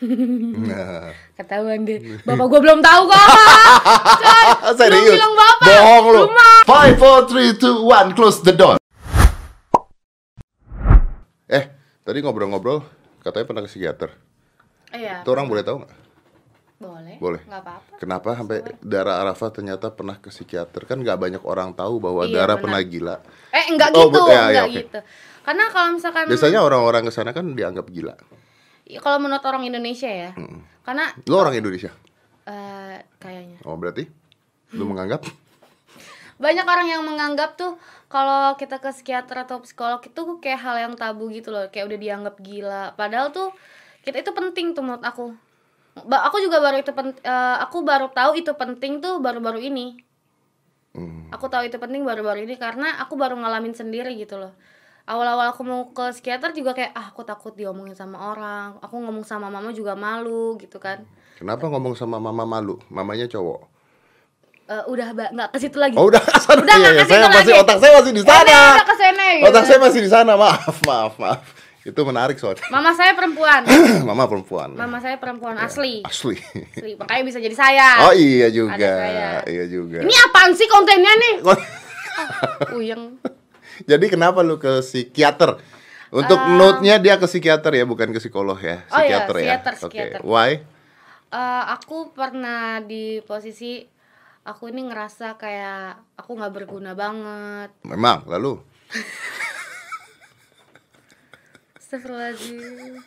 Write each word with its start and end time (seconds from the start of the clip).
Nah, 0.00 1.12
Ketahuan 1.34 1.84
deh. 1.84 2.00
Bapak 2.22 2.46
gue 2.46 2.60
belum 2.60 2.80
tahu 2.80 3.02
kok. 3.06 3.20
Coy, 4.16 4.44
belum 4.64 4.76
serius. 4.76 5.12
bilang 5.12 5.34
bapak. 5.34 5.66
Bohong 5.68 6.06
lu. 6.08 6.22
Five, 6.64 6.94
four, 6.96 7.18
three, 7.24 7.52
two, 7.52 7.84
one, 7.84 8.12
close 8.12 8.40
the 8.40 8.52
door. 8.52 8.76
Eh, 11.46 11.64
tadi 12.00 12.18
ngobrol-ngobrol, 12.20 12.80
katanya 13.20 13.44
pernah 13.44 13.62
ke 13.62 13.68
psikiater. 13.68 14.10
Iya. 14.90 15.20
Itu 15.20 15.30
orang 15.30 15.46
boleh 15.46 15.62
tahu 15.62 15.76
nggak? 15.82 15.92
Boleh. 16.80 17.16
Boleh. 17.20 17.40
Nggak 17.44 17.60
apa-apa. 17.60 17.94
Kenapa 18.00 18.28
sampai 18.32 18.58
Dara 18.80 19.20
Arafah 19.20 19.50
ternyata 19.52 19.92
pernah 19.92 20.16
ke 20.16 20.32
psikiater? 20.32 20.88
Kan 20.88 21.04
nggak 21.04 21.18
banyak 21.18 21.42
orang 21.44 21.76
tahu 21.76 22.00
bahwa 22.00 22.24
Iya, 22.24 22.34
Dara 22.34 22.54
pernah 22.56 22.80
gila. 22.80 23.20
Eh, 23.52 23.64
enggak 23.68 23.92
Oh, 23.92 24.08
gitu, 24.08 24.18
ya, 24.24 24.32
ya, 24.32 24.40
enggak 24.48 24.64
oke. 24.64 24.78
gitu. 24.80 24.98
Karena 25.40 25.64
kalau 25.68 25.88
misalkan 25.92 26.24
Biasanya 26.24 26.60
orang-orang 26.62 27.02
ke 27.04 27.12
sana 27.12 27.30
kan 27.30 27.44
dianggap 27.52 27.84
gila. 27.90 28.14
Ya, 28.90 28.98
kalau 28.98 29.22
menurut 29.22 29.44
orang 29.46 29.62
Indonesia 29.62 30.10
ya. 30.10 30.34
Karena 30.82 31.14
Lu 31.30 31.38
orang 31.38 31.54
Indonesia. 31.54 31.94
eh, 32.50 32.98
kayaknya. 33.22 33.62
Oh, 33.62 33.78
berarti? 33.78 34.10
Lu 34.74 34.82
menganggap? 34.82 35.22
Banyak 36.42 36.66
orang 36.66 36.88
yang 36.90 37.02
menganggap 37.06 37.54
tuh 37.54 37.78
kalau 38.10 38.58
kita 38.58 38.82
ke 38.82 38.90
psikiater 38.90 39.46
atau 39.46 39.62
psikolog 39.62 40.02
itu 40.02 40.22
kayak 40.42 40.58
hal 40.58 40.76
yang 40.90 40.94
tabu 40.98 41.30
gitu 41.30 41.54
loh. 41.54 41.70
Kayak 41.70 41.94
udah 41.94 41.98
dianggap 42.00 42.34
gila. 42.42 42.82
Padahal 42.98 43.30
tuh 43.30 43.54
kita 44.02 44.18
itu 44.18 44.32
penting 44.34 44.74
tuh 44.74 44.82
menurut 44.82 45.04
aku. 45.06 45.30
Ba- 46.02 46.26
aku 46.26 46.42
juga 46.42 46.58
baru 46.58 46.82
itu 46.82 46.90
pen- 46.90 47.22
eh, 47.22 47.56
aku 47.62 47.86
baru 47.86 48.10
tahu 48.10 48.34
itu 48.34 48.50
penting 48.58 48.98
tuh 48.98 49.22
baru-baru 49.22 49.62
ini. 49.62 50.02
Hmm. 50.90 51.30
aku 51.30 51.46
tahu 51.46 51.70
itu 51.70 51.78
penting 51.78 52.02
baru-baru 52.02 52.42
ini 52.42 52.58
karena 52.58 52.98
aku 52.98 53.14
baru 53.14 53.38
ngalamin 53.38 53.70
sendiri 53.70 54.10
gitu 54.18 54.42
loh 54.42 54.50
awal-awal 55.10 55.50
aku 55.50 55.62
mau 55.62 55.90
ke 55.90 56.14
psikiater 56.14 56.54
juga 56.54 56.70
kayak 56.70 56.94
ah 56.94 57.10
aku 57.10 57.22
takut 57.22 57.50
diomongin 57.52 57.92
sama 57.92 58.30
orang 58.30 58.78
aku 58.78 58.94
ngomong 58.96 59.26
sama 59.26 59.50
mama 59.50 59.74
juga 59.74 59.92
malu 59.92 60.54
gitu 60.56 60.78
kan 60.78 61.02
kenapa 61.34 61.66
ngomong 61.66 61.96
sama 61.96 62.16
mama 62.16 62.44
malu? 62.44 62.76
Mamanya 62.86 63.24
cowok. 63.26 63.66
Eh, 64.68 64.84
udah 64.86 65.06
nggak 65.10 65.50
ke 65.50 65.58
situ 65.58 65.80
lagi 65.80 65.98
Oh, 65.98 66.06
udah. 66.06 66.20
Udah 66.52 66.62
nggak 66.62 66.78
Iya, 66.78 66.90
iya, 66.94 67.02
ke 67.02 67.08
saya 67.08 67.20
situ 67.20 67.32
masih 67.32 67.50
lagi. 67.50 67.62
otak 67.64 67.76
saya 67.80 67.92
masih 67.96 68.12
di 68.12 68.22
sana. 68.22 68.38
udah 68.70 68.86
ke 68.86 68.94
sana 68.94 69.24
gitu. 69.34 69.46
Otak 69.50 69.64
saya 69.66 69.78
masih 69.80 70.00
di 70.00 70.10
sana. 70.12 70.32
Maaf, 70.38 70.76
maaf, 70.84 71.12
maaf. 71.18 71.40
Itu 71.80 72.00
menarik 72.04 72.36
soalnya. 72.36 72.60
Mama 72.68 72.92
saya 72.92 73.16
perempuan. 73.16 73.64
Mama 74.08 74.28
perempuan. 74.28 74.68
Mama 74.76 75.00
saya 75.00 75.16
perempuan 75.16 75.56
asli. 75.56 76.04
Asli. 76.04 76.36
Asli. 76.76 76.92
Makanya 76.94 77.22
bisa 77.24 77.38
jadi 77.40 77.56
saya. 77.56 77.88
Oh 78.04 78.12
iya 78.12 78.52
juga. 78.52 78.92
Iya 79.42 79.64
juga. 79.66 80.04
Ini 80.04 80.14
apaan 80.28 80.52
sih 80.52 80.68
kontennya 80.68 81.12
nih? 81.16 81.34
Uyeng. 82.76 83.16
Jadi 83.82 84.06
kenapa 84.06 84.40
lu 84.40 84.56
ke 84.56 84.80
psikiater? 84.80 85.56
Untuk 86.10 86.34
note-nya 86.50 86.98
dia 86.98 87.14
ke 87.14 87.24
psikiater 87.24 87.70
ya, 87.72 87.84
bukan 87.84 88.10
ke 88.10 88.18
psikolog 88.18 88.58
ya. 88.58 88.82
Ah. 88.84 88.98
Oh 88.98 89.00
iya, 89.00 89.22
Psikiater 89.22 89.34
ya. 89.36 89.42
psikiater, 89.54 89.72
Oke. 89.72 89.80
psikiater. 89.86 90.20
Why? 90.22 90.50
Eh, 91.30 91.64
aku 91.70 91.96
pernah 92.10 92.60
di 92.80 93.04
posisi 93.22 93.86
aku 94.42 94.66
ini 94.66 94.82
ngerasa 94.82 95.36
kayak 95.36 95.80
aku 96.16 96.30
nggak 96.34 96.50
berguna 96.52 96.92
banget. 96.92 97.70
Memang, 97.84 98.26
lalu 98.26 98.58
Astagfirullahaladzim. 101.76 102.98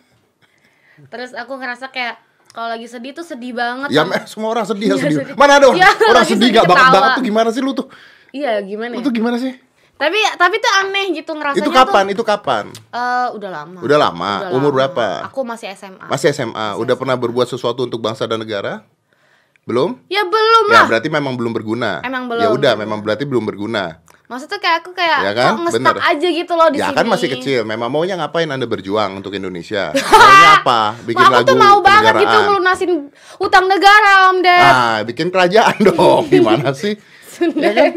Terus 1.05 1.31
aku 1.33 1.53
ngerasa 1.53 1.89
kayak 1.89 2.15
kalau 2.49 2.69
lagi 2.69 2.85
sedih 2.85 3.11
tuh 3.11 3.25
sedih 3.25 3.51
banget. 3.51 3.89
ya 3.89 4.05
sama- 4.05 4.23
semua 4.23 4.49
orang 4.51 4.63
sedih 4.63 4.87
ya 4.87 4.93
Iya, 4.93 5.01
sedih. 5.01 5.17
sedih. 5.19 5.35
Mana 5.35 5.51
ada 5.57 5.65
orang, 5.67 5.79
Iya, 5.79 5.89
orang 6.05 6.23
sedih 6.23 6.37
sedih 6.39 6.49
gak 6.53 6.65
ketawa. 6.65 6.91
banget 6.91 7.09
tuh 7.11 7.23
gimana 7.25 7.49
sih 7.49 7.61
lu 7.61 7.71
tuh? 7.73 7.87
Iya 8.31 8.51
gimana 8.61 8.91
Lu 8.91 9.01
ya? 9.01 9.05
tuh 9.05 9.13
gimana 9.13 9.35
sih? 9.35 9.53
Tapi 10.03 10.19
tapi 10.35 10.55
tuh 10.59 10.71
aneh 10.75 11.05
gitu 11.13 11.31
ngerasanya 11.31 11.63
Itu 11.63 11.71
kapan? 11.71 12.03
tuh. 12.03 12.11
Itu 12.11 12.23
kapan? 12.25 12.63
Eh, 12.91 13.27
udah 13.31 13.49
lama. 13.53 13.79
Udah 13.79 13.97
lama. 13.97 14.31
Umur 14.51 14.71
berapa? 14.73 15.23
Aku 15.23 15.41
masih 15.41 15.71
SMA. 15.71 16.03
Masih 16.05 16.27
SMA. 16.29 16.75
Udah 16.75 16.93
pernah 16.93 17.15
berbuat 17.15 17.47
sesuatu 17.47 17.81
untuk 17.81 17.97
bangsa 17.97 18.27
dan 18.27 18.37
negara? 18.37 18.83
Belum? 19.63 19.95
Ya 20.05 20.27
belum 20.27 20.63
Ya 20.67 20.83
lah. 20.83 20.85
berarti 20.85 21.07
memang 21.07 21.39
belum 21.39 21.55
berguna. 21.55 22.03
Emang 22.03 22.27
Ya 22.27 22.51
belum. 22.51 22.59
udah, 22.59 22.73
memang 22.75 22.99
berarti 22.99 23.23
belum 23.23 23.47
berguna. 23.47 24.03
Maksudnya 24.23 24.57
kayak 24.57 24.77
aku 24.81 24.91
kayak 24.91 25.19
Ya 25.21 25.31
kan? 25.31 25.51
kok 25.55 25.61
ngestak 25.69 25.97
aja 25.99 26.27
gitu 26.29 26.53
loh 26.53 26.67
di 26.67 26.77
ya 26.77 26.89
sini. 26.89 26.97
kan 26.97 27.05
masih 27.07 27.27
kecil. 27.31 27.59
Memang 27.63 27.87
maunya 27.87 28.15
ngapain 28.17 28.49
Anda 28.49 28.65
berjuang 28.65 29.15
untuk 29.15 29.31
Indonesia? 29.31 29.95
Maunya 30.11 30.49
apa? 30.59 30.99
Bikin 31.01 31.23
lagu 31.23 31.47
tuh 31.47 31.55
mau 31.55 31.79
banget 31.79 32.11
gitu 32.17 32.37
ngelunasin 32.41 32.91
utang 33.37 33.65
negara 33.65 34.27
Om 34.27 34.37
Ded. 34.41 34.67
Ah, 34.67 34.99
bikin 35.01 35.31
kerajaan 35.31 35.79
dong. 35.87 36.27
Gimana 36.27 36.75
sih? 36.75 36.99
Ya 37.55 37.71
kan? 37.71 37.91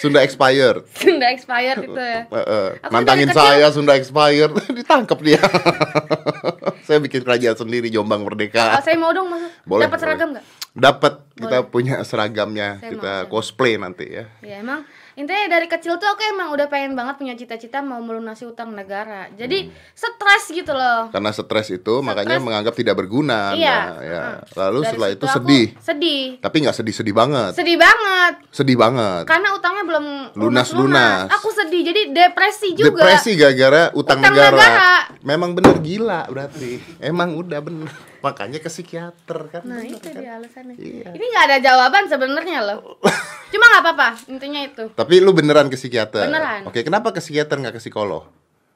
Sunda 0.00 0.24
expired. 0.24 0.80
Sunda 0.96 1.28
expired 1.28 1.84
itu 1.84 1.92
ya. 1.94 2.24
Eh, 2.24 2.70
Aku 2.80 2.88
nantangin 2.90 3.28
kecil- 3.28 3.36
saya 3.38 3.66
Sunda 3.68 3.92
expired 3.94 4.52
ditangkap 4.78 5.20
dia. 5.20 5.40
saya 6.88 6.98
bikin 6.98 7.20
kerajaan 7.20 7.54
sendiri 7.54 7.86
Jombang 7.86 8.20
Oh, 8.20 8.26
Merdeka. 8.26 8.80
saya 8.80 8.96
mau 8.96 9.12
dong 9.12 9.28
masuk. 9.28 9.50
Boleh, 9.62 9.84
Dapat 9.84 9.98
seragam 10.00 10.28
nggak? 10.32 10.44
Dapat 10.70 11.12
kita 11.34 11.58
punya 11.66 11.94
seragamnya, 12.00 12.78
Saya 12.78 12.90
kita 12.90 13.02
mau, 13.02 13.20
saya 13.20 13.28
cosplay 13.28 13.74
nanti 13.74 14.06
ya. 14.08 14.24
Ya 14.40 14.56
emang 14.58 14.86
intinya 15.14 15.46
dari 15.48 15.66
kecil 15.66 15.96
tuh 15.96 16.06
aku 16.06 16.22
emang 16.26 16.50
udah 16.50 16.66
pengen 16.66 16.92
banget 16.92 17.16
punya 17.16 17.34
cita-cita 17.34 17.80
mau 17.80 17.98
melunasi 17.98 18.44
utang 18.44 18.70
negara. 18.70 19.30
Jadi 19.32 19.66
Hmm. 19.66 19.74
stres 19.92 20.44
gitu 20.48 20.70
loh. 20.70 21.08
Karena 21.08 21.30
stres 21.30 21.70
itu 21.70 21.94
makanya 22.00 22.36
menganggap 22.36 22.74
tidak 22.74 22.94
berguna. 22.96 23.54
Iya. 23.54 23.78
Anda, 23.90 24.02
ya. 24.02 24.22
Lalu 24.56 24.78
Dari 24.78 24.88
setelah 24.88 25.08
itu 25.10 25.26
sedih. 25.26 25.66
Sedih. 25.78 26.24
Tapi 26.38 26.56
nggak 26.60 26.76
sedih-sedih 26.76 27.14
banget. 27.14 27.52
Sedih 27.54 27.76
banget. 27.76 28.32
Sedih 28.50 28.76
banget. 28.76 29.24
Karena 29.24 29.48
utangnya 29.52 29.84
belum 29.86 30.06
Lunas-lunas. 30.34 31.30
Aku 31.30 31.48
sedih 31.50 31.82
jadi 31.82 32.10
depresi 32.10 32.74
juga. 32.74 33.00
Depresi 33.00 33.34
gara-gara 33.34 33.90
utang, 33.92 34.18
Utang 34.18 34.32
negara. 34.34 34.56
negara. 34.56 34.90
Memang 35.22 35.50
bener 35.54 35.76
gila 35.78 36.26
berarti. 36.26 36.78
Emang 36.98 37.36
udah 37.36 37.60
bener. 37.60 38.09
Makanya 38.20 38.58
ke 38.60 38.68
psikiater 38.68 39.38
kan. 39.48 39.62
Nah 39.64 39.80
itu 39.80 39.96
kan? 40.00 40.20
dia 40.20 40.36
alasannya. 40.36 40.74
Iya. 40.76 41.08
Ini 41.16 41.24
nggak 41.24 41.44
ada 41.48 41.58
jawaban 41.60 42.04
sebenarnya 42.06 42.58
loh. 42.64 43.00
Cuma 43.52 43.64
nggak 43.66 43.82
apa-apa 43.82 44.08
intinya 44.28 44.60
itu. 44.60 44.84
Tapi 44.92 45.14
lu 45.24 45.32
beneran 45.32 45.72
ke 45.72 45.76
psikiater? 45.76 46.28
Beneran. 46.28 46.68
Oke, 46.68 46.84
kenapa 46.84 47.10
ke 47.10 47.20
psikiater 47.24 47.56
nggak 47.56 47.76
ke 47.76 47.82
psikolog? 47.82 48.28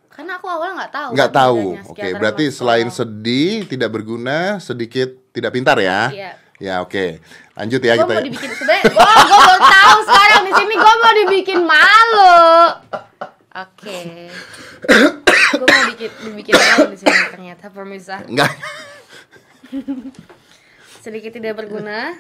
Karena 0.09 0.39
aku 0.39 0.47
awalnya 0.47 0.87
nggak 0.87 0.93
tahu. 0.95 1.11
Nggak 1.13 1.33
tahu. 1.35 1.65
Oke, 1.91 2.09
berarti 2.17 2.45
selain 2.49 2.87
psikolog. 2.89 3.11
sedih, 3.19 3.53
tidak 3.67 3.91
berguna, 3.91 4.63
sedikit 4.63 5.11
tidak 5.35 5.51
pintar 5.53 5.77
ya? 5.83 6.09
Iya. 6.09 6.31
Ya, 6.63 6.75
oke. 6.81 7.19
Lanjut 7.59 7.83
ya 7.83 7.99
Gue 7.99 8.07
kita. 8.07 8.15
mau 8.15 8.23
dibikin 8.23 8.51
sebenarnya. 8.55 8.85
Gue 8.95 9.11
gue 9.27 9.41
baru 9.43 9.59
tahu 9.59 9.99
sekarang 10.09 10.43
di 10.47 10.53
sini 10.55 10.75
gue 10.79 10.95
mau 11.03 11.13
dibikin 11.19 11.61
malu. 11.67 12.39
Oke. 13.55 13.99
gue 15.59 15.67
mau 15.67 15.83
bikin 15.91 16.11
dibikin 16.25 16.55
malu 16.55 16.85
di 16.95 16.99
sini 16.99 17.17
ternyata 17.35 17.65
pemirsa. 17.75 18.23
Enggak. 18.23 18.55
Sedikit 21.05 21.33
tidak 21.37 21.59
berguna. 21.59 22.17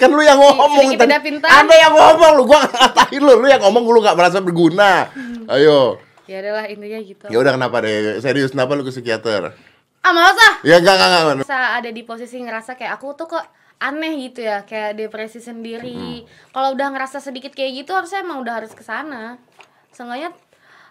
Kan 0.00 0.16
lu 0.16 0.22
yang 0.24 0.40
ngomong 0.40 0.80
sedikit 0.80 1.04
tadi. 1.04 1.08
tidak 1.12 1.22
pintar. 1.26 1.48
Anda 1.60 1.76
yang 1.76 1.92
ngomong 1.92 2.32
lu, 2.40 2.42
gua 2.48 2.64
ngatain 2.64 3.20
lu. 3.20 3.34
Lu 3.36 3.46
yang 3.50 3.60
ngomong 3.60 3.84
lu 3.84 4.00
gak 4.00 4.16
merasa 4.16 4.40
berguna. 4.40 5.12
Ayo. 5.50 6.00
Ya 6.24 6.40
adalah 6.40 6.64
intinya 6.70 6.98
gitu. 7.02 7.26
Ya 7.28 7.36
udah 7.36 7.52
kenapa 7.58 7.82
deh? 7.84 8.22
Serius 8.22 8.54
kenapa 8.54 8.78
lu 8.78 8.86
ke 8.86 8.94
psikiater? 8.94 9.52
Ah 10.00 10.12
males 10.16 10.38
ah. 10.40 10.54
Ya 10.64 10.80
enggak 10.80 10.96
enggak 10.96 11.10
enggak. 11.10 11.36
Bisa 11.44 11.58
ada 11.76 11.90
di 11.92 12.02
posisi 12.06 12.40
ngerasa 12.40 12.78
kayak 12.80 12.96
aku 12.96 13.12
tuh 13.18 13.28
kok 13.28 13.44
aneh 13.80 14.12
gitu 14.28 14.44
ya 14.44 14.62
kayak 14.68 14.92
depresi 15.00 15.40
sendiri 15.40 16.28
kalau 16.52 16.76
udah 16.76 16.92
ngerasa 16.92 17.16
sedikit 17.16 17.56
kayak 17.56 17.80
gitu 17.80 17.96
harusnya 17.96 18.20
emang 18.20 18.44
udah 18.44 18.60
harus 18.60 18.76
ke 18.76 18.84
sana 18.84 19.40
seenggaknya 19.88 20.36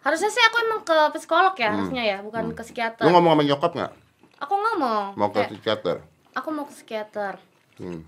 harusnya 0.02 0.34
sih 0.34 0.42
aku 0.42 0.58
emang 0.66 0.82
ke 0.82 0.98
psikolog 1.22 1.54
ya 1.54 1.70
harusnya 1.70 2.02
ya 2.02 2.18
bukan 2.26 2.50
ke 2.58 2.66
psikiater 2.66 3.06
Lu 3.06 3.14
ngomong 3.14 3.38
sama 3.38 3.44
nyokap 3.46 3.72
nggak? 3.78 3.92
Aku 4.40 4.54
ngomong 4.56 5.14
Mau 5.14 5.30
ke 5.30 5.44
psikiater? 5.48 6.02
aku 6.32 6.48
mau 6.50 6.64
ke 6.64 6.74
psikiater 6.74 7.36
Hmm. 7.76 8.04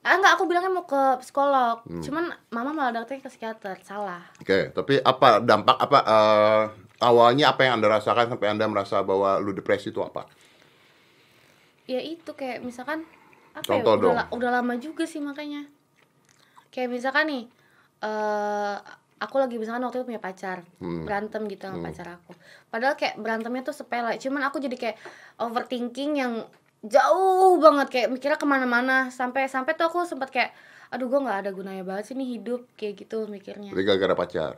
ah 0.00 0.14
enggak 0.14 0.36
aku 0.36 0.44
bilangnya 0.44 0.68
mau 0.70 0.84
ke 0.84 1.02
psikolog 1.20 1.80
cuman 2.00 2.28
mama 2.48 2.70
malah 2.70 2.92
datangnya 2.94 3.24
ke 3.24 3.30
psikiater 3.30 3.76
salah 3.82 4.20
Oke, 4.36 4.68
tapi 4.70 5.00
apa 5.00 5.40
dampak 5.40 5.76
apa 5.76 5.98
eh, 6.04 6.62
awalnya 7.00 7.48
apa 7.48 7.60
yang 7.62 7.80
Anda 7.80 7.88
rasakan 7.94 8.28
sampai 8.28 8.48
Anda 8.48 8.68
merasa 8.68 9.00
bahwa 9.00 9.36
lu 9.36 9.52
depresi 9.52 9.88
itu 9.88 10.00
apa? 10.00 10.28
ya 11.84 11.98
itu 11.98 12.28
kayak 12.30 12.60
misalkan 12.60 13.08
apa 13.52 13.64
Contoh 13.64 13.96
ya 13.96 13.96
udah, 13.96 14.04
dong. 14.04 14.14
la- 14.14 14.30
udah 14.30 14.50
lama 14.52 14.74
juga 14.76 15.08
sih 15.08 15.18
makanya 15.18 15.64
kayak 16.68 16.92
misalkan 16.92 17.24
nih 17.26 17.44
eh 17.98 18.76
aku 19.18 19.36
lagi 19.38 19.58
misalkan 19.58 19.82
waktu 19.84 20.02
itu 20.02 20.06
punya 20.08 20.22
pacar. 20.22 20.64
Hmm. 20.78 21.04
berantem 21.04 21.44
gitu 21.50 21.66
sama 21.66 21.90
pacar 21.90 22.06
aku. 22.18 22.32
Padahal 22.70 22.94
kayak 22.94 23.18
berantemnya 23.18 23.62
tuh 23.66 23.76
sepele. 23.76 24.14
Cuman 24.18 24.42
aku 24.46 24.62
jadi 24.62 24.76
kayak 24.78 24.96
overthinking 25.42 26.18
yang 26.18 26.32
jauh 26.86 27.58
banget. 27.58 27.86
Kayak 27.90 28.08
mikirnya 28.14 28.38
ke 28.38 28.46
mana-mana. 28.48 29.10
Sampai 29.10 29.50
sampai 29.50 29.74
tuh 29.74 29.90
aku 29.90 30.06
sempat 30.06 30.30
kayak 30.30 30.54
aduh 30.88 31.04
gue 31.04 31.20
nggak 31.20 31.38
ada 31.44 31.50
gunanya 31.52 31.84
banget 31.84 32.10
sih 32.10 32.14
nih 32.16 32.38
hidup. 32.38 32.64
Kayak 32.78 33.06
gitu 33.06 33.26
mikirnya. 33.26 33.70
Jadi 33.70 33.82
gara-gara 33.84 34.14
pacar. 34.16 34.54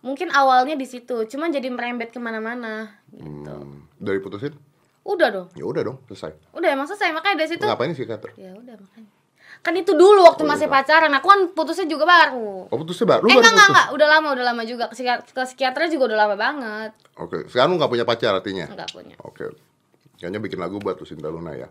mungkin 0.00 0.32
awalnya 0.32 0.80
di 0.80 0.88
situ. 0.88 1.28
Cuman 1.28 1.52
jadi 1.52 1.68
merembet 1.68 2.08
ke 2.08 2.16
mana-mana. 2.16 2.88
Gitu. 3.12 3.52
Hmm. 3.52 3.84
Dari 4.00 4.16
putusin? 4.16 4.56
udah 5.00 5.28
dong. 5.32 5.48
Ya 5.56 5.64
udah 5.64 5.82
dong, 5.82 5.98
selesai. 6.06 6.32
udah 6.54 6.68
emang 6.70 6.86
selesai. 6.86 7.10
Makanya 7.10 7.36
dari 7.40 7.48
situ 7.50 7.64
ngapain 7.64 7.90
di 7.90 7.96
psikiater? 7.96 8.30
ya 8.36 8.52
udah 8.52 8.76
makanya 8.78 9.19
kan 9.60 9.74
itu 9.74 9.92
dulu 9.92 10.24
waktu 10.24 10.42
Oh, 10.42 10.48
masih 10.48 10.66
iya. 10.66 10.72
pacaran 10.72 11.12
aku 11.12 11.26
kan 11.26 11.40
putusnya 11.52 11.84
juga 11.84 12.04
baru 12.04 12.66
Oh, 12.66 12.76
putusnya 12.76 13.06
baru? 13.06 13.22
Lu 13.22 13.28
eh 13.28 13.34
enggak 13.34 13.52
enggak 13.52 13.68
enggak 13.68 13.86
udah 13.92 14.08
lama 14.08 14.28
udah 14.32 14.44
lama 14.46 14.62
juga 14.62 14.84
ke, 14.86 15.02
ke 15.26 15.42
psikiaternya 15.44 15.90
juga 15.90 16.04
udah 16.10 16.18
lama 16.18 16.34
banget 16.34 16.90
Oke, 17.16 17.44
sekarang 17.46 17.70
lu 17.70 17.76
nggak 17.76 17.90
punya 17.90 18.04
pacar 18.04 18.32
artinya? 18.32 18.66
enggak 18.66 18.88
punya 18.88 19.16
Oke. 19.20 19.52
Kayaknya 20.16 20.36
bikin 20.38 20.58
lagu 20.58 20.76
buat 20.76 20.96
Lucinta 20.96 21.28
Luna 21.28 21.56
ya. 21.56 21.68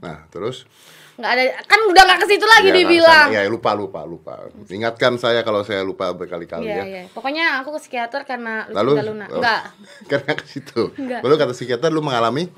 Nah, 0.00 0.26
terus 0.28 0.66
nggak 1.14 1.30
ada 1.30 1.42
kan 1.62 1.78
udah 1.86 2.02
nggak 2.04 2.18
ke 2.18 2.26
situ 2.28 2.42
lagi 2.44 2.68
ya, 2.68 2.74
dibilang 2.76 3.28
Ya, 3.30 3.46
lupa 3.46 3.70
lupa 3.70 4.02
lupa. 4.02 4.50
Ingatkan 4.66 5.14
saya 5.14 5.42
kalau 5.42 5.62
saya 5.62 5.82
lupa 5.82 6.10
berkali-kali 6.10 6.66
Iya, 6.66 6.74
ya. 6.74 6.84
iya. 6.84 7.02
Pokoknya 7.08 7.62
aku 7.62 7.70
ke 7.70 7.86
psikiater 7.86 8.22
karena 8.24 8.66
Lalu 8.68 8.98
Lucinta 8.98 9.06
Luna. 9.06 9.26
oh, 9.26 9.38
Enggak. 9.38 9.60
Karena 10.10 10.32
ke 10.32 10.44
situ. 10.44 10.82
Enggak. 10.96 11.22
Lalu 11.22 11.34
kata 11.36 11.52
psikiater 11.52 11.88
lu 11.88 12.02
mengalami 12.02 12.50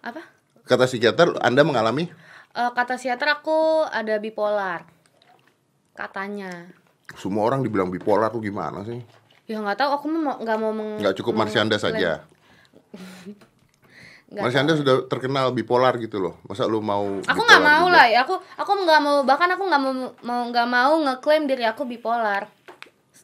Apa? 0.00 0.22
kata 0.62 0.86
psikiater 0.86 1.34
Anda 1.42 1.62
mengalami 1.62 2.06
Eh, 2.56 2.70
kata 2.72 2.96
psikiater 2.96 3.28
aku 3.36 3.84
ada 3.84 4.16
bipolar. 4.16 4.88
Katanya. 5.92 6.72
semua 7.16 7.46
orang 7.46 7.62
dibilang 7.62 7.86
bipolar 7.88 8.28
tuh 8.34 8.42
gimana 8.42 8.82
sih? 8.82 8.98
Ya 9.46 9.62
nggak 9.62 9.78
tahu 9.78 9.90
aku 9.94 10.06
mau 10.10 10.36
nggak 10.42 10.58
mau 10.58 10.74
meng, 10.74 10.98
Nggak 10.98 11.14
cukup 11.22 11.38
Marsyanda 11.38 11.78
saja. 11.78 12.26
Marsyanda 14.26 14.74
sudah 14.74 15.06
terkenal 15.06 15.54
bipolar 15.54 15.94
gitu 16.02 16.18
loh. 16.18 16.34
Masa 16.50 16.66
lu 16.66 16.82
mau 16.82 17.22
Aku 17.22 17.40
nggak 17.46 17.62
mau 17.62 17.86
juga? 17.86 17.94
lah 17.94 18.06
ya. 18.10 18.26
Aku 18.26 18.34
aku 18.58 18.72
nggak 18.82 19.00
mau 19.00 19.22
bahkan 19.22 19.46
aku 19.54 19.64
nggak 19.70 19.80
mau 19.80 19.92
mau 20.26 20.40
nggak 20.50 20.66
mau 20.66 20.92
ngeklaim 21.06 21.46
diri 21.46 21.62
aku 21.62 21.86
bipolar. 21.86 22.50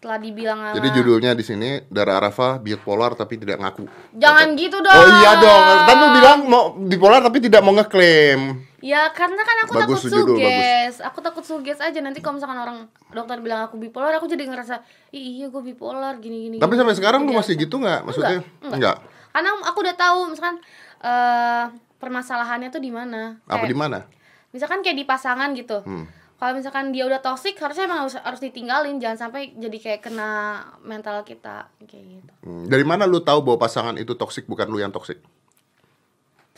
Setelah 0.03 0.19
dibilang 0.19 0.59
sama 0.59 0.75
Jadi 0.83 0.89
judulnya 0.99 1.31
di 1.31 1.47
sini 1.47 1.79
Dara 1.87 2.19
Arafah 2.19 2.59
bipolar 2.59 3.15
tapi 3.15 3.39
tidak 3.39 3.63
ngaku. 3.63 3.87
Jangan 4.19 4.59
gitu 4.59 4.83
dong. 4.83 4.99
Oh 4.99 5.07
iya 5.23 5.39
dong. 5.39 5.63
Kan 5.87 5.95
lu 5.95 6.09
bilang 6.19 6.39
mau 6.51 6.75
bipolar 6.75 7.23
tapi 7.23 7.39
tidak 7.39 7.63
mau 7.63 7.71
ngeklaim. 7.71 8.67
Ya 8.83 9.15
karena 9.15 9.39
kan 9.47 9.57
aku 9.63 9.79
Bagus 9.79 10.03
takut 10.03 10.11
judul, 10.11 10.43
suges. 10.43 10.99
Aku 11.07 11.23
takut 11.23 11.47
suges 11.47 11.79
aja 11.79 11.95
nanti 12.03 12.19
kalau 12.19 12.35
misalkan 12.35 12.59
orang 12.59 12.91
dokter 13.15 13.39
bilang 13.39 13.63
aku 13.63 13.79
bipolar, 13.79 14.11
aku 14.19 14.27
jadi 14.27 14.43
ngerasa 14.51 14.83
"Ih, 15.15 15.39
iya 15.39 15.47
gue 15.47 15.63
bipolar 15.63 16.19
gini 16.19 16.51
gini. 16.51 16.57
Tapi 16.59 16.75
gini." 16.75 16.81
sampai 16.83 16.99
sekarang 16.99 17.23
lu 17.23 17.31
masih 17.31 17.55
gitu 17.55 17.79
nggak? 17.79 18.03
Maksudnya 18.03 18.43
Enggak, 18.59 18.75
enggak. 18.75 18.97
Karena 19.31 19.51
aku 19.71 19.79
udah 19.87 19.95
tahu 19.95 20.19
misalkan 20.35 20.59
eh 20.99 21.65
permasalahannya 22.03 22.75
tuh 22.75 22.83
di 22.83 22.91
mana. 22.91 23.39
Apa 23.47 23.71
di 23.71 23.77
mana? 23.79 24.03
Misalkan 24.51 24.83
kayak 24.83 24.99
di 24.99 25.07
pasangan 25.07 25.55
gitu. 25.55 25.79
Hmm. 25.87 26.11
Kalau 26.43 26.59
misalkan 26.59 26.91
dia 26.91 27.07
udah 27.07 27.23
toksik, 27.23 27.55
harusnya 27.55 27.87
emang 27.87 28.03
harus, 28.03 28.19
harus 28.19 28.43
ditinggalin, 28.43 28.99
jangan 28.99 29.31
sampai 29.31 29.55
jadi 29.55 29.79
kayak 29.79 30.11
kena 30.11 30.59
mental 30.83 31.23
kita 31.23 31.71
kayak 31.87 32.19
gitu. 32.19 32.33
Hmm, 32.43 32.67
Dari 32.67 32.83
mana 32.83 33.07
lu 33.07 33.23
tahu 33.23 33.47
bahwa 33.47 33.63
pasangan 33.63 33.95
itu 33.95 34.19
toksik 34.19 34.51
bukan 34.51 34.67
lu 34.67 34.83
yang 34.83 34.91
toksik? 34.91 35.23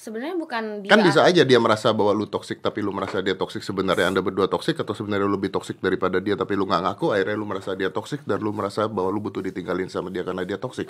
Sebenarnya 0.00 0.40
bukan 0.40 0.80
dia 0.80 0.88
Kan 0.88 1.04
bisa 1.04 1.20
aja 1.20 1.44
dia 1.44 1.60
merasa 1.60 1.92
bahwa 1.92 2.16
lu 2.16 2.24
toksik 2.24 2.64
tapi 2.64 2.80
lu 2.80 2.96
merasa 2.96 3.20
dia 3.20 3.36
toksik 3.36 3.60
sebenarnya 3.60 4.08
Anda 4.08 4.24
berdua 4.24 4.48
toksik 4.48 4.80
atau 4.80 4.96
sebenarnya 4.96 5.28
lu 5.28 5.36
lebih 5.36 5.52
toksik 5.52 5.76
daripada 5.84 6.16
dia 6.16 6.32
tapi 6.32 6.56
lu 6.56 6.64
nggak 6.64 6.80
ngaku 6.80 7.12
akhirnya 7.12 7.36
lu 7.36 7.44
merasa 7.44 7.76
dia 7.76 7.92
toksik 7.92 8.24
dan 8.24 8.40
lu 8.40 8.56
merasa 8.56 8.88
bahwa 8.88 9.12
lu 9.12 9.20
butuh 9.20 9.44
ditinggalin 9.44 9.92
sama 9.92 10.08
dia 10.08 10.24
karena 10.24 10.48
dia 10.48 10.56
toksik. 10.56 10.88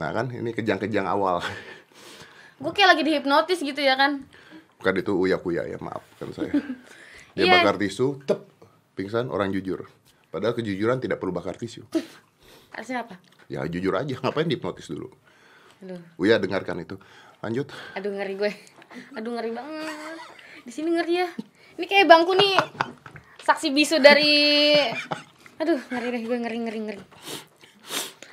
Nah 0.00 0.08
kan 0.08 0.32
ini 0.32 0.56
kejang-kejang 0.56 1.04
awal. 1.04 1.44
gue 2.64 2.72
kayak 2.72 2.96
lagi 2.96 3.02
dihipnotis 3.04 3.60
gitu 3.60 3.84
ya 3.84 3.92
kan. 4.00 4.24
Bukan 4.80 4.94
itu 5.04 5.12
uya-kuya 5.12 5.68
ya 5.68 5.76
maaf 5.84 6.00
kan 6.16 6.32
saya. 6.32 6.56
Dia 7.32 7.48
Iya. 7.48 7.52
bakar 7.60 7.80
tisu, 7.80 8.20
tep, 8.24 8.44
pingsan 8.92 9.32
orang 9.32 9.50
jujur. 9.50 9.88
Padahal 10.28 10.52
kejujuran 10.52 11.00
tidak 11.00 11.20
perlu 11.20 11.32
bakar 11.32 11.56
tisu. 11.56 11.84
Harusnya 12.72 13.04
apa? 13.04 13.16
Ya 13.48 13.64
jujur 13.68 13.92
aja, 13.92 14.16
ngapain 14.20 14.48
dihipnotis 14.48 14.88
dulu? 14.88 15.12
Aduh. 15.84 16.00
Uya 16.16 16.36
dengarkan 16.36 16.80
itu. 16.80 16.96
Lanjut. 17.40 17.68
Aduh 17.96 18.12
ngeri 18.12 18.34
gue. 18.36 18.52
Aduh 19.16 19.32
ngeri 19.34 19.50
banget. 19.50 20.18
Di 20.62 20.72
sini 20.72 20.94
ngeri 20.94 21.14
ya. 21.20 21.28
Ini 21.76 21.84
kayak 21.84 22.06
bangku 22.06 22.32
nih 22.32 22.54
saksi 23.42 23.72
bisu 23.72 23.98
dari 23.98 24.76
Aduh, 25.58 25.78
ngeri 25.90 26.08
deh 26.10 26.22
gue 26.22 26.38
ngeri 26.38 26.58
ngeri 26.58 26.80
ngeri. 26.86 27.02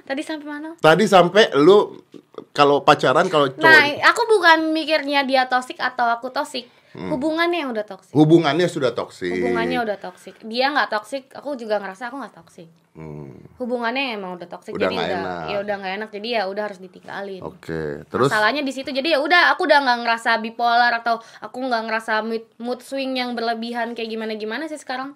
Tadi 0.03 0.21
sampai 0.25 0.47
mana? 0.49 0.69
Tadi 0.81 1.05
sampai 1.05 1.53
lu 1.55 2.01
kalau 2.49 2.81
pacaran 2.81 3.29
kalau 3.29 3.53
cowok 3.53 3.61
Nah, 3.61 3.85
aku 4.09 4.21
bukan 4.25 4.73
mikirnya 4.73 5.21
dia 5.21 5.45
toksik 5.45 5.77
atau 5.77 6.09
aku 6.09 6.33
toksik. 6.33 6.65
Hmm. 6.89 7.13
Hubungannya 7.13 7.61
yang 7.61 7.69
udah 7.69 7.85
toksik. 7.85 8.13
hubungannya 8.17 8.65
sudah 8.65 8.91
toksik. 8.97 9.29
Hubungannya 9.29 9.77
udah 9.85 9.97
toksik. 10.01 10.35
Dia 10.41 10.73
nggak 10.73 10.89
toksik, 10.89 11.29
aku 11.37 11.53
juga 11.53 11.77
ngerasa 11.77 12.09
aku 12.09 12.17
nggak 12.17 12.35
toksik. 12.41 12.69
Hmm, 12.97 13.37
Hubungannya 13.61 14.17
emang 14.17 14.33
udah 14.35 14.49
toksik, 14.49 14.73
Udah 14.73 14.89
jadi 14.89 14.95
nggak 14.97 15.05
udah 15.05 15.21
enak. 15.21 15.45
ya 15.45 15.57
udah 15.61 15.75
nggak 15.77 15.93
enak, 16.01 16.09
jadi 16.09 16.27
ya 16.33 16.41
udah 16.49 16.63
harus 16.65 16.79
ditinggalin. 16.81 17.41
Oke, 17.45 18.01
terus 18.09 18.33
Salahnya 18.33 18.65
di 18.65 18.73
situ, 18.73 18.89
jadi 18.89 19.15
ya 19.15 19.19
udah 19.21 19.53
aku 19.53 19.69
udah 19.69 19.79
nggak 19.85 19.99
ngerasa 20.01 20.41
bipolar 20.41 20.91
atau 20.97 21.21
aku 21.39 21.57
nggak 21.61 21.83
ngerasa 21.85 22.25
mood, 22.25 22.49
mood 22.57 22.81
swing 22.81 23.13
yang 23.15 23.37
berlebihan 23.37 23.93
kayak 23.93 24.09
gimana 24.09 24.33
gimana 24.33 24.65
sih 24.65 24.81
sekarang? 24.81 25.13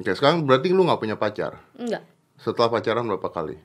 Oke, 0.00 0.16
sekarang 0.16 0.48
berarti 0.48 0.72
lu 0.72 0.88
nggak 0.88 0.98
punya 0.98 1.20
pacar. 1.20 1.60
Enggak. 1.76 2.00
Setelah 2.40 2.72
pacaran 2.72 3.04
berapa 3.04 3.28
kali? 3.28 3.60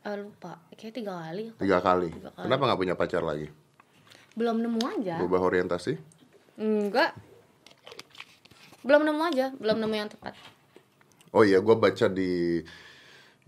Eh, 0.00 0.16
lupa, 0.20 0.60
kayak 0.76 0.92
tiga 0.92 1.16
kali. 1.16 1.44
Tiga 1.56 1.78
kali. 1.80 2.08
Tiga 2.12 2.30
kali. 2.36 2.44
Kenapa 2.44 2.62
nggak 2.68 2.80
punya 2.84 2.94
pacar 2.94 3.24
lagi? 3.24 3.48
Belum 4.36 4.60
nemu 4.60 4.80
aja. 4.84 5.16
Berubah 5.16 5.40
orientasi? 5.42 6.19
Enggak. 6.60 7.16
Belum 8.84 9.00
nemu 9.04 9.22
aja, 9.32 9.46
belum 9.56 9.80
nemu 9.80 9.94
yang 9.96 10.10
tepat. 10.12 10.36
Oh 11.32 11.40
iya, 11.40 11.64
gua 11.64 11.80
baca 11.80 12.06
di 12.12 12.60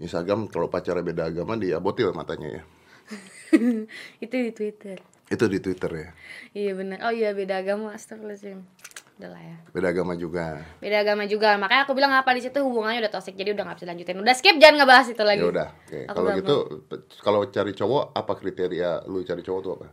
Instagram 0.00 0.48
kalau 0.48 0.72
pacarnya 0.72 1.04
beda 1.04 1.28
agama 1.28 1.60
diabotil 1.60 2.16
matanya 2.16 2.60
ya. 2.60 2.62
Itu 4.24 4.36
di 4.40 4.50
Twitter. 4.56 4.96
Itu 5.28 5.44
di 5.48 5.60
Twitter 5.60 5.90
ya. 5.92 6.08
Iya 6.56 6.72
benar. 6.76 6.98
Oh 7.04 7.12
iya 7.12 7.36
beda 7.36 7.60
agama, 7.60 7.92
astagfirullahaladzim. 7.92 8.64
Udah 9.20 9.28
lah 9.28 9.42
ya. 9.44 9.56
Beda 9.76 9.88
agama 9.92 10.12
juga. 10.16 10.64
Beda 10.80 10.96
agama 11.04 11.24
juga. 11.28 11.60
Makanya 11.60 11.84
aku 11.84 11.92
bilang 11.92 12.12
apa 12.16 12.32
di 12.32 12.42
situ 12.42 12.58
hubungannya 12.64 13.04
udah 13.04 13.12
toxic, 13.12 13.36
jadi 13.36 13.52
udah 13.52 13.64
gak 13.68 13.76
bisa 13.80 13.88
lanjutin. 13.92 14.16
Udah 14.18 14.34
skip 14.34 14.56
jangan 14.56 14.82
ngebahas 14.82 15.06
itu 15.12 15.22
lagi. 15.24 15.44
Ya 15.44 15.48
udah. 15.52 15.68
Oke. 15.68 16.00
Aku 16.08 16.08
Kalau 16.08 16.24
nggak 16.24 16.36
gitu 16.40 16.56
kalau 17.20 17.40
cari 17.52 17.72
cowok 17.76 18.04
apa 18.16 18.32
kriteria 18.34 18.90
lu 19.08 19.20
cari 19.22 19.42
cowok 19.44 19.60
tuh 19.60 19.72
apa? 19.76 19.86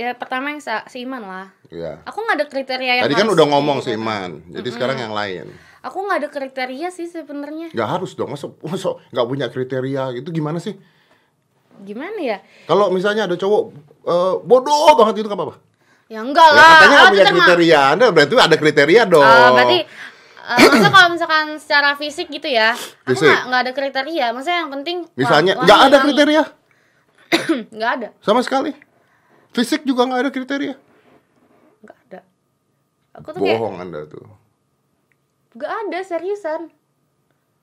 Ya 0.00 0.16
pertama 0.16 0.48
yang 0.48 0.64
seiman 0.64 1.20
lah. 1.20 1.52
Ya. 1.68 2.00
Aku 2.08 2.24
nggak 2.24 2.36
ada 2.40 2.46
kriteria 2.48 2.92
yang 2.96 3.04
Tadi 3.04 3.20
kan 3.20 3.28
udah 3.28 3.46
ngomong 3.52 3.84
seiman. 3.84 4.40
Jadi 4.48 4.68
sekarang 4.72 4.96
yang 4.96 5.12
lain. 5.12 5.52
Aku 5.84 6.00
nggak 6.08 6.24
ada 6.24 6.28
kriteria 6.32 6.88
sih 6.88 7.04
sebenarnya. 7.04 7.68
Nggak 7.76 7.88
harus 8.00 8.16
dong. 8.16 8.32
Masa, 8.32 8.48
masa 8.64 8.96
nggak 9.12 9.26
punya 9.28 9.46
kriteria 9.52 10.16
itu 10.16 10.32
gimana 10.32 10.56
sih? 10.56 10.72
Gimana 11.84 12.16
ya? 12.16 12.40
Kalau 12.64 12.88
misalnya 12.88 13.28
ada 13.28 13.36
cowok 13.36 13.62
eh, 14.08 14.34
bodoh 14.40 14.96
banget 14.96 15.20
itu 15.20 15.28
nggak 15.28 15.36
apa-apa. 15.36 15.56
Ya 16.08 16.24
enggak 16.24 16.48
Ya 16.48 16.56
lah. 16.56 16.64
katanya 16.64 16.96
nggak 16.96 17.04
itu 17.04 17.12
punya 17.12 17.32
kriteria. 17.36 17.80
Anda 17.92 18.04
berarti 18.08 18.32
ada 18.40 18.56
kriteria 18.56 19.02
dong. 19.04 19.20
Ah, 19.20 19.52
berarti 19.52 19.78
eh, 19.84 20.56
maksudnya 20.64 20.92
kalau 20.96 21.08
misalkan 21.12 21.46
secara 21.60 21.90
fisik 22.00 22.32
gitu 22.32 22.48
ya, 22.48 22.72
aku 23.04 23.20
Fisik. 23.20 23.28
nggak 23.28 23.40
nggak 23.52 23.60
ada 23.68 23.72
kriteria. 23.76 24.26
Maksudnya 24.32 24.58
yang 24.64 24.72
penting 24.72 24.96
Misalnya 25.12 25.52
nggak 25.60 25.80
ada 25.92 25.96
kriteria 26.00 26.42
Nggak 27.76 27.90
ada, 28.00 28.08
sama 28.24 28.40
sekali. 28.40 28.72
Fisik 29.50 29.82
juga 29.82 30.06
nggak 30.06 30.20
ada 30.20 30.30
kriteria. 30.30 30.74
nggak 31.80 31.98
ada. 32.06 32.20
Aku 33.18 33.34
tuh 33.34 33.40
kayak 33.42 33.58
Bohong 33.58 33.76
Anda 33.78 34.06
tuh. 34.06 34.22
nggak 35.52 35.72
ada 35.86 35.98
seriusan. 36.00 36.70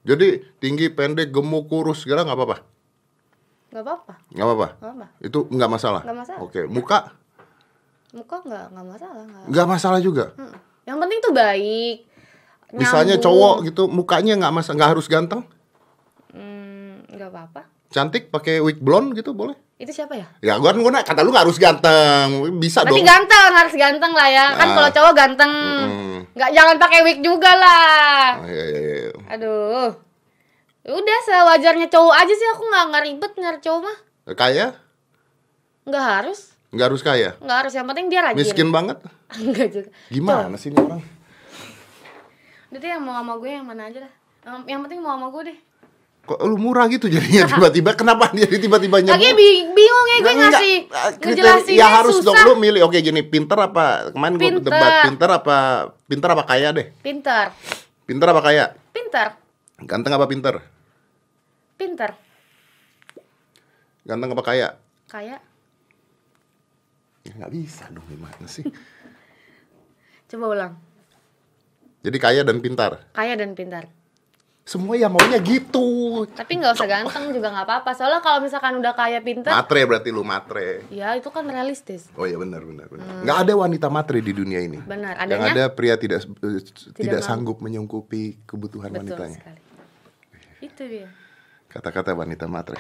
Jadi 0.03 0.39
tinggi, 0.59 0.87
pendek, 0.87 1.31
gemuk, 1.31 1.67
kurus 1.67 2.03
segala 2.03 2.23
nggak 2.23 2.37
apa-apa. 2.37 2.57
Nggak 3.71 3.83
apa-apa. 3.83 4.13
Nggak 4.31 4.45
apa-apa. 4.47 4.67
Nggak 4.79 4.93
apa. 4.93 5.05
Itu 5.19 5.39
nggak 5.47 5.69
masalah. 5.69 6.01
Nggak 6.03 6.17
masalah. 6.17 6.39
Oke, 6.43 6.61
muka 6.67 6.99
Muka 8.15 8.39
nggak 8.39 8.65
nggak 8.71 8.85
masalah. 8.87 9.23
Nggak. 9.27 9.43
nggak 9.51 9.67
masalah 9.67 9.99
juga. 9.99 10.25
Hmm. 10.39 10.55
Yang 10.87 10.97
penting 11.03 11.19
tuh 11.19 11.33
baik. 11.35 11.97
Misalnya 12.71 13.15
nyambung. 13.15 13.25
cowok 13.31 13.55
gitu, 13.67 13.83
mukanya 13.87 14.33
nggak 14.35 14.53
masa 14.55 14.71
nggak 14.75 14.91
harus 14.95 15.07
ganteng, 15.07 15.43
Hmm, 16.31 17.03
nggak 17.07 17.31
apa-apa. 17.31 17.61
Cantik, 17.87 18.29
pakai 18.29 18.59
wig 18.59 18.79
blonde 18.79 19.15
gitu 19.15 19.31
boleh. 19.31 19.55
Itu 19.77 19.93
siapa 19.93 20.17
ya? 20.17 20.25
Ya 20.41 20.57
gua 20.57 20.73
kan 20.73 20.81
gua 20.81 20.91
kata 21.05 21.21
lu 21.21 21.29
nggak 21.29 21.45
harus 21.45 21.61
ganteng, 21.61 22.27
bisa 22.57 22.81
Berarti 22.81 22.97
dong. 22.97 23.07
ganteng, 23.07 23.51
harus 23.53 23.75
ganteng 23.77 24.11
lah 24.11 24.27
ya. 24.27 24.45
Kan 24.57 24.67
Nah. 24.67 24.75
kalau 24.75 24.89
cowok 24.89 25.13
ganteng. 25.13 25.51
Mm. 25.53 26.17
Nggak 26.33 26.51
jangan 26.53 26.75
pakai 26.77 26.99
wig 27.05 27.19
juga 27.21 27.51
lah. 27.53 28.41
Oh, 28.41 28.49
iya, 28.49 28.65
iya, 28.69 28.79
iya. 28.81 29.11
Aduh. 29.33 29.89
Ya 30.81 30.91
Udah 30.93 31.19
sewajarnya 31.21 31.87
cowok 31.91 32.15
aja 32.15 32.33
sih 32.33 32.47
aku 32.47 32.63
nggak 32.63 32.83
nggak 32.89 33.03
ribet 33.05 33.31
nyari 33.37 33.59
cowok 33.59 33.81
mah. 33.83 33.97
Kaya? 34.33 34.65
Nggak 35.83 36.05
harus. 36.05 36.39
Nggak 36.73 36.85
harus 36.91 37.01
kaya. 37.01 37.29
Nggak 37.39 37.57
harus 37.63 37.73
yang 37.73 37.87
penting 37.87 38.05
dia 38.09 38.19
rajin. 38.23 38.37
Miskin 38.39 38.69
banget? 38.71 38.97
Enggak 39.39 39.67
juga. 39.71 39.89
Gimana 40.09 40.55
sih 40.57 40.67
ini 40.67 40.77
orang? 40.79 41.01
Udah 42.67 42.79
deh 42.81 42.89
yang 42.91 43.03
mau 43.03 43.15
sama 43.15 43.33
gue 43.39 43.49
yang 43.51 43.63
mana 43.63 43.87
aja 43.87 43.99
lah. 44.03 44.13
Yang 44.65 44.79
penting 44.87 44.99
mau 44.99 45.15
sama 45.15 45.27
gue 45.31 45.41
deh. 45.53 45.57
Kok 46.27 46.43
lu 46.43 46.59
murah 46.59 46.85
gitu 46.85 47.07
jadinya 47.07 47.47
tiba-tiba? 47.49 47.95
Kenapa 47.95 48.27
dia 48.29 48.43
tiba-tiba 48.45 48.99
nyebut? 48.99 49.15
Lagi 49.15 49.31
bi- 49.31 49.63
bingung 49.65 50.05
ya 50.05 50.17
gue 50.17 50.23
Nggak, 50.27 50.35
ngasih 50.43 50.73
kriteria- 50.83 51.19
ngejelasinnya 51.23 51.79
ya 51.79 51.87
harus 51.87 52.15
susah. 52.17 52.35
dong 52.35 52.37
lu 52.45 52.53
milih 52.57 52.81
oke 52.83 52.97
gini 52.97 53.21
pinter 53.21 53.55
apa 53.57 54.11
kemarin 54.11 54.35
Pinter. 54.35 54.59
debat 54.61 54.91
pinter 55.03 55.29
apa 55.31 55.57
pinter 56.03 56.29
apa 56.29 56.43
kaya 56.43 56.67
deh 56.71 56.87
Pinter. 56.97 57.45
pinter 58.03 58.27
apa 58.27 58.41
kaya 58.41 58.65
Pinter. 58.89 59.27
ganteng 59.79 60.11
apa 60.11 60.25
pinter 60.25 60.55
Pinter. 61.73 62.11
ganteng 64.03 64.29
apa 64.29 64.43
kaya 64.43 64.67
Kayak 65.07 65.39
ya 67.21 67.31
nggak 67.33 67.51
bisa 67.53 67.87
dong 67.87 68.03
gimana 68.05 68.43
sih 68.45 68.67
coba 70.29 70.45
ulang. 70.49 70.73
jadi 72.01 72.17
kaya 72.17 72.41
dan 72.41 72.59
pintar 72.59 73.07
Kaya 73.11 73.33
dan 73.33 73.51
pintar. 73.53 73.87
Semua 74.67 74.99
ya 74.99 75.07
maunya 75.07 75.39
gitu. 75.39 76.27
Tapi 76.27 76.59
nggak 76.59 76.75
usah 76.75 76.91
ganteng 76.91 77.31
juga 77.31 77.55
nggak 77.55 77.63
apa-apa. 77.63 77.95
Soalnya 77.95 78.19
kalau 78.19 78.43
misalkan 78.43 78.75
udah 78.75 78.91
kaya 78.91 79.23
pinter, 79.23 79.47
Matre 79.47 79.87
berarti 79.87 80.11
lu 80.11 80.27
matre. 80.27 80.83
ya 80.91 81.15
itu 81.15 81.31
kan 81.31 81.47
realistis. 81.47 82.11
Oh 82.19 82.27
iya 82.27 82.35
benar 82.35 82.67
benar 82.67 82.91
benar. 82.91 83.23
Nggak 83.23 83.37
ada 83.47 83.53
wanita 83.55 83.87
matre 83.87 84.19
di 84.19 84.35
dunia 84.35 84.59
ini. 84.59 84.83
Benar. 84.83 85.23
Yang 85.23 85.39
Adanya 85.39 85.47
ada 85.55 85.63
pria 85.71 85.95
tidak 85.95 86.27
eh, 86.43 86.59
tidak, 86.99 87.23
mau. 87.23 87.27
sanggup 87.31 87.63
menyangkupi 87.63 88.43
kebutuhan 88.43 88.91
betul 88.91 89.15
wanitanya. 89.15 89.39
sekali. 89.39 89.59
Itu 90.59 90.83
dia. 90.83 91.07
Kata-kata 91.71 92.11
wanita 92.11 92.43
matre. 92.51 92.75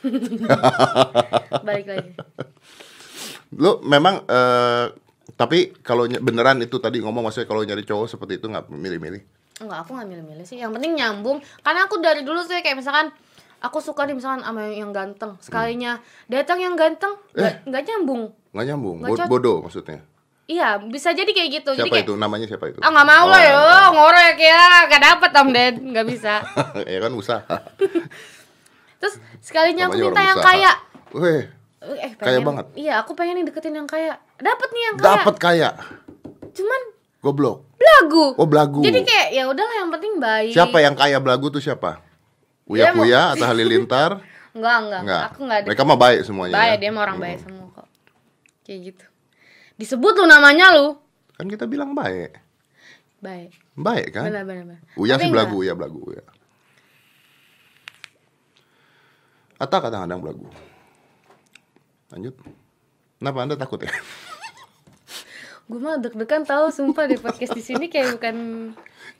Balik 1.68 1.86
lagi. 1.92 2.10
Lu 3.52 3.84
memang 3.84 4.24
eh, 4.24 4.86
tapi 5.36 5.76
kalau 5.84 6.08
beneran 6.08 6.56
itu 6.64 6.80
tadi 6.80 7.04
ngomong 7.04 7.28
maksudnya 7.28 7.44
kalau 7.44 7.60
nyari 7.68 7.84
cowok 7.84 8.08
seperti 8.08 8.40
itu 8.40 8.48
nggak 8.48 8.72
milih-milih. 8.72 9.22
Enggak, 9.58 9.78
aku 9.80 9.90
nggak 9.92 10.08
milih-milih 10.08 10.44
sih. 10.44 10.56
Yang 10.56 10.72
penting 10.74 10.92
nyambung. 10.94 11.38
Karena 11.60 11.84
aku 11.84 11.98
dari 11.98 12.22
dulu 12.22 12.40
sih 12.40 12.58
kayak 12.58 12.76
misalkan 12.76 13.10
aku 13.58 13.78
suka 13.78 14.06
nih 14.06 14.14
misalkan 14.14 14.40
sama 14.40 14.66
yang, 14.66 14.90
ganteng. 14.90 15.34
Sekalinya 15.38 15.98
datang 16.26 16.58
yang 16.58 16.74
ganteng 16.74 17.18
nggak 17.32 17.66
nggak 17.66 17.82
nyambung. 17.84 18.22
Nggak 18.50 18.66
nyambung. 18.66 18.96
Nggak 19.00 19.10
Bo- 19.24 19.30
bodoh 19.30 19.56
maksudnya. 19.62 20.00
Iya, 20.48 20.80
bisa 20.80 21.12
jadi 21.12 21.28
kayak 21.28 21.50
gitu. 21.54 21.70
jadi 21.72 21.84
Siapa 21.84 21.92
kayak 21.92 22.08
itu? 22.08 22.14
Namanya 22.16 22.46
siapa 22.46 22.72
itu? 22.72 22.80
Ah 22.80 22.88
nggak 22.88 23.04
mau 23.06 23.26
lah 23.26 23.36
Oh. 23.36 23.44
ya, 23.44 23.52
ngorek 23.92 24.36
ya, 24.40 24.62
gak 24.88 25.02
dapet 25.02 25.30
om 25.36 25.48
Ded, 25.52 25.74
nggak 25.76 26.06
bisa. 26.08 26.40
ya 26.88 26.98
kan 26.98 27.12
usaha. 27.12 27.56
Terus 29.00 29.14
sekalinya 29.38 29.86
aku 29.86 29.94
Namanya 29.94 30.08
minta 30.08 30.16
orang 30.16 30.26
yang 30.26 30.38
usaha. 30.38 30.48
kaya, 30.48 30.72
Weh, 31.10 31.42
eh 32.00 32.12
Kaya 32.16 32.16
pengen, 32.16 32.42
banget. 32.44 32.66
Iya, 32.74 32.94
aku 32.98 33.12
pengen 33.12 33.34
nih 33.36 33.46
deketin 33.46 33.74
yang 33.74 33.84
kaya. 33.84 34.16
Dapet 34.38 34.68
nih 34.70 34.82
yang 34.82 34.96
kaya. 34.96 35.08
dapat 35.14 35.34
kaya. 35.36 35.70
Cuman 36.50 36.80
Goblok. 37.18 37.66
belagu. 37.78 38.24
Oh, 38.38 38.46
belagu. 38.46 38.80
Jadi 38.80 39.02
kayak 39.02 39.28
ya 39.34 39.44
udahlah 39.50 39.74
yang 39.74 39.90
penting 39.90 40.12
baik. 40.22 40.54
Siapa 40.54 40.78
yang 40.78 40.94
kaya 40.94 41.18
belagu 41.18 41.50
tuh 41.50 41.58
siapa? 41.58 41.98
Uya 42.68 42.94
Kuya 42.94 43.34
atau 43.34 43.46
Halilintar? 43.48 44.22
Enggak, 44.58 44.76
enggak, 44.82 45.00
Enggak. 45.04 45.22
Aku 45.30 45.40
enggak 45.44 45.58
ada. 45.62 45.66
Mereka 45.70 45.82
mah 45.86 45.98
baik 45.98 46.20
semuanya. 46.26 46.54
Baik, 46.56 46.70
ya? 46.74 46.80
dia 46.80 46.90
mah 46.90 47.02
orang 47.06 47.18
baik 47.20 47.38
semua 47.46 47.66
kok. 47.70 47.88
Kayak 48.66 48.78
gitu. 48.90 49.04
Disebut 49.78 50.14
lu 50.18 50.26
namanya 50.26 50.66
lu. 50.74 50.86
Kan 51.38 51.46
kita 51.46 51.64
bilang 51.70 51.94
baik. 51.94 52.34
Baik. 53.22 53.50
Baik 53.78 54.08
kan? 54.10 54.24
Benar, 54.26 54.42
benar, 54.42 54.64
benar. 54.66 54.80
Uya 54.98 55.14
Tapi 55.14 55.22
sih 55.22 55.30
belagu, 55.30 55.54
Uya 55.62 55.74
belagu, 55.78 56.00
Uya. 56.02 56.24
Atau 59.62 59.78
kadang-kadang 59.78 60.18
belagu. 60.22 60.46
Lanjut. 62.10 62.34
Kenapa 63.18 63.38
Anda 63.42 63.54
takut 63.54 63.78
ya? 63.82 63.90
Gue 65.68 65.76
mah 65.78 65.96
deg-degan 65.96 66.42
tahu 66.42 66.72
sumpah 66.72 67.04
di 67.04 67.14
podcast 67.14 67.52
di 67.52 67.60
sini 67.60 67.86
kayak 67.86 68.16
bukan 68.16 68.36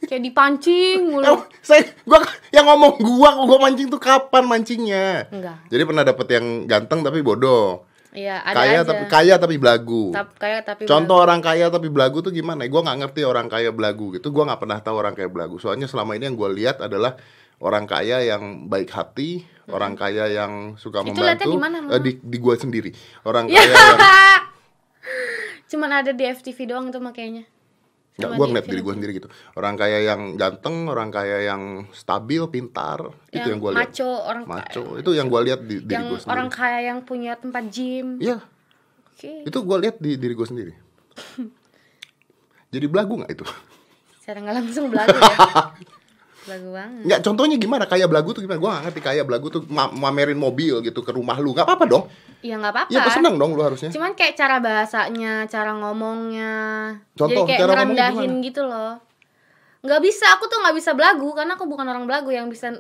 kayak 0.01 0.23
dipancing 0.23 1.05
mulu. 1.07 1.25
Oh, 1.27 1.41
saya 1.61 1.85
gua 2.03 2.25
yang 2.49 2.65
ngomong 2.65 2.97
gua 2.99 3.37
gua 3.39 3.59
mancing 3.61 3.87
tuh 3.87 3.99
kapan 3.99 4.49
mancingnya? 4.49 5.29
Enggak. 5.29 5.69
Jadi 5.69 5.83
pernah 5.85 6.03
dapet 6.03 6.27
yang 6.31 6.47
ganteng 6.65 7.05
tapi 7.05 7.21
bodoh. 7.21 7.85
Iya, 8.09 8.41
ada 8.41 8.57
kaya 8.57 8.81
aja. 8.81 8.89
tapi 8.89 9.05
kaya 9.07 9.35
tapi 9.37 9.57
belagu. 9.57 10.09
Tap- 10.11 10.33
kayak 10.35 10.65
tapi 10.65 10.89
Contoh 10.89 11.21
orang 11.21 11.45
kaya 11.45 11.69
tapi 11.69 11.93
belagu 11.93 12.25
tuh 12.25 12.33
gimana? 12.33 12.65
Gue 12.65 12.81
nggak 12.81 12.99
ngerti 12.99 13.21
orang 13.23 13.47
kaya 13.47 13.69
belagu 13.69 14.17
gitu. 14.17 14.33
Gue 14.33 14.49
nggak 14.49 14.57
pernah 14.59 14.81
tahu 14.81 14.97
orang 14.97 15.13
kaya 15.13 15.29
belagu. 15.29 15.61
Soalnya 15.61 15.85
selama 15.85 16.17
ini 16.17 16.25
yang 16.25 16.35
gue 16.35 16.49
lihat 16.57 16.81
adalah 16.81 17.21
orang 17.61 17.85
kaya 17.85 18.25
yang 18.25 18.65
baik 18.65 18.89
hati, 18.89 19.45
orang 19.69 19.93
kaya 19.93 20.25
yang 20.27 20.81
suka 20.81 21.05
Itu 21.05 21.13
membantu. 21.13 21.51
di 21.51 21.59
mana, 21.61 21.77
Mama? 21.85 21.93
Eh, 21.93 22.01
di 22.01 22.13
di 22.17 22.37
gue 22.41 22.55
sendiri. 22.57 22.91
Orang 23.23 23.45
Ya. 23.47 23.61
kaya 23.69 23.77
yang 23.77 24.01
Cuman 25.69 25.91
ada 26.03 26.11
di 26.17 26.25
FTV 26.25 26.59
doang 26.65 26.89
tuh 26.89 27.01
makanya. 27.05 27.45
nggak 28.19 28.35
Cuma 28.35 28.39
gue 28.41 28.47
ngeliat 28.51 28.67
diri 28.67 28.81
gue 28.83 28.95
sendiri 28.99 29.13
gitu. 29.15 29.29
Orang 29.55 29.79
kaya 29.79 30.03
yang 30.03 30.35
ganteng, 30.35 30.91
orang 30.91 31.15
kaya 31.15 31.39
yang 31.47 31.87
stabil, 31.95 32.43
pintar. 32.51 33.15
itu 33.31 33.47
yang 33.47 33.63
gue 33.63 33.71
lihat. 33.71 33.95
maco, 33.95 34.11
orang 34.27 34.43
Maco. 34.43 34.83
kaya. 34.83 35.01
Itu 35.07 35.11
yang 35.15 35.27
gue 35.31 35.41
lihat 35.47 35.61
di 35.63 35.77
diri 35.87 35.95
yang 35.95 36.05
gue 36.11 36.19
sendiri. 36.19 36.35
orang 36.35 36.49
kaya 36.51 36.79
yang 36.83 36.99
punya 37.07 37.33
tempat 37.39 37.65
gym. 37.71 38.19
Iya, 38.19 38.43
Oke. 39.15 39.47
itu 39.47 39.59
gue 39.63 39.77
lihat 39.87 39.97
di 40.03 40.11
diri 40.19 40.35
gue 40.35 40.47
sendiri. 40.51 40.73
Jadi 42.75 42.87
belagu 42.91 43.23
nggak 43.23 43.33
itu? 43.39 43.47
Secara 44.19 44.39
nggak 44.43 44.57
langsung 44.67 44.85
belagu 44.91 45.15
ya. 45.15 45.37
belagu 46.49 46.69
banget. 46.73 47.03
Nggak, 47.05 47.21
contohnya 47.21 47.57
gimana? 47.61 47.85
Kaya 47.85 48.09
belagu 48.09 48.33
tuh 48.33 48.41
gimana? 48.41 48.57
Gue 48.57 48.71
gak 48.73 48.83
ngerti 48.89 49.01
kaya 49.05 49.23
belagu 49.29 49.47
tuh 49.53 49.63
ma- 49.69 49.93
mamerin 49.93 50.41
mobil 50.41 50.81
gitu 50.81 51.05
ke 51.05 51.13
rumah 51.13 51.37
lu. 51.37 51.53
Gak 51.53 51.69
apa-apa 51.69 51.85
dong. 51.85 52.05
Ya 52.41 52.55
nggak 52.57 52.73
apa-apa. 52.73 52.91
Iya, 52.95 53.11
seneng 53.11 53.35
dong 53.37 53.53
lu 53.53 53.63
harusnya. 53.67 53.91
Cuman 53.91 54.15
kayak 54.17 54.39
cara 54.39 54.63
bahasanya, 54.63 55.45
cara 55.51 55.75
ngomongnya. 55.77 56.55
Contoh, 57.19 57.45
Jadi 57.45 57.51
kayak 57.53 57.61
cara 57.61 57.73
ngerendahin 57.85 58.33
gitu 58.41 58.63
loh. 58.65 59.03
Nggak 59.83 60.01
bisa, 60.03 60.27
aku 60.39 60.47
tuh 60.47 60.59
nggak 60.63 60.77
bisa 60.79 60.91
belagu 60.95 61.29
karena 61.35 61.55
aku 61.59 61.67
bukan 61.67 61.87
orang 61.87 62.07
belagu 62.07 62.31
yang 62.31 62.47
bisa 62.51 62.73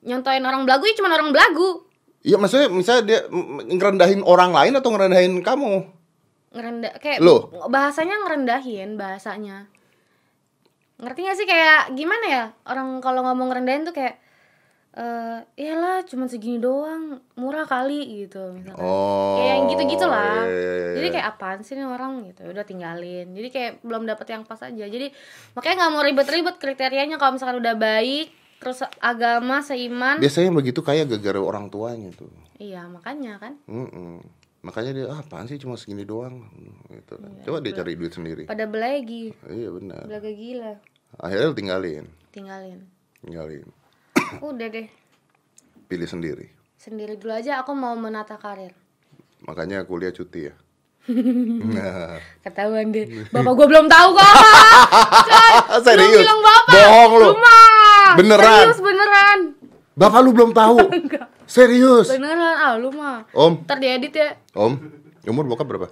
nyontoin 0.00 0.42
orang 0.42 0.64
belagu 0.64 0.86
ya 0.86 0.94
cuma 0.96 1.10
orang 1.12 1.34
belagu. 1.34 1.86
Iya, 2.22 2.36
maksudnya 2.38 2.68
misalnya 2.70 3.02
dia 3.06 3.20
ngerendahin 3.66 4.20
orang 4.22 4.54
lain 4.54 4.76
atau 4.78 4.90
ngerendahin 4.92 5.40
kamu? 5.42 5.88
Ngerendah 6.50 6.92
kayak 6.98 7.18
Loh. 7.22 7.50
bahasanya 7.70 8.14
ngerendahin 8.26 8.94
bahasanya. 8.94 9.66
Ngerti 11.00 11.20
gak 11.24 11.36
sih 11.40 11.46
kayak 11.48 11.96
gimana 11.96 12.24
ya? 12.28 12.44
Orang 12.68 13.00
kalau 13.00 13.24
ngomong 13.24 13.48
ngerendahin 13.48 13.88
tuh 13.88 13.96
kayak 13.96 14.20
eh 14.90 15.38
iyalah 15.54 16.02
cuma 16.02 16.26
segini 16.26 16.58
doang, 16.58 17.22
murah 17.38 17.62
kali 17.62 18.26
gitu 18.26 18.58
misalkan. 18.58 18.82
Oh. 18.82 19.38
kayak 19.38 19.54
yang 19.54 19.66
gitu-gitu 19.70 20.02
lah. 20.02 20.42
iya, 20.42 20.50
iya, 20.50 20.72
iya. 20.74 20.94
Jadi 20.98 21.08
kayak 21.14 21.26
apaan 21.30 21.60
sih 21.62 21.78
nih 21.78 21.86
orang 21.86 22.26
gitu, 22.26 22.42
udah 22.50 22.64
tinggalin. 22.66 23.30
Jadi 23.30 23.48
kayak 23.54 23.72
belum 23.86 24.02
dapet 24.02 24.26
yang 24.34 24.42
pas 24.42 24.58
aja. 24.58 24.84
Jadi 24.90 25.14
makanya 25.54 25.86
nggak 25.86 25.92
mau 25.94 26.02
ribet-ribet 26.02 26.56
kriterianya 26.58 27.22
kalau 27.22 27.38
misalkan 27.38 27.62
udah 27.62 27.78
baik, 27.78 28.34
terus 28.58 28.82
agama, 28.98 29.62
seiman. 29.62 30.18
Biasanya 30.18 30.50
begitu 30.50 30.82
kayak 30.82 31.06
gara-gara 31.06 31.38
orang 31.38 31.70
tuanya 31.70 32.10
tuh. 32.10 32.28
Iya, 32.58 32.90
makanya 32.90 33.38
kan. 33.38 33.62
Mm-mm. 33.70 34.20
Makanya 34.60 34.92
dia 34.92 35.06
ah, 35.08 35.18
apaan 35.18 35.48
sih 35.48 35.56
cuma 35.56 35.74
segini 35.74 36.04
doang 36.04 36.44
gitu. 36.86 37.16
Iya, 37.16 37.42
Coba 37.48 37.58
dia 37.60 37.72
cari 37.72 37.96
duit 37.96 38.12
sendiri. 38.12 38.44
Pada 38.44 38.68
belagi, 38.68 39.32
Iya 39.42 39.68
benar. 39.72 40.04
belaga 40.04 40.30
gila. 40.30 40.72
Akhirnya 41.16 41.46
lu 41.48 41.56
tinggalin, 41.56 42.04
Tinggalin. 42.28 42.78
tinggalin. 43.24 43.66
Udah 44.44 44.68
deh, 44.68 44.86
Pilih 45.86 46.06
sendiri. 46.06 46.46
sendiri 46.76 47.16
dulu 47.16 47.32
aja 47.34 47.60
aku 47.60 47.72
mau 47.72 47.92
menata 47.92 48.36
karir. 48.36 48.76
Makanya 49.42 49.84
kuliah 49.84 50.12
cuti 50.12 50.48
ya. 50.48 50.54
nah, 51.74 52.20
Ketahuan 52.44 52.92
deh. 52.92 53.08
Bapak 53.32 53.52
gua 53.52 53.66
belum 53.66 53.88
tahu 53.88 54.08
kok. 54.12 54.34
Serius. 55.88 56.04
Belum 56.04 56.20
bilang 56.20 56.40
bapak. 56.40 56.72
Bohong 56.76 57.12
lu. 57.16 57.30
Beneran? 58.20 58.60
Serius 58.68 58.80
beneran. 58.80 59.38
Bapak 59.98 60.20
lu 60.22 60.30
belum 60.30 60.54
tahu. 60.54 60.78
Serius. 61.50 62.06
Beneran. 62.06 62.54
Ah, 62.56 62.78
lu 62.78 62.94
mah. 62.94 63.26
Om, 63.34 63.66
Ntar 63.66 63.82
diedit 63.82 64.14
ya. 64.14 64.38
Om, 64.54 64.78
umur 65.26 65.44
bokap 65.50 65.66
berapa? 65.66 65.88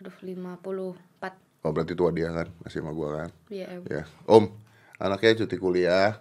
Aduh, 0.00 0.14
54. 0.24 1.60
Oh, 1.60 1.70
berarti 1.76 1.92
tua 1.92 2.08
dia 2.08 2.32
kan, 2.32 2.48
masih 2.64 2.80
sama 2.80 2.96
gua 2.96 3.20
kan. 3.20 3.30
Iya, 3.52 3.66
em. 3.68 3.82
Ya, 3.84 4.08
Om, 4.24 4.48
anaknya 4.96 5.44
cuti 5.44 5.60
kuliah 5.60 6.16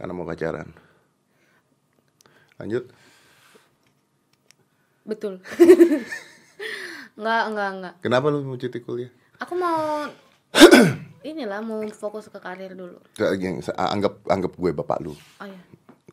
karena 0.00 0.16
mau 0.16 0.24
pacaran. 0.24 0.72
Lanjut. 2.56 2.88
Betul. 5.04 5.44
enggak, 7.20 7.42
enggak, 7.52 7.70
enggak. 7.76 7.94
Kenapa 8.00 8.32
lu 8.32 8.40
mau 8.48 8.56
cuti 8.56 8.80
kuliah? 8.80 9.12
Aku 9.44 9.52
mau 9.52 10.08
inilah 11.28 11.60
mau 11.60 11.84
fokus 11.92 12.32
ke 12.32 12.40
karir 12.40 12.72
dulu. 12.72 12.96
Anggap 13.76 14.24
anggap 14.24 14.52
gue 14.56 14.70
bapak 14.72 15.04
lu. 15.04 15.12
Oh 15.12 15.44
ya. 15.44 15.60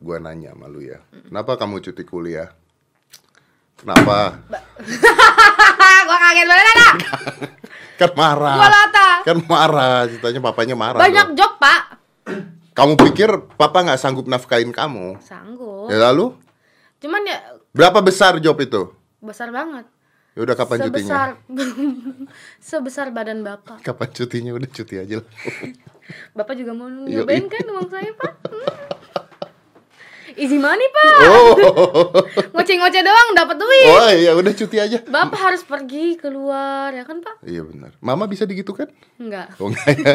Gua 0.04 0.20
nanya 0.20 0.52
sama 0.52 0.68
lu 0.68 0.84
ya. 0.84 1.00
Kenapa 1.08 1.56
kamu 1.56 1.80
cuti 1.80 2.04
kuliah? 2.04 2.52
Kenapa? 3.80 4.36
gua 6.06 6.16
kaget 6.20 6.44
banget 6.44 6.66
ada. 6.76 6.88
Kan 8.04 8.10
marah. 8.12 8.56
Gua 8.60 8.68
lata. 8.68 9.08
Kan 9.24 9.38
marah, 9.48 10.04
ceritanya 10.04 10.40
papanya 10.44 10.76
marah. 10.76 11.00
Banyak 11.00 11.32
dong. 11.32 11.38
job, 11.40 11.52
Pak. 11.56 11.82
Kamu 12.76 13.00
pikir 13.00 13.30
papa 13.56 13.86
nggak 13.86 14.02
sanggup 14.02 14.26
nafkain 14.26 14.74
kamu? 14.74 15.22
Sanggup. 15.22 15.94
Ya 15.94 16.10
lalu 16.10 16.34
Cuman 16.98 17.22
ya 17.22 17.38
berapa 17.70 18.00
besar 18.00 18.40
job 18.42 18.56
itu? 18.64 18.90
besar 19.22 19.48
banget. 19.52 19.86
Ya 20.34 20.40
udah 20.42 20.56
kapan 20.58 20.90
cutinya? 20.90 20.98
Sebesar 20.98 21.28
sebesar 22.74 23.06
badan 23.14 23.46
Bapak. 23.46 23.78
Kapan 23.86 24.08
cutinya? 24.10 24.50
Udah 24.56 24.66
cuti 24.66 24.98
aja 24.98 25.22
lah. 25.22 25.28
Bapak 26.34 26.58
juga 26.58 26.74
mau 26.74 26.90
nyobain 26.90 27.46
kan 27.46 27.62
uang 27.62 27.88
saya, 27.88 28.10
Pak? 28.18 28.32
Hmm. 28.50 29.03
Easy 30.34 30.56
money, 30.56 30.86
Pak. 30.88 31.14
Oh, 31.24 31.54
Ngoceh-ngoceh 32.54 33.02
doang 33.02 33.28
dapat 33.32 33.54
duit. 33.54 33.86
oh 33.86 34.10
ya 34.10 34.32
udah 34.32 34.50
cuti 34.50 34.76
aja. 34.76 34.98
Bapak 35.00 35.38
harus 35.38 35.62
pergi 35.62 36.14
keluar, 36.14 36.90
ya 36.90 37.02
kan, 37.02 37.18
Pak? 37.18 37.42
Iya 37.42 37.62
benar. 37.62 37.94
Mama 37.98 38.26
bisa 38.26 38.42
digitukan? 38.42 38.90
Enggak. 39.16 39.54
Oh 39.56 39.70
enggak 39.70 39.94
ya? 39.94 40.14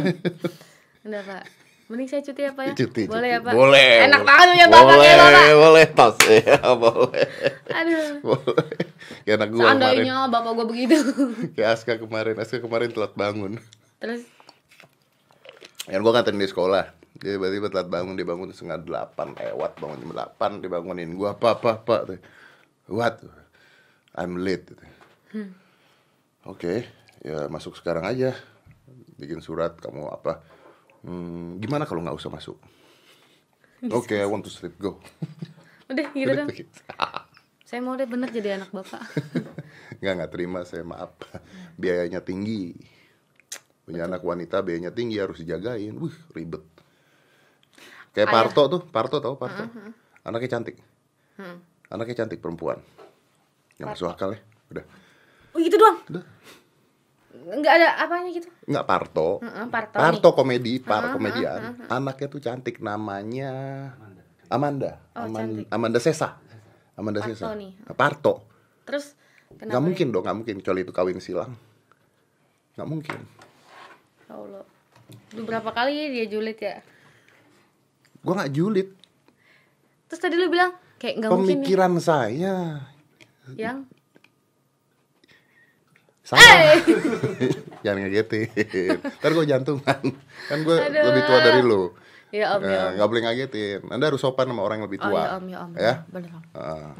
Udah, 1.07 1.21
Pak. 1.23 1.43
Mending 1.87 2.05
saya 2.05 2.21
cuti 2.21 2.43
apa 2.43 2.61
ya? 2.61 2.73
Cuti, 2.75 3.03
Boleh 3.07 3.31
cuti. 3.31 3.33
ya, 3.33 3.39
Pak? 3.41 3.53
Boleh. 3.55 3.91
Enak 4.03 4.19
boleh. 4.19 4.27
banget 4.27 4.45
punya 4.51 4.67
Bapak 4.67 4.83
boleh, 4.85 5.09
Bapak. 5.09 5.47
Boleh, 5.55 5.85
tos. 5.89 6.17
Ya, 6.45 6.59
boleh. 6.69 7.27
Aduh. 7.71 8.07
Boleh. 8.21 8.77
Kayak 9.19 9.35
anak 9.35 9.49
gua 9.49 9.57
kemarin. 9.57 9.71
Seandainya 9.71 10.15
bapak 10.27 10.51
gua 10.53 10.65
begitu. 10.67 10.97
Kayak 11.55 11.69
Aska 11.73 11.93
kemarin. 11.97 12.35
Aska 12.37 12.57
kemarin 12.59 12.89
telat 12.91 13.13
bangun. 13.15 13.57
Terus 13.97 14.21
Yang 15.87 16.01
gua 16.03 16.13
ngatain 16.13 16.37
di 16.37 16.45
sekolah. 16.45 16.85
Dia 17.19 17.35
tiba-tiba 17.35 17.67
telat 17.67 17.91
bangun, 17.91 18.15
dia 18.15 18.23
bangun 18.23 18.55
setengah 18.55 18.79
delapan 18.79 19.35
lewat, 19.35 19.71
bangun 19.83 19.97
jam 19.99 20.11
delapan, 20.15 20.51
dia 20.63 20.69
bangunin 20.71 21.11
gua 21.19 21.35
apa 21.35 21.59
apa 21.59 21.69
apa. 21.83 21.95
What? 22.87 23.19
I'm 24.15 24.39
late. 24.39 24.71
Oke, 26.47 26.87
ya 27.19 27.51
masuk 27.51 27.75
sekarang 27.75 28.07
aja. 28.07 28.31
Bikin 29.19 29.43
surat 29.43 29.75
kamu 29.77 30.07
apa? 30.07 30.39
Hmm, 31.03 31.59
gimana 31.59 31.83
kalau 31.83 31.99
nggak 32.03 32.15
usah 32.15 32.31
masuk? 32.31 32.55
Oke, 33.99 34.15
I 34.15 34.27
want 34.27 34.47
to 34.47 34.51
sleep. 34.51 34.79
Go. 34.79 34.99
Udah 35.91 36.07
gitu 36.15 36.31
dong. 36.31 36.49
Saya 37.69 37.85
mau 37.85 37.93
deh 37.93 38.09
bener 38.09 38.33
jadi 38.33 38.57
anak 38.57 38.73
bapak. 38.73 38.97
Nggak 40.01 40.13
nggak 40.17 40.31
terima 40.33 40.65
saya 40.65 40.81
maaf. 40.81 41.13
Biayanya 41.77 42.25
tinggi. 42.25 42.73
Punya 43.85 44.09
anak 44.09 44.25
wanita 44.25 44.65
biayanya 44.65 44.89
tinggi 44.89 45.21
harus 45.21 45.37
dijagain. 45.37 45.93
Wih 45.93 46.17
ribet. 46.33 46.65
Kayak 48.19 48.27
Ayah. 48.27 48.35
Parto 48.43 48.61
tuh, 48.67 48.81
Parto 48.83 49.17
tau 49.23 49.39
Parto? 49.39 49.63
Anaknya 50.21 50.49
cantik. 50.51 50.75
Hmm. 51.39 51.63
Anaknya 51.87 52.15
cantik 52.19 52.43
perempuan. 52.43 52.83
Nggak 53.79 53.95
masuk 53.95 54.11
akal 54.11 54.35
ya. 54.35 54.39
Udah. 54.67 54.83
Oh 55.55 55.57
gitu 55.57 55.79
doang. 55.79 56.03
Udah. 56.11 56.23
Nggak 57.49 57.73
ada 57.79 57.87
apanya 58.03 58.29
gitu. 58.29 58.51
Nggak 58.67 58.83
Parto. 58.83 59.39
Heeh, 59.39 59.65
Parto 59.71 59.95
Parto 59.95 60.29
komedi, 60.35 60.83
par 60.83 61.15
komedian. 61.15 61.79
Anaknya 61.87 62.27
tuh 62.27 62.43
cantik 62.43 62.83
namanya 62.83 63.51
Amanda. 64.51 64.99
Oh, 65.15 65.23
Aman- 65.23 65.39
cantik. 65.39 65.65
Amanda 65.71 65.99
Sesa. 66.03 66.35
Amanda 66.99 67.23
Parto 67.23 67.31
Sesa. 67.31 67.55
nih. 67.55 67.71
Parto. 67.95 68.33
Terus 68.83 69.15
Nggak 69.49 69.63
kenapa? 69.63 69.79
mungkin 69.79 70.07
dong, 70.11 70.23
nggak 70.27 70.37
mungkin 70.37 70.55
kecuali 70.59 70.79
itu 70.83 70.91
kawin 70.91 71.23
silang. 71.23 71.55
Nggak 72.75 72.89
mungkin. 72.91 73.19
Ya 74.27 74.33
Allah. 74.35 74.63
Udah 75.33 75.43
berapa 75.47 75.69
kali 75.71 75.93
dia 76.11 76.27
julid 76.27 76.59
ya? 76.59 76.83
Gua 78.21 78.33
nggak 78.39 78.51
julid. 78.51 78.87
Terus 80.09 80.19
tadi 80.19 80.35
lu 80.35 80.49
bilang 80.49 80.73
kayak 80.99 81.13
nggak 81.23 81.29
mungkin 81.31 81.45
nih. 81.45 81.55
Pemikiran 81.63 81.93
saya 82.01 82.55
yang 83.55 83.87
salah. 86.25 86.77
Jangan 87.85 87.97
ngagetin. 88.05 88.99
Ntar 89.01 89.31
gue 89.33 89.45
jantungan. 89.49 90.01
Kan 90.51 90.57
gue 90.61 90.77
lebih 90.77 91.21
tua 91.25 91.39
dari 91.41 91.61
lu. 91.63 91.89
Ya 92.29 92.53
om 92.53 92.61
ya 92.61 92.93
om. 92.93 92.99
nggak 92.99 93.07
boleh 93.09 93.21
ngagetin. 93.25 93.79
Anda 93.89 94.13
harus 94.13 94.21
sopan 94.21 94.45
sama 94.45 94.61
orang 94.61 94.83
yang 94.83 94.87
lebih 94.91 95.01
Oh 95.01 95.09
tua. 95.09 95.21
ya 95.25 95.31
om 95.41 95.45
ya 95.49 95.57
om. 95.65 95.71
Ya? 95.73 95.93
Bener 96.05 96.29
om. 96.37 96.43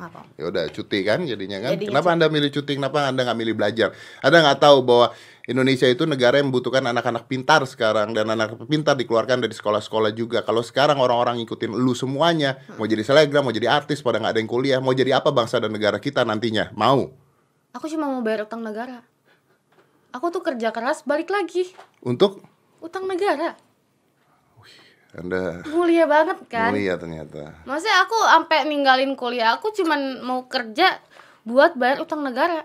Maaf 0.01 0.25
om. 0.25 0.27
Ya 0.33 0.43
udah 0.49 0.63
cuti 0.73 0.99
kan 1.05 1.21
jadinya 1.21 1.61
kan. 1.61 1.77
Jadinya 1.77 1.91
Kenapa 1.93 2.09
Anda 2.17 2.25
milih 2.33 2.49
cuti? 2.49 2.71
Kenapa 2.73 3.05
Anda 3.05 3.21
nggak 3.29 3.37
milih 3.37 3.53
belajar? 3.53 3.93
Anda 4.25 4.37
nggak 4.41 4.57
tahu 4.57 4.77
bahwa 4.81 5.13
Indonesia 5.49 5.89
itu 5.89 6.05
negara 6.05 6.37
yang 6.37 6.53
membutuhkan 6.53 6.85
anak-anak 6.85 7.25
pintar 7.25 7.65
sekarang 7.65 8.13
dan 8.13 8.29
anak 8.29 8.53
pintar 8.69 8.93
dikeluarkan 8.93 9.41
dari 9.41 9.57
sekolah-sekolah 9.57 10.13
juga. 10.13 10.45
Kalau 10.45 10.61
sekarang 10.61 11.01
orang-orang 11.01 11.41
ngikutin 11.41 11.73
lu 11.73 11.97
semuanya, 11.97 12.61
mau 12.77 12.85
jadi 12.85 13.01
selebgram, 13.01 13.41
mau 13.41 13.49
jadi 13.49 13.65
artis, 13.65 14.05
pada 14.05 14.21
nggak 14.21 14.37
ada 14.37 14.39
yang 14.45 14.51
kuliah, 14.51 14.77
mau 14.77 14.93
jadi 14.93 15.17
apa 15.17 15.33
bangsa 15.33 15.57
dan 15.57 15.73
negara 15.73 15.97
kita 15.97 16.21
nantinya? 16.21 16.69
Mau? 16.77 17.09
Aku 17.73 17.89
cuma 17.89 18.05
mau 18.05 18.21
bayar 18.21 18.45
utang 18.45 18.61
negara. 18.61 19.01
Aku 20.13 20.29
tuh 20.29 20.45
kerja 20.45 20.69
keras 20.69 21.01
balik 21.01 21.33
lagi. 21.33 21.73
Untuk 22.05 22.45
Utang 22.79 23.11
negara. 23.11 23.59
Anda 25.11 25.65
Mulia 25.67 26.05
banget 26.07 26.37
kan? 26.47 26.71
mulia 26.71 26.95
ternyata. 26.95 27.65
Maksudnya 27.65 27.97
aku 28.07 28.17
sampai 28.29 28.69
ninggalin 28.69 29.17
kuliah 29.19 29.57
aku 29.57 29.73
cuman 29.73 30.21
mau 30.21 30.45
kerja 30.47 31.01
buat 31.43 31.75
bayar 31.75 32.05
utang 32.05 32.21
negara. 32.23 32.63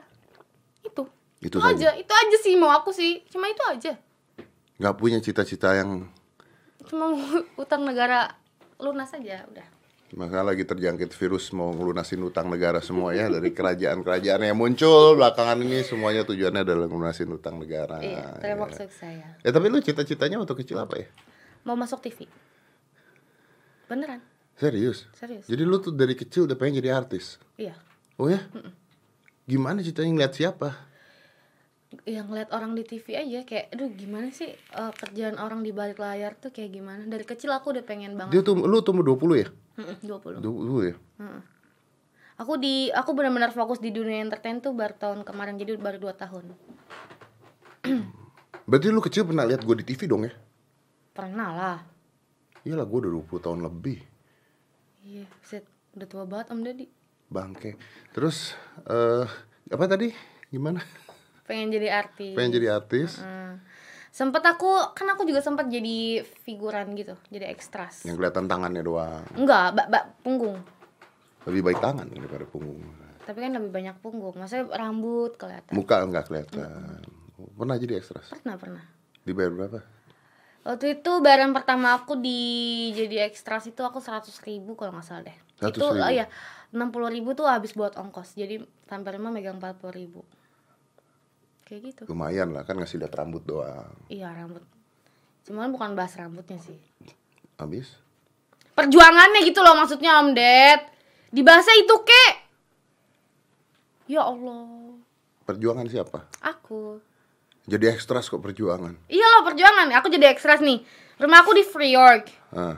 Itu. 1.45 1.61
Itu 1.61 1.61
aja. 1.61 1.93
Itu 1.93 2.13
aja 2.13 2.37
sih 2.41 2.57
mau 2.57 2.73
aku 2.73 2.91
sih. 2.91 3.21
Cuma 3.29 3.53
itu 3.53 3.61
aja. 3.69 3.93
Nggak 4.81 4.97
punya 4.97 5.21
cita-cita 5.21 5.77
yang 5.77 6.09
Cuma 6.89 7.17
utang 7.63 7.85
negara 7.85 8.37
lunas 8.81 9.13
aja 9.13 9.45
udah. 9.49 9.69
Maka 10.15 10.47
lagi 10.47 10.63
terjangkit 10.63 11.11
virus 11.11 11.51
mau 11.51 11.75
ngelunasin 11.75 12.23
utang 12.23 12.47
negara 12.47 12.79
semua 12.79 13.11
ya 13.19 13.27
dari 13.27 13.51
kerajaan-kerajaan 13.51 14.47
yang 14.47 14.55
muncul 14.55 15.19
belakangan 15.19 15.59
ini 15.59 15.83
semuanya 15.83 16.23
tujuannya 16.23 16.63
adalah 16.63 16.87
ngelunasin 16.87 17.35
utang 17.35 17.59
negara. 17.59 17.99
iya, 17.99 18.31
ya. 18.39 18.87
saya. 18.95 19.29
Ya 19.43 19.51
tapi 19.51 19.75
lu 19.75 19.83
cita-citanya 19.83 20.39
waktu 20.39 20.55
kecil 20.63 20.79
apa 20.79 21.03
ya? 21.03 21.09
Mau 21.67 21.75
masuk 21.75 21.99
TV. 21.99 22.31
Beneran? 23.91 24.23
Serius? 24.55 25.11
Serius? 25.19 25.51
Jadi 25.51 25.63
lu 25.67 25.83
tuh 25.83 25.91
dari 25.91 26.15
kecil 26.15 26.47
udah 26.47 26.55
pengen 26.55 26.79
jadi 26.79 26.95
artis? 26.95 27.43
Iya. 27.59 27.75
Oh 28.15 28.31
ya? 28.31 28.39
Gimana 29.51 29.83
ceritanya 29.83 30.15
ngeliat 30.15 30.35
siapa? 30.39 30.94
Yang 32.05 32.27
ngeliat 32.27 32.51
orang 32.51 32.75
di 32.75 32.83
TV 32.83 33.15
aja 33.15 33.47
kayak 33.47 33.71
aduh 33.75 33.91
gimana 33.95 34.29
sih 34.35 34.51
eh, 34.53 34.93
kerjaan 34.99 35.39
orang 35.39 35.63
di 35.63 35.71
balik 35.71 36.03
layar 36.03 36.35
tuh 36.35 36.51
kayak 36.51 36.75
gimana 36.75 37.07
dari 37.07 37.23
kecil 37.23 37.55
aku 37.55 37.71
udah 37.75 37.85
pengen 37.87 38.19
banget 38.19 38.35
Dia 38.35 38.43
tuh 38.43 38.59
lu 38.59 38.83
tuh 38.83 38.93
umur 38.95 39.15
20 39.15 39.43
ya? 39.43 39.49
Mm-mm, 39.79 39.97
20 40.07 40.39
20 40.43 40.91
ya? 40.91 40.95
aku 42.35 42.53
di 42.59 42.91
aku 42.91 43.11
benar-benar 43.15 43.55
fokus 43.55 43.79
di 43.79 43.95
dunia 43.95 44.23
entertain 44.23 44.59
tuh 44.59 44.75
baru 44.75 44.95
tahun 44.99 45.19
kemarin 45.23 45.55
jadi 45.55 45.79
baru 45.79 46.11
2 46.11 46.23
tahun 46.23 46.45
Berarti 48.69 48.87
lu 48.89 49.05
kecil 49.05 49.29
pernah 49.29 49.45
lihat 49.45 49.61
gue 49.61 49.77
di 49.77 49.85
TV 49.85 50.09
dong 50.09 50.25
ya? 50.27 50.33
pernah 51.15 51.51
lah 51.55 51.79
Iyalah 52.67 52.87
gue 52.89 52.99
udah 53.07 53.13
20 53.23 53.45
tahun 53.45 53.61
lebih 53.63 53.99
iya 55.05 55.29
set 55.45 55.63
udah 55.95 56.09
tua 56.11 56.25
banget 56.27 56.51
om 56.51 56.65
Dadi 56.65 56.87
Bangke 57.31 57.79
Terus 58.11 58.57
eh 58.89 59.27
apa 59.71 59.85
tadi? 59.89 60.13
Gimana? 60.53 60.83
pengen 61.45 61.69
jadi 61.73 61.89
artis 62.05 62.35
Pengen 62.35 62.53
jadi 62.57 62.69
artis? 62.81 63.21
Hmm. 63.21 63.61
sempet 64.15 64.43
aku 64.47 64.95
kan 64.95 65.07
aku 65.11 65.27
juga 65.27 65.43
sempet 65.43 65.69
jadi 65.69 66.23
figuran 66.47 66.95
gitu 66.95 67.19
jadi 67.29 67.51
ekstras 67.51 68.07
Yang 68.07 68.23
kelihatan 68.23 68.47
tangannya 68.47 68.83
doang 68.83 69.25
enggak 69.37 69.75
bak 69.75 69.87
bak 69.91 70.05
punggung 70.23 70.59
Lebih 71.45 71.61
baik 71.61 71.81
tangan 71.85 72.09
daripada 72.09 72.45
punggung 72.49 72.81
tapi 73.25 73.41
kan 73.41 73.57
lebih 73.57 73.73
banyak 73.73 73.97
punggung 74.05 74.37
maksudnya 74.37 74.69
rambut 74.77 75.41
kelihatan 75.41 75.73
Muka 75.73 76.05
nggak 76.05 76.29
kelihatan 76.29 77.01
Pernah 77.35 77.77
jadi 77.81 77.99
ekstras? 77.99 78.31
pernah 78.31 78.57
pernah 78.61 78.85
Dibayar 79.25 79.51
berapa? 79.51 79.81
Waktu 80.65 81.01
itu 81.01 81.13
bayaran 81.21 81.53
pertama 81.53 81.93
aku 81.93 82.17
di 82.17 82.41
jadi 82.97 83.29
ekstras 83.29 83.69
itu 83.69 83.85
aku 83.85 84.01
100 84.01 84.33
ribu 84.49 84.73
kalau 84.77 84.97
nggak 84.97 85.05
salah 85.05 85.29
deh. 85.29 85.37
100.000? 85.61 85.77
Itu 85.77 85.85
oh 85.93 86.13
ya 86.13 86.25
60 86.73 86.89
ribu 87.13 87.37
tuh 87.37 87.45
habis 87.45 87.77
buat 87.77 87.93
ongkos. 88.01 88.33
Jadi 88.33 88.65
tampil 88.89 89.21
mah 89.21 89.29
megang 89.29 89.61
40 89.61 89.77
ribu. 89.93 90.25
Kayak 91.65 91.81
gitu. 91.91 92.03
Lumayan 92.13 92.53
lah 92.53 92.63
kan 92.69 92.77
ngasih 92.77 93.01
lihat 93.01 93.17
rambut 93.17 93.41
doang 93.49 93.89
Iya 94.13 94.29
rambut. 94.37 94.61
Cuman 95.49 95.73
bukan 95.73 95.97
bahas 95.97 96.13
rambutnya 96.17 96.61
sih. 96.61 96.77
Habis? 97.57 97.97
Perjuangannya 98.77 99.41
gitu 99.49 99.65
loh 99.65 99.77
maksudnya 99.77 100.21
Om 100.21 100.37
Ded. 100.37 100.81
Di 101.33 101.41
bahasa 101.41 101.73
itu 101.77 101.95
kek. 102.05 102.35
Ya 104.09 104.25
Allah. 104.29 105.01
Perjuangan 105.49 105.89
siapa? 105.89 106.29
Aku. 106.45 107.01
Jadi 107.65 107.89
ekstras 107.89 108.29
kok 108.29 108.45
perjuangan 108.45 108.93
Iya 109.09 109.25
loh 109.25 109.43
perjuangan. 109.49 109.89
Aku 110.01 110.13
jadi 110.13 110.29
ekstras 110.29 110.61
nih. 110.61 110.85
Rumah 111.17 111.39
aku 111.41 111.57
di 111.57 111.65
Free 111.65 111.97
York. 111.97 112.29
ah. 112.53 112.77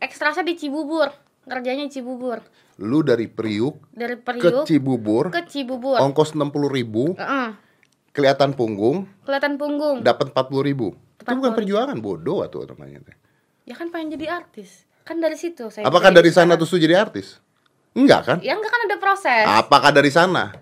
Ekstrasnya 0.00 0.48
di 0.48 0.56
Cibubur. 0.56 1.12
Kerjanya 1.44 1.84
di 1.84 1.92
Cibubur. 1.92 2.40
Lu 2.80 3.04
dari 3.04 3.28
Priuk 3.28 3.92
Dari 3.92 4.16
ke 4.16 4.24
Priuk 4.24 4.64
Cibubur 4.64 5.28
ke 5.28 5.44
Cibubur. 5.44 6.00
Ongkos 6.00 6.32
60 6.32 6.48
ribu 6.72 7.12
Heeh. 7.12 7.48
Kelihatan 8.20 8.52
punggung 8.52 9.08
kelihatan 9.24 9.56
punggung 9.56 9.96
Dapat 10.00 10.30
40 10.30 10.60
ribu 10.62 10.92
Itu 11.16 11.32
bukan 11.32 11.50
40.000. 11.50 11.58
perjuangan 11.58 11.96
bodoh 11.98 12.40
atau 12.40 12.62
namanya 12.64 13.00
teh. 13.02 13.16
ya 13.64 13.72
kan 13.72 13.88
pengen 13.88 14.14
jadi 14.14 14.36
artis 14.36 14.84
kan 15.00 15.16
dari 15.16 15.34
situ 15.34 15.68
saya 15.68 15.84
Apakah 15.84 16.12
dari 16.12 16.28
sana 16.28 16.54
lu 16.54 16.68
jadi 16.68 16.94
artis? 16.94 17.40
Enggak 17.90 18.20
kan? 18.22 18.38
ya 18.40 18.52
enggak 18.52 18.68
kan 18.68 18.80
ada 18.84 18.96
proses 18.96 19.44
Apakah 19.44 19.90
dari 19.90 20.08
sana? 20.08 20.52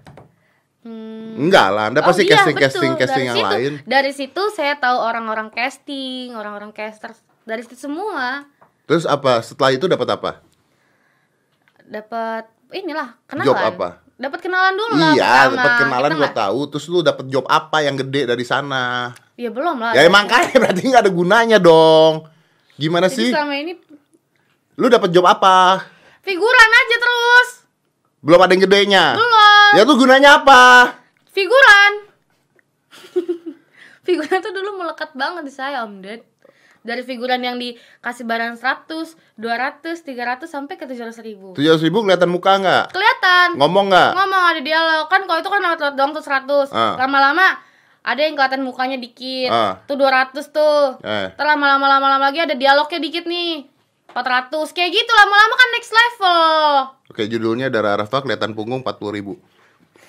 Hmm. 0.81 1.37
Enggak 1.39 1.69
lah, 1.69 1.85
Anda 1.87 2.01
Oh 2.01 2.07
pasti 2.07 2.25
iya, 2.25 2.33
casting 2.35 2.55
betul. 2.55 2.65
casting 2.65 2.93
casting 2.97 3.19
Dari 3.19 3.29
yang 3.29 3.37
situ- 3.37 3.51
lain. 3.51 3.73
dari 3.85 4.13
situ 4.13 4.43
saya 4.51 4.75
tahu 4.75 4.97
orang-orang 4.97 5.51
casting 5.51 6.33
orang-orang 6.33 6.71
caster 6.71 7.13
dari 7.43 7.61
situ 7.61 7.77
semua 7.77 8.47
Terus 8.87 9.05
apa? 9.05 9.43
Setelah 9.43 9.71
itu 9.71 9.85
dapat 9.85 10.09
apa? 10.09 10.31
dapat 11.85 12.45
inilah 12.71 13.17
kenalan 13.25 13.47
Job 13.47 13.57
apa? 13.59 13.89
Dapat 14.19 14.39
kenalan 14.41 14.75
dulu 14.75 14.95
lah 14.95 15.15
Iya, 15.15 15.35
dapat 15.49 15.73
kenalan 15.81 16.11
nggak- 16.13 16.35
tahu. 16.37 16.61
Terus 16.69 16.85
lu 16.87 16.99
dapat 17.01 17.25
job 17.27 17.47
apa 17.47 17.81
yang 17.81 17.95
gede 17.97 18.27
dari 18.27 18.43
sana? 18.43 19.15
ya 19.35 19.49
belum 19.49 19.79
lah 19.79 19.95
Ya 19.95 20.03
emang 20.03 20.27
kan 20.27 20.51
berarti 20.53 20.83
nggak 20.85 21.03
ada 21.05 21.13
gunanya 21.13 21.57
dong. 21.57 22.27
Gimana 22.75 23.07
jadi 23.07 23.17
sih? 23.17 23.31
selama 23.31 23.55
ini 23.57 23.73
Lu 24.75 24.87
dapat 24.87 25.09
job 25.09 25.23
apa? 25.25 25.87
figuran 26.21 26.45
aja 26.77 26.97
terus 26.99 27.49
Belum 28.19 28.37
ada 28.37 28.51
yang 28.51 28.63
gedenya. 28.63 29.05
belum 29.15 29.71
Ya 29.73 29.83
tuh 29.83 29.97
gunanya 29.97 30.31
apa? 30.37 30.63
figuran 31.29 31.93
figuran 34.03 34.39
tuh 34.41 34.51
dulu 34.51 34.71
melekat 34.77 35.15
banget 35.15 35.43
di 35.45 35.53
saya 35.53 35.83
om 35.83 35.99
Ded 35.99 36.27
dari 36.89 37.05
figuran 37.05 37.39
yang 37.39 37.55
dikasih 37.55 38.25
barang 38.25 38.57
100, 38.57 38.89
200, 39.37 40.01
300 40.01 40.49
sampai 40.49 40.75
ke 40.75 40.85
700 40.85 41.21
ribu 41.21 41.53
Tujuh 41.53 41.69
ratus 41.69 41.85
ribu 41.85 42.01
kelihatan 42.01 42.27
muka 42.27 42.57
nggak? 42.57 42.85
kelihatan 42.89 43.49
Ngomong 43.55 43.87
nggak? 43.87 44.11
ngomong 44.15 44.43
ada 44.49 44.61
dialog 44.61 45.05
kan 45.07 45.21
kalau 45.23 45.39
itu 45.39 45.47
kan 45.47 45.61
lewat 45.61 45.79
lewat 45.79 45.95
doang 45.95 46.13
tuh 46.13 46.25
100 46.25 46.73
Ah. 46.73 46.97
lama-lama 46.97 47.61
ada 48.01 48.21
yang 48.21 48.33
kelihatan 48.33 48.65
mukanya 48.65 48.97
dikit 48.97 49.53
Ah. 49.53 49.85
tuh 49.85 49.95
200 49.95 50.49
tuh 50.49 50.97
Eh. 51.01 51.29
Ntar 51.31 51.45
lama-lama 51.47 51.85
lama-lama 51.87 52.25
lagi 52.25 52.41
ada 52.41 52.53
dialognya 52.53 52.97
dikit 52.99 53.25
nih 53.25 53.69
400 54.09 54.73
kayak 54.73 54.91
gitu 54.91 55.13
lama-lama 55.15 55.55
kan 55.55 55.69
next 55.71 55.93
level 55.93 56.41
Oke, 57.09 57.25
judulnya 57.25 57.69
Dara 57.69 57.95
Arafah 57.95 58.21
kelihatan 58.21 58.53
punggung 58.53 58.81
40 58.81 59.13
ribu. 59.13 59.37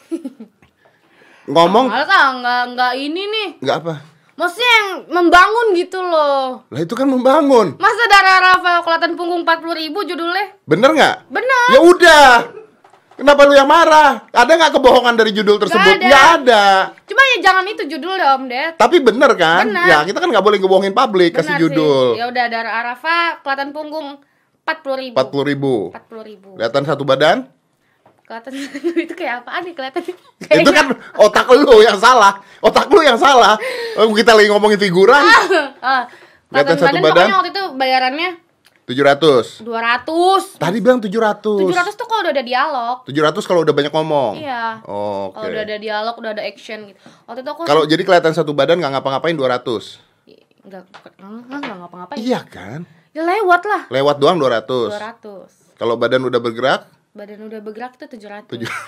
Ngomong 1.50 1.89
Malah 1.89 2.06
ah 2.06 2.30
nggak 2.36 2.62
nggak 2.72 2.94
ini 3.00 3.24
nih 3.26 3.48
nggak 3.60 3.78
apa? 3.80 3.94
Maksudnya 4.39 4.71
yang 4.71 4.88
membangun 5.12 5.67
gitu 5.75 5.99
loh 5.99 6.63
Lah 6.65 6.80
itu 6.80 6.95
kan 6.95 7.04
membangun. 7.06 7.75
masa 7.75 8.04
darah 8.08 8.39
Rafael 8.41 8.80
kelihatan 8.82 9.13
punggung 9.13 9.43
40 9.43 9.60
ribu 9.78 9.99
judulnya 10.02 10.56
Bener 10.63 10.89
nggak? 10.89 11.15
bener 11.28 11.63
Ya 11.69 11.80
udah. 11.84 12.28
Kenapa 13.13 13.43
lu 13.43 13.52
yang 13.52 13.67
marah? 13.67 14.32
Ada 14.32 14.47
nggak 14.47 14.80
kebohongan 14.80 15.12
dari 15.13 15.36
judul 15.36 15.60
tersebut? 15.60 15.99
ada. 15.99 16.08
Nggak 16.08 16.28
ada. 16.39 16.65
cuma 17.04 17.19
ya 17.19 17.38
jangan 17.43 17.65
itu 17.67 17.84
judulnya 17.86 18.28
om 18.32 18.47
Ded 18.47 18.80
Tapi 18.80 19.04
bener 19.04 19.32
kan? 19.36 19.67
Bener. 19.67 19.86
Ya 19.86 19.97
kita 20.08 20.23
kan 20.23 20.32
nggak 20.32 20.39
boleh 20.39 20.58
ngebohongin 20.58 20.95
publik 20.95 21.36
kasih 21.36 21.60
judul. 21.60 22.15
Ya 22.15 22.32
udah 22.32 22.45
darah 22.47 22.73
Arafa 22.80 23.43
kelihatan 23.43 23.75
punggung 23.75 24.23
40 24.63 25.04
ribu. 25.04 25.15
40 25.19 25.49
ribu. 25.52 25.73
40 25.91 26.30
ribu. 26.32 26.49
Kelihatan 26.56 26.84
satu 26.88 27.04
badan? 27.04 27.38
Kelihatan 28.30 28.54
itu 29.10 29.13
kayak 29.18 29.42
apaan 29.42 29.65
nih 29.65 29.74
kelihatan? 29.74 30.06
Itu 30.62 30.70
kan 30.70 30.86
otak 31.18 31.50
lu 31.50 31.82
yang 31.82 31.98
salah. 31.98 32.38
Otak 32.62 32.86
lu 32.94 33.02
yang 33.02 33.18
salah. 33.18 33.58
Oh, 33.98 34.06
Kita 34.13 34.38
lagi 34.38 34.54
ngomongin 34.54 34.78
figuran. 34.78 35.26
ah, 35.82 36.06
Kelihatan 36.46 36.78
kelihatan 36.78 36.78
satu 36.78 36.98
badan, 37.02 37.10
badan? 37.10 37.28
waktu 37.34 37.50
itu 37.50 37.63
bayarannya 37.74 38.30
700. 38.86 39.65
200. 39.65 40.62
Tadi 40.62 40.78
bilang 40.78 40.98
700. 40.98 41.42
700 41.42 41.94
tuh 41.94 42.06
kalau 42.06 42.22
udah 42.22 42.34
ada 42.34 42.42
dialog. 42.42 42.96
700 43.06 43.50
kalau 43.50 43.62
udah 43.62 43.74
banyak 43.74 43.94
ngomong. 43.94 44.34
Iya. 44.38 44.82
Oh, 44.86 45.30
Oke. 45.30 45.42
Kalau 45.42 45.50
udah 45.50 45.63
ada 45.63 45.78
dialog, 45.78 46.13
udah 46.18 46.32
ada 46.32 46.44
action 46.46 46.80
gitu. 46.86 46.98
Waktu 47.26 47.42
itu 47.42 47.50
aku 47.50 47.62
Kalau 47.65 47.84
jadi 47.86 48.02
kelihatan 48.02 48.34
satu 48.34 48.54
badan 48.54 48.78
nggak 48.78 48.94
ngapa-ngapain 48.94 49.34
200. 49.34 50.06
enggak 50.70 50.86
enggak 51.18 51.58
enggak 51.65 51.78
ngapa-ngapain. 51.82 52.18
Iya 52.18 52.42
kan? 52.46 52.86
Ya 53.10 53.26
lewat 53.26 53.62
lah. 53.65 53.82
Lewat 53.89 54.15
doang 54.18 54.38
200. 54.38 54.94
200. 54.94 55.78
Kalau 55.78 55.98
badan 55.98 56.26
udah 56.26 56.38
bergerak, 56.38 56.86
Badan 57.12 57.41
udah 57.41 57.60
bergerak 57.60 57.98
tuh 57.98 58.08
700. 58.08 58.45
tujuh 58.48 58.69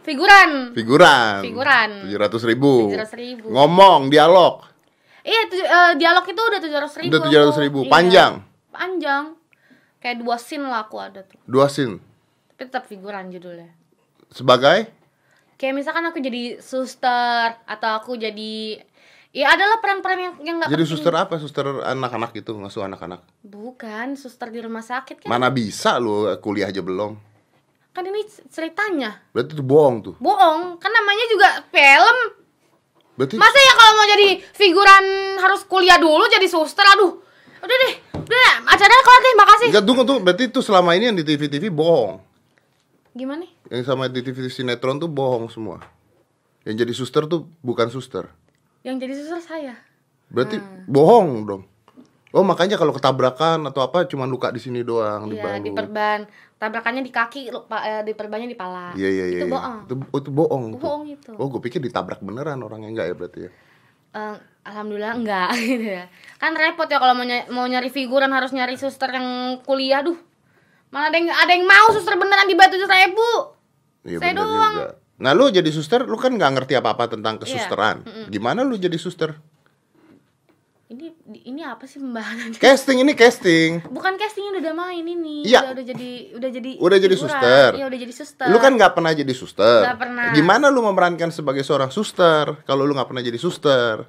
Figuran. 0.00 0.72
figuran. 0.72 1.40
Figuran. 1.44 1.90
700 2.08 2.48
ribu. 2.48 2.88
700.000. 2.88 3.44
Ngomong, 3.44 4.08
dialog. 4.08 4.64
Iya, 5.20 5.40
tu- 5.44 5.60
eh, 5.60 5.92
dialog 6.00 6.24
itu 6.24 6.40
udah 6.40 6.60
700 6.62 6.96
ribu 6.96 7.12
Udah 7.12 7.20
700.000. 7.52 7.84
Panjang? 7.84 8.32
Panjang 8.72 9.36
Kayak 10.00 10.24
dua 10.24 10.40
scene 10.40 10.64
lah 10.64 10.88
aku 10.88 10.96
ada 10.96 11.20
tuh 11.20 11.36
Dua 11.44 11.68
scene. 11.68 12.00
Tapi 12.48 12.62
tetap 12.64 12.88
figuran 12.88 13.28
judulnya 13.28 13.68
Sebagai 14.30 14.88
Kayak 15.60 15.74
misalkan 15.76 16.08
aku 16.08 16.22
jadi 16.22 16.56
suster 16.56 17.60
Atau 17.68 17.90
aku 17.92 18.16
jadi 18.16 18.80
Ya 19.28 19.52
adalah 19.52 19.76
peran-peran 19.84 20.18
yang, 20.18 20.34
yang 20.40 20.56
gak 20.56 20.72
jadi 20.72 20.88
penting. 20.88 20.92
suster 20.96 21.12
apa? 21.12 21.36
Suster 21.36 21.66
anak-anak 21.84 22.32
gitu, 22.32 22.56
ngasuh 22.56 22.88
anak-anak. 22.88 23.20
Bukan, 23.44 24.16
suster 24.16 24.48
di 24.48 24.64
rumah 24.64 24.80
sakit 24.80 25.20
kan 25.20 25.28
Mana 25.28 25.52
bisa 25.52 26.00
lu 26.00 26.32
kuliah 26.40 26.72
aja 26.72 26.80
belum? 26.80 27.12
Kan 27.92 28.08
ini 28.08 28.24
ceritanya 28.48 29.20
Berarti 29.36 29.52
itu 29.52 29.64
bohong 29.64 29.96
tuh. 30.00 30.14
Bohong, 30.16 30.80
kan 30.80 30.88
namanya 30.88 31.24
juga 31.28 31.48
film 31.68 32.18
Berarti 33.20 33.34
Masa 33.36 33.58
ya 33.58 33.72
kalau 33.74 33.92
mau 33.98 34.06
jadi 34.06 34.28
figuran 34.54 35.04
harus 35.42 35.60
kuliah 35.66 35.98
dulu 36.00 36.24
jadi 36.30 36.46
suster 36.48 36.86
Aduh, 36.96 37.20
udah 37.60 37.76
deh 37.84 37.94
Udah 38.16 38.38
deh, 38.38 38.54
acaranya 38.64 39.02
kelar 39.02 39.20
deh, 39.20 39.34
makasih 39.34 39.66
Enggak 39.74 39.84
tunggu 39.84 40.02
tuh, 40.06 40.18
berarti 40.22 40.42
itu 40.48 40.60
selama 40.62 40.94
ini 40.96 41.10
yang 41.12 41.18
di 41.18 41.24
TV-TV 41.26 41.68
bohong. 41.74 42.22
Gimana? 43.18 43.44
Yang 43.68 43.90
sama 43.90 44.06
di 44.06 44.22
TV 44.22 44.46
sinetron 44.46 45.02
tuh 45.02 45.10
bohong 45.10 45.50
semua. 45.50 45.82
Yang 46.62 46.86
jadi 46.86 46.92
suster 46.94 47.22
tuh 47.26 47.50
bukan 47.66 47.90
suster. 47.90 48.30
Yang 48.80 48.96
jadi 49.00 49.12
suster 49.14 49.42
saya 49.42 49.74
Berarti 50.28 50.60
Hmm. 50.60 50.84
bohong 50.84 51.30
dong. 51.44 51.62
Oh 52.28 52.44
makanya 52.44 52.76
kalau 52.76 52.92
ketabrakan 52.92 53.64
atau 53.64 53.80
apa 53.80 54.04
cuma 54.04 54.28
luka 54.28 54.52
di 54.52 54.60
sini 54.60 54.84
doang 54.84 55.24
di 55.26 55.40
Iya, 55.40 55.56
di 55.58 55.72
perban. 55.72 56.28
Tabrakannya 56.54 57.00
di 57.00 57.08
kaki, 57.08 57.48
lu- 57.48 57.64
pa- 57.64 57.80
eh, 57.80 58.02
di 58.02 58.12
perbannya 58.12 58.44
di 58.44 58.52
pala. 58.52 58.92
Iya 58.92 59.08
iya 59.08 59.24
iya. 59.26 59.38
Itu 59.40 59.46
iya. 59.46 59.54
bohong. 59.54 59.78
Itu, 59.80 59.94
itu 60.12 60.30
bohong. 60.30 60.64
Bohong 60.76 61.04
itu. 61.08 61.32
Oh 61.32 61.48
gue 61.48 61.56
pikir 61.58 61.80
ditabrak 61.80 62.20
beneran 62.20 62.60
orangnya 62.60 62.92
enggak 62.92 63.06
ya 63.06 63.14
berarti 63.16 63.38
ya. 63.40 63.50
Eh, 64.10 64.36
alhamdulillah 64.62 65.14
enggak 65.16 65.48
gitu 65.64 65.86
ya. 65.88 66.04
Kan 66.36 66.52
repot 66.52 66.84
ya 66.84 67.00
kalau 67.00 67.14
mau 67.14 67.24
nyari, 67.24 67.48
mau 67.48 67.64
nyari 67.64 67.88
figuran 67.88 68.28
harus 68.28 68.52
nyari 68.52 68.76
suster 68.76 69.08
yang 69.08 69.28
kuliah, 69.62 70.04
duh. 70.04 70.18
Mana 70.88 71.08
ada 71.08 71.16
yang 71.16 71.28
ada 71.30 71.52
yang 71.54 71.64
mau 71.64 71.88
suster 71.90 72.12
beneran 72.12 72.44
dibayar 72.44 72.68
tujuh 72.68 72.84
ribu. 72.86 73.30
Iya 74.04 74.18
Saya 74.18 74.32
doang. 74.34 74.74
juga. 74.76 74.88
Nah 75.18 75.34
lu 75.34 75.50
jadi 75.50 75.66
suster, 75.68 76.02
lu 76.02 76.14
kan 76.14 76.30
nggak 76.30 76.52
ngerti 76.54 76.74
apa-apa 76.74 77.10
tentang 77.10 77.36
Iya. 77.36 77.42
kesusteran. 77.42 77.96
Gimana 78.28 78.62
lu 78.62 78.74
jadi 78.74 78.94
suster? 78.94 79.34
Ini 80.88 81.12
ini 81.44 81.60
apa 81.60 81.84
sih 81.84 82.00
pembahasan? 82.00 82.56
Casting 82.56 83.04
ini 83.04 83.12
casting. 83.12 83.84
Bukan 83.84 84.16
casting 84.16 84.48
udah 84.48 84.72
main 84.72 85.04
ini. 85.04 85.44
Iya. 85.44 85.68
Udah, 85.68 85.72
udah 85.76 85.84
jadi 85.84 86.10
udah 86.32 86.48
jadi 86.48 86.70
Udah 86.80 86.98
jadi 86.98 87.12
figuran. 87.12 87.28
suster. 87.28 87.70
Iya, 87.76 87.84
udah 87.84 87.98
jadi 88.00 88.14
suster. 88.16 88.46
Lu 88.48 88.56
kan 88.56 88.72
nggak 88.72 88.92
pernah 88.96 89.12
jadi 89.12 89.34
suster. 89.36 89.80
Nggak 89.84 89.98
pernah. 90.00 90.26
Gimana 90.32 90.66
lu 90.72 90.80
memerankan 90.80 91.28
sebagai 91.28 91.60
seorang 91.60 91.92
suster 91.92 92.64
kalau 92.64 92.88
lu 92.88 92.96
nggak 92.96 93.04
pernah 93.04 93.20
jadi 93.20 93.36
suster? 93.36 94.08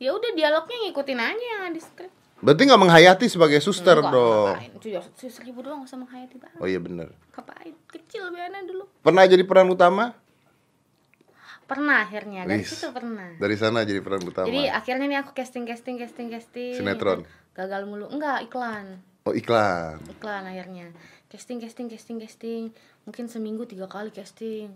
Ya 0.00 0.10
udah 0.10 0.32
dialognya 0.34 0.90
ngikutin 0.90 1.20
aja 1.20 1.54
di 1.70 1.78
skrip. 1.78 2.10
Berarti 2.40 2.62
nggak 2.64 2.80
menghayati 2.80 3.26
sebagai 3.28 3.60
suster 3.60 4.00
Enggak, 4.00 4.12
dong. 4.16 4.56
ngapain. 4.56 4.72
Tujuh 4.80 5.02
tujuh 5.16 5.40
ribu 5.44 5.60
doang 5.60 5.84
gak 5.84 5.92
usah 5.92 5.98
menghayati 6.00 6.36
banget. 6.40 6.58
Oh 6.60 6.66
iya 6.68 6.80
bener. 6.80 7.12
Ngapain? 7.36 7.74
Kecil 7.92 8.24
biarnya 8.32 8.64
dulu. 8.64 8.84
Pernah 9.04 9.22
jadi 9.28 9.44
peran 9.44 9.68
utama? 9.68 10.16
Pernah 11.68 12.02
akhirnya 12.02 12.48
dari 12.50 12.66
Wis. 12.66 12.74
situ 12.74 12.90
pernah. 12.90 13.30
Dari 13.38 13.54
sana 13.54 13.86
jadi 13.86 14.02
peran 14.02 14.24
utama. 14.26 14.48
Jadi 14.50 14.66
akhirnya 14.66 15.06
nih 15.06 15.18
aku 15.22 15.30
casting 15.36 15.68
casting 15.68 16.00
casting 16.00 16.26
casting. 16.32 16.74
Sinetron. 16.80 17.22
Gagal 17.54 17.86
mulu. 17.86 18.10
Enggak, 18.10 18.42
iklan. 18.48 18.98
Oh 19.28 19.36
iklan. 19.36 20.00
Iklan 20.10 20.42
akhirnya. 20.48 20.90
Casting 21.30 21.62
casting 21.62 21.86
casting 21.86 22.18
casting. 22.18 22.62
Mungkin 23.06 23.30
seminggu 23.30 23.68
tiga 23.70 23.86
kali 23.86 24.10
casting. 24.10 24.74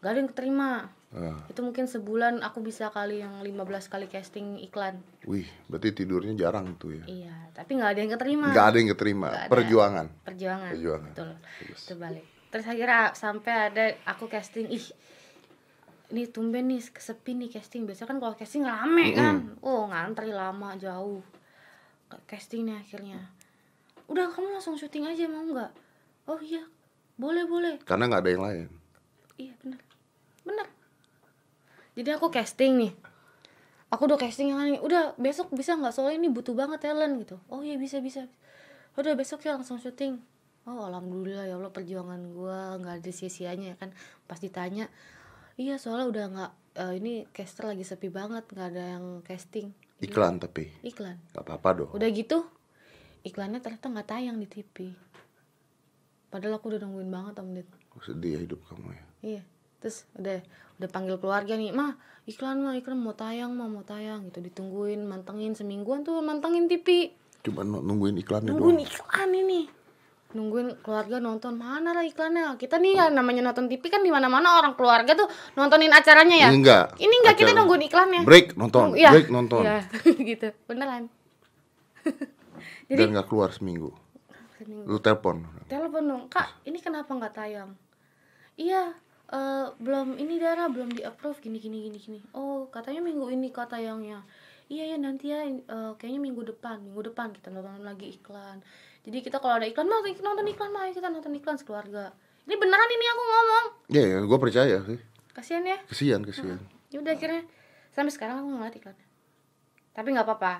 Gak 0.00 0.10
ada 0.16 0.18
yang 0.24 0.30
keterima. 0.32 0.70
Ah, 1.10 1.42
Itu 1.50 1.66
mungkin 1.66 1.90
sebulan 1.90 2.38
aku 2.38 2.62
bisa 2.62 2.86
kali 2.94 3.18
yang 3.18 3.42
15 3.42 3.90
kali 3.90 4.06
casting 4.06 4.62
iklan. 4.62 5.02
wih, 5.26 5.42
berarti 5.66 5.90
tidurnya 5.90 6.38
jarang 6.38 6.78
tuh 6.78 7.02
ya. 7.02 7.04
Iya, 7.04 7.34
tapi 7.50 7.74
nggak 7.74 7.90
ada 7.90 8.00
yang 8.00 8.12
keterima. 8.14 8.46
Nggak 8.54 8.66
ada 8.70 8.76
yang 8.78 8.90
keterima. 8.94 9.26
Ada. 9.26 9.50
Perjuangan. 9.50 10.06
Perjuangan. 10.22 10.70
Perjuangan. 10.70 11.12
Betul. 11.18 11.30
Terbalik. 11.82 12.26
Terus 12.54 12.66
akhirnya 12.70 13.02
sampai 13.18 13.54
ada 13.74 13.84
aku 14.06 14.30
casting, 14.30 14.70
ih 14.70 14.86
ini 16.14 16.30
tumben 16.30 16.70
nih 16.70 16.78
sepi 16.78 17.34
nih 17.34 17.50
casting. 17.50 17.90
Biasanya 17.90 18.08
kan 18.14 18.18
kalau 18.22 18.34
casting 18.38 18.62
rame 18.62 19.06
kan. 19.10 19.58
Oh, 19.66 19.90
ngantri 19.90 20.30
lama 20.30 20.78
jauh. 20.78 21.26
Casting 22.30 22.70
nih 22.70 22.78
akhirnya. 22.86 23.18
Udah 24.06 24.30
kamu 24.30 24.54
langsung 24.54 24.78
syuting 24.78 25.10
aja 25.10 25.26
mau 25.26 25.42
nggak? 25.42 25.74
Oh 26.30 26.38
iya, 26.38 26.62
boleh 27.18 27.50
boleh. 27.50 27.82
Karena 27.82 28.06
nggak 28.06 28.22
ada 28.22 28.30
yang 28.30 28.44
lain. 28.46 28.68
Iya 29.34 29.54
bener 29.58 29.89
Bener. 30.44 30.66
Jadi 31.98 32.10
aku 32.14 32.32
casting 32.32 32.78
nih. 32.80 32.92
Aku 33.90 34.06
udah 34.06 34.14
casting 34.14 34.54
yang 34.54 34.62
ini 34.70 34.78
Udah 34.78 35.18
besok 35.18 35.50
bisa 35.50 35.74
nggak? 35.74 35.90
Soalnya 35.90 36.22
ini 36.22 36.28
butuh 36.30 36.54
banget 36.54 36.86
talent 36.86 37.18
gitu. 37.18 37.36
Oh 37.50 37.60
iya 37.60 37.76
bisa 37.76 37.98
bisa. 37.98 38.30
Udah 38.94 39.14
besok 39.18 39.42
ya 39.44 39.58
langsung 39.58 39.82
syuting. 39.82 40.22
Oh 40.68 40.86
alhamdulillah 40.86 41.48
ya 41.48 41.56
Allah 41.56 41.72
perjuangan 41.72 42.20
gua 42.36 42.76
nggak 42.78 43.02
ada 43.02 43.10
sia-sianya 43.10 43.74
ya 43.74 43.76
kan? 43.80 43.90
Pas 44.28 44.38
ditanya 44.38 44.86
Iya 45.60 45.76
soalnya 45.76 46.06
udah 46.08 46.24
nggak 46.32 46.52
eh, 46.80 46.92
Ini 47.00 47.12
caster 47.34 47.68
lagi 47.68 47.84
sepi 47.84 48.08
banget 48.08 48.48
nggak 48.48 48.68
ada 48.70 48.84
yang 48.96 49.04
casting. 49.26 49.74
Iklan 50.00 50.40
tapi. 50.40 50.72
Iklan. 50.80 51.20
Gak 51.36 51.44
apa-apa 51.44 51.84
dong. 51.84 51.90
Udah 51.92 52.08
gitu 52.08 52.48
Iklannya 53.20 53.60
ternyata 53.60 53.92
nggak 53.92 54.08
tayang 54.08 54.40
di 54.40 54.48
TV 54.48 54.96
Padahal 56.30 56.56
aku 56.56 56.72
udah 56.72 56.80
nungguin 56.86 57.10
banget 57.10 57.34
om 57.42 57.52
Sedih 58.00 58.38
ya 58.38 58.40
hidup 58.40 58.62
kamu 58.70 58.96
ya. 58.96 59.04
Iya. 59.20 59.42
Terus 59.80 60.04
udah 60.14 60.38
udah 60.76 60.88
panggil 60.88 61.16
keluarga 61.16 61.54
nih, 61.54 61.70
"Mah, 61.70 61.96
iklan 62.24 62.60
mah, 62.60 62.72
iklan 62.74 62.96
mau 62.96 63.12
tayang, 63.12 63.50
mah 63.50 63.66
mau 63.66 63.82
tayang." 63.82 64.24
gitu 64.26 64.40
ditungguin, 64.40 65.02
mantengin 65.02 65.52
semingguan 65.52 66.00
tuh 66.00 66.20
mantengin 66.20 66.64
TV. 66.66 67.12
Cuma 67.40 67.60
nu- 67.62 67.80
nungguin 67.80 68.16
iklannya 68.16 68.50
Nungguin 68.50 68.76
doang. 68.76 68.86
iklan 68.86 69.30
ini. 69.34 69.60
Nungguin 70.30 70.78
keluarga 70.78 71.18
nonton 71.18 71.56
mana 71.56 71.90
lah 71.90 72.00
iklannya. 72.02 72.54
Kita 72.54 72.76
nih 72.76 72.94
ya 72.94 73.04
namanya 73.08 73.42
nonton 73.42 73.66
TV 73.66 73.82
kan 73.86 73.98
di 73.98 74.08
mana-mana 74.08 74.54
orang 74.54 74.72
keluarga 74.72 75.12
tuh 75.14 75.26
nontonin 75.52 75.90
acaranya 75.90 76.36
ya. 76.38 76.48
Ini 76.48 76.56
enggak. 76.56 76.84
Ini 76.96 77.14
enggak 77.16 77.34
kita 77.34 77.50
Acara- 77.50 77.58
nungguin 77.58 77.82
iklannya. 77.82 78.20
Break 78.22 78.46
nonton, 78.54 78.94
Iya. 78.94 79.10
break 79.10 79.28
nonton. 79.28 79.62
Iya, 79.64 79.78
gitu. 80.30 80.48
Beneran. 80.64 81.10
Dan 82.88 83.08
nggak 83.10 83.26
keluar 83.26 83.50
seminggu. 83.50 83.90
Lu 84.60 84.98
telepon. 84.98 85.48
telepon 85.64 86.02
dong 86.04 86.22
kak 86.26 86.50
ini 86.62 86.76
kenapa 86.76 87.08
nggak 87.08 87.32
tayang 87.32 87.70
iya 88.54 88.90
eh, 89.30 89.66
belum 89.78 90.18
ini 90.18 90.38
darah 90.42 90.68
belum 90.68 90.94
di 90.94 91.02
approve 91.06 91.38
gini 91.40 91.58
gini 91.62 91.86
gini 91.86 91.98
gini. 91.98 92.20
Oh 92.34 92.66
katanya 92.68 93.00
minggu 93.02 93.30
ini 93.30 93.50
kak 93.54 93.72
tayangnya 93.72 94.22
iya 94.70 94.94
ya 94.94 94.96
nanti 95.02 95.34
ya 95.34 95.42
eh, 95.46 95.92
kayaknya 95.98 96.20
minggu 96.22 96.42
depan 96.54 96.82
minggu 96.82 97.10
depan 97.10 97.34
kita 97.34 97.50
nonton 97.50 97.82
lagi 97.82 98.10
iklan. 98.10 98.62
Jadi 99.06 99.24
kita 99.24 99.40
kalau 99.40 99.58
ada 99.62 99.66
iklan 99.66 99.88
mah 99.88 100.02
nonton 100.04 100.46
iklan 100.50 100.70
ayo 100.76 100.92
kita 100.92 101.08
nonton 101.08 101.32
iklan 101.34 101.56
sekeluarga. 101.56 102.12
Ini 102.48 102.54
beneran 102.56 102.90
ini 102.90 103.06
aku 103.06 103.22
ngomong? 103.22 103.66
Ya, 103.94 104.02
ya 104.02 104.18
gue 104.24 104.38
percaya 104.40 104.76
sih. 104.82 105.00
kasihan 105.30 105.62
ya? 105.62 105.78
Kesian, 105.86 106.26
kesian. 106.26 106.58
ya 106.90 106.98
udah 106.98 107.14
akhirnya 107.14 107.46
sampai 107.94 108.10
sekarang 108.10 108.42
aku 108.42 108.48
ngeliat 108.50 108.74
iklannya 108.74 109.10
tapi 109.94 110.14
nggak 110.14 110.26
apa-apa. 110.26 110.54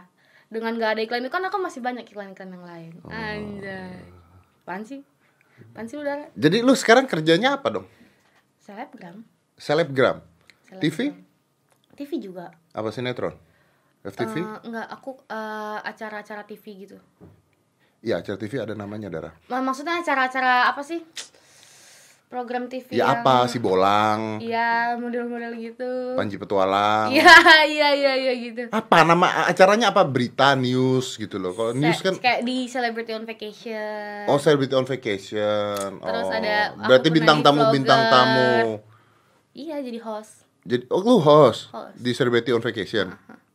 Dengan 0.51 0.75
nggak 0.75 0.91
ada 0.99 1.01
iklan 1.07 1.23
itu 1.23 1.31
kan 1.31 1.43
aku 1.47 1.57
masih 1.63 1.81
banyak 1.81 2.05
iklan-iklan 2.11 2.51
yang 2.51 2.65
lain. 2.67 2.93
Oh. 3.07 3.11
anjay. 3.15 4.03
Apaan 4.67 4.83
sih? 4.83 5.01
Sih 5.61 5.97
udara 6.01 6.33
Jadi 6.35 6.65
lu 6.65 6.73
sekarang 6.73 7.05
kerjanya 7.05 7.61
apa 7.61 7.69
dong? 7.69 7.87
Selebgram 8.61 9.25
Selebgram. 9.57 10.21
Selebgram. 10.63 10.81
TV? 10.81 10.99
TV 11.97 12.11
juga 12.17 12.49
Apa 12.71 12.89
sinetron? 12.89 13.35
FTV? 14.01 14.35
Eh, 14.37 14.61
enggak 14.65 14.87
aku 14.89 15.21
eh, 15.27 15.79
acara-acara 15.83 16.45
TV 16.45 16.65
gitu 16.87 16.97
Iya, 18.01 18.25
acara 18.25 18.41
TV 18.41 18.57
ada 18.57 18.73
namanya, 18.73 19.13
Dara. 19.13 19.29
Ma- 19.53 19.61
maksudnya 19.61 20.01
acara-acara 20.01 20.73
apa 20.73 20.81
sih 20.81 21.05
program 22.31 22.65
TV 22.65 22.87
Ya 22.93 23.03
yang 23.05 23.21
apa, 23.21 23.51
si 23.51 23.59
Bolang, 23.59 24.39
iya 24.39 24.95
model-model 24.95 25.51
gitu 25.59 26.15
Panji 26.15 26.39
Petualang. 26.39 27.11
iya 27.11 27.35
iya 27.67 27.89
iya 27.91 28.13
iya 28.17 28.33
gitu 28.39 28.71
Apa 28.71 29.03
nama 29.03 29.27
acaranya 29.45 29.91
apa? 29.91 30.07
Berita, 30.07 30.55
news 30.55 31.19
gitu 31.19 31.37
loh. 31.37 31.51
Kalau 31.51 31.75
news 31.75 31.99
kan 31.99 32.15
kayak 32.15 32.47
di 32.47 32.65
Celebrity 32.65 33.13
on 33.13 33.27
Vacation 33.27 34.31
Oh, 34.31 34.39
Celebrity 34.39 34.71
on 34.73 34.87
Vacation. 34.87 35.99
Terus 35.99 36.25
oh. 36.25 36.33
ada 36.33 36.79
Berarti 36.79 37.09
bintang 37.11 37.43
tamu 37.43 37.61
vlogger. 37.61 37.75
bintang 37.75 38.01
tamu. 38.09 38.79
iya 39.51 39.83
jadi 39.83 39.99
host 39.99 40.47
Jadi 40.63 40.87
oh 40.87 41.01
lu 41.01 41.19
host, 41.19 41.67
Host. 41.69 41.99
di 41.99 42.13
Celebrity 42.13 42.53
on 42.53 42.63
Vacation. 42.63 43.11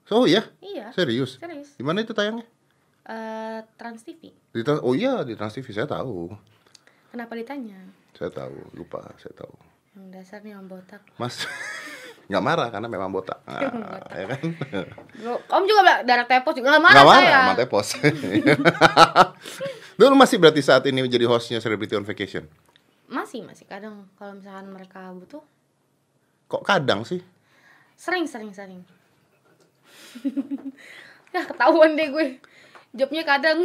Oh 0.08 0.28
iya? 0.28 0.44
iya 0.60 0.92
Serius? 0.92 1.40
serius 1.40 1.74
Di 1.74 1.82
mana 1.82 2.02
itu 2.02 2.12
tayangnya? 2.12 2.44
Eh, 3.04 3.60
Trans 3.74 4.02
TV 4.02 4.36
Di 4.52 4.62
Trans- 4.62 4.82
oh 4.82 4.92
iya 4.92 5.22
di 5.22 5.32
Trans 5.32 5.54
TV 5.54 5.72
saya 5.72 5.88
tahu. 5.88 6.28
kenapa 7.08 7.32
ditanya 7.34 7.80
Saya 8.16 8.32
tahu, 8.32 8.56
lupa 8.74 9.04
saya 9.18 9.36
tahu. 9.36 9.54
yang 9.94 10.12
dasar 10.12 10.40
nih 10.40 10.52
om 10.52 10.68
botak 10.68 11.00
Mas 11.16 11.48
nggak 12.28 12.42
marah 12.42 12.68
karena 12.68 12.88
memang 12.88 13.10
botak. 13.10 13.38
Nah, 13.46 13.62
ya 14.12 14.26
kan? 14.28 14.42
Om 15.46 15.64
juga 15.64 15.82
darah 16.02 16.26
tepos 16.26 16.52
juga 16.54 16.74
nggak 16.74 16.84
marah 16.84 16.96
Nggak 16.96 17.08
marah, 17.08 17.24
saya 17.24 17.44
emang 17.46 17.58
tepos. 17.58 17.88
Dulu 20.00 20.14
masih 20.14 20.36
berarti 20.36 20.60
saat 20.60 20.84
ini 20.84 21.00
menjadi 21.00 21.24
hostnya 21.24 21.60
Celebrity 21.60 21.96
on 21.96 22.04
Vacation. 22.04 22.44
masih 23.06 23.46
masih 23.46 23.64
kadang 23.66 24.10
kalau 24.16 24.34
misalkan 24.34 24.66
mereka 24.68 25.14
butuh 25.14 25.44
Kok 26.48 26.64
kadang 26.64 27.04
sih? 27.04 27.22
sering 27.96 28.26
sering 28.26 28.50
sering 28.50 28.82
ya 31.30 31.42
ketahuan 31.44 31.94
deh 31.94 32.10
gue 32.10 32.26
jobnya 32.92 33.24
kadang 33.24 33.62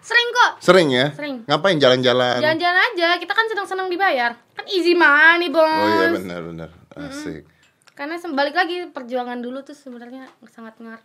sering 0.00 0.28
kok. 0.32 0.52
Sering 0.60 0.88
ya? 0.90 1.06
Sering. 1.12 1.36
Ngapain? 1.44 1.76
Jalan-jalan? 1.76 2.40
jalan-jalan 2.40 2.80
aja. 2.94 3.08
Kita 3.20 3.32
kan 3.32 3.46
senang-senang 3.46 3.88
dibayar. 3.88 4.32
Kan 4.56 4.66
easy 4.68 4.92
money 4.96 5.48
bos 5.48 5.64
Oh 5.64 5.88
iya 5.88 6.06
benar 6.12 6.40
benar. 6.42 6.70
Asik. 6.98 7.46
karena 7.94 8.14
sem- 8.14 8.34
balik 8.34 8.54
lagi 8.54 8.90
perjuangan 8.94 9.42
dulu 9.42 9.62
tuh 9.66 9.74
sebenarnya 9.74 10.30
sangat 10.50 10.78
ngar 10.78 11.02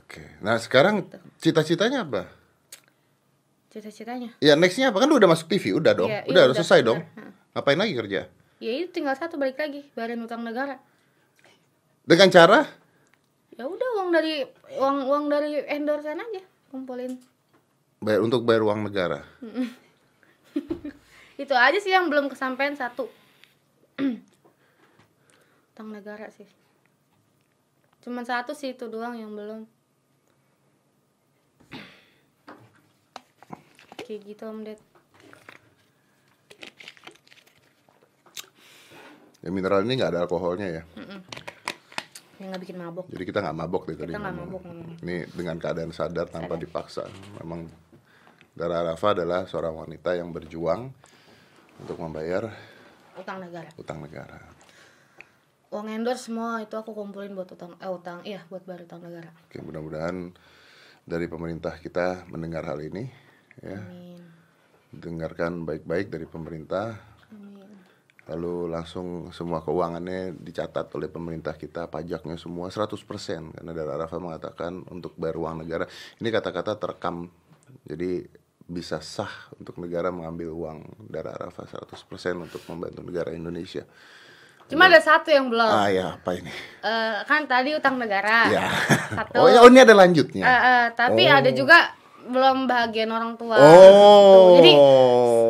Oke. 0.00 0.24
Nah, 0.40 0.56
sekarang 0.56 1.04
cita-citanya 1.36 2.04
apa? 2.04 2.28
cita-citanya? 3.70 4.34
Ya 4.42 4.58
nextnya 4.58 4.90
apa? 4.90 4.98
Kan 4.98 5.08
lu 5.08 5.16
udah 5.20 5.30
masuk 5.30 5.46
TV 5.46 5.70
udah 5.76 5.94
dong. 5.94 6.10
Iya, 6.10 6.26
iya, 6.26 6.30
udah, 6.32 6.42
udah, 6.50 6.56
selesai 6.58 6.80
udah. 6.82 6.88
dong 6.90 7.00
ngapain 7.54 7.78
lagi 7.78 7.94
kerja? 7.94 8.20
Ya 8.58 8.70
itu 8.76 8.90
tinggal 8.90 9.14
satu 9.14 9.38
balik 9.38 9.56
lagi. 9.56 9.86
Bayarin 9.94 10.20
utang 10.20 10.42
negara. 10.42 10.82
Dengan 12.02 12.28
cara? 12.28 12.66
Ya 13.54 13.64
udah 13.68 13.88
uang 14.00 14.10
dari 14.10 14.42
uang 14.74 14.96
uang 15.06 15.24
dari 15.30 15.60
endorsean 15.70 16.18
aja. 16.18 16.42
Kumpulin 16.70 17.18
bayar 18.00 18.24
untuk 18.24 18.48
bayar 18.48 18.64
uang 18.64 18.88
negara. 18.88 19.20
Itu 21.40 21.56
aja 21.56 21.78
sih 21.80 21.92
yang 21.92 22.08
belum 22.08 22.32
kesampaian 22.32 22.72
satu. 22.72 23.08
Utang 25.72 25.88
negara 25.92 26.32
sih. 26.32 26.48
Cuman 28.00 28.24
satu 28.24 28.56
sih 28.56 28.72
itu 28.72 28.88
doang 28.88 29.16
yang 29.16 29.32
belum. 29.32 29.66
Kayak 34.04 34.20
gitu 34.24 34.44
om 34.48 34.64
Ded. 34.64 34.80
Ya 39.40 39.48
mineral 39.48 39.88
ini 39.88 39.96
nggak 39.96 40.12
ada 40.16 40.28
alkoholnya 40.28 40.68
ya. 40.68 40.82
Yang 42.40 42.48
nggak 42.48 42.62
bikin 42.64 42.76
mabok. 42.80 43.04
Jadi 43.08 43.24
kita 43.24 43.40
nggak 43.44 43.56
mabok 43.56 43.82
deh 43.88 43.96
tadi 43.96 44.12
kita 44.12 44.20
nggak 44.20 44.34
ngomong. 44.36 44.62
mabok 44.64 45.04
ini 45.04 45.24
dengan 45.32 45.56
keadaan 45.56 45.92
sadar 45.92 46.28
tanpa 46.28 46.60
dipaksa 46.60 47.08
memang 47.40 47.64
Dara 48.60 48.84
Arafa 48.84 49.16
adalah 49.16 49.48
seorang 49.48 49.72
wanita 49.72 50.12
yang 50.12 50.36
berjuang 50.36 50.92
untuk 51.80 51.96
membayar 51.96 52.52
utang 53.16 53.40
negara. 53.40 53.72
utang 53.80 54.04
negara. 54.04 54.36
Uang 55.72 55.88
endorse 55.88 56.28
semua 56.28 56.60
itu 56.60 56.76
aku 56.76 56.92
kumpulin 56.92 57.32
buat 57.32 57.48
utang 57.48 57.72
eh 57.80 57.88
utang 57.88 58.20
iya 58.20 58.44
buat 58.52 58.60
bayar 58.68 58.84
utang 58.84 59.00
negara. 59.00 59.32
Oke 59.48 59.64
mudah-mudahan 59.64 60.36
dari 61.08 61.24
pemerintah 61.24 61.80
kita 61.80 62.28
mendengar 62.28 62.68
hal 62.68 62.84
ini 62.84 63.08
ya. 63.64 63.80
Amin. 63.80 64.20
Dengarkan 64.92 65.64
baik-baik 65.64 66.12
dari 66.12 66.28
pemerintah. 66.28 67.00
Amin. 67.32 67.64
Lalu 68.28 68.76
langsung 68.76 69.32
semua 69.32 69.64
keuangannya 69.64 70.36
dicatat 70.36 70.92
oleh 71.00 71.08
pemerintah 71.08 71.56
kita 71.56 71.88
pajaknya 71.88 72.36
semua 72.36 72.68
100% 72.68 72.92
karena 73.56 73.72
Dara 73.72 73.96
Arafa 73.96 74.20
mengatakan 74.20 74.84
untuk 74.92 75.16
bayar 75.16 75.40
uang 75.40 75.64
negara 75.64 75.88
ini 76.20 76.28
kata-kata 76.28 76.76
terekam. 76.76 77.32
Jadi 77.86 78.39
bisa 78.70 79.02
sah 79.02 79.50
untuk 79.58 79.74
negara 79.82 80.14
mengambil 80.14 80.54
uang 80.54 80.78
Dara 81.10 81.34
Arafa 81.34 81.66
100% 81.66 81.90
untuk 82.38 82.62
membantu 82.70 83.02
negara 83.02 83.34
Indonesia. 83.34 83.82
Cuma 84.70 84.86
ada 84.86 85.02
satu 85.02 85.34
yang 85.34 85.50
belum. 85.50 85.66
Ah 85.66 85.90
ya 85.90 86.14
apa 86.14 86.30
ini? 86.38 86.54
Eh, 86.86 87.16
kan 87.26 87.42
tadi 87.50 87.74
utang 87.74 87.98
negara. 87.98 88.46
Ya. 88.46 88.70
Satu. 89.10 89.42
Oh 89.42 89.50
ya 89.50 89.60
oh, 89.60 89.66
ini 89.66 89.82
ada 89.82 89.94
lanjutnya. 89.98 90.46
Eh, 90.46 90.60
eh, 90.62 90.84
tapi 90.94 91.26
Oh. 91.26 91.38
ada 91.42 91.50
juga 91.50 91.90
belum 92.30 92.70
bagian 92.70 93.10
orang 93.10 93.34
tua. 93.34 93.58
Oh. 93.58 94.62
Jadi 94.62 94.72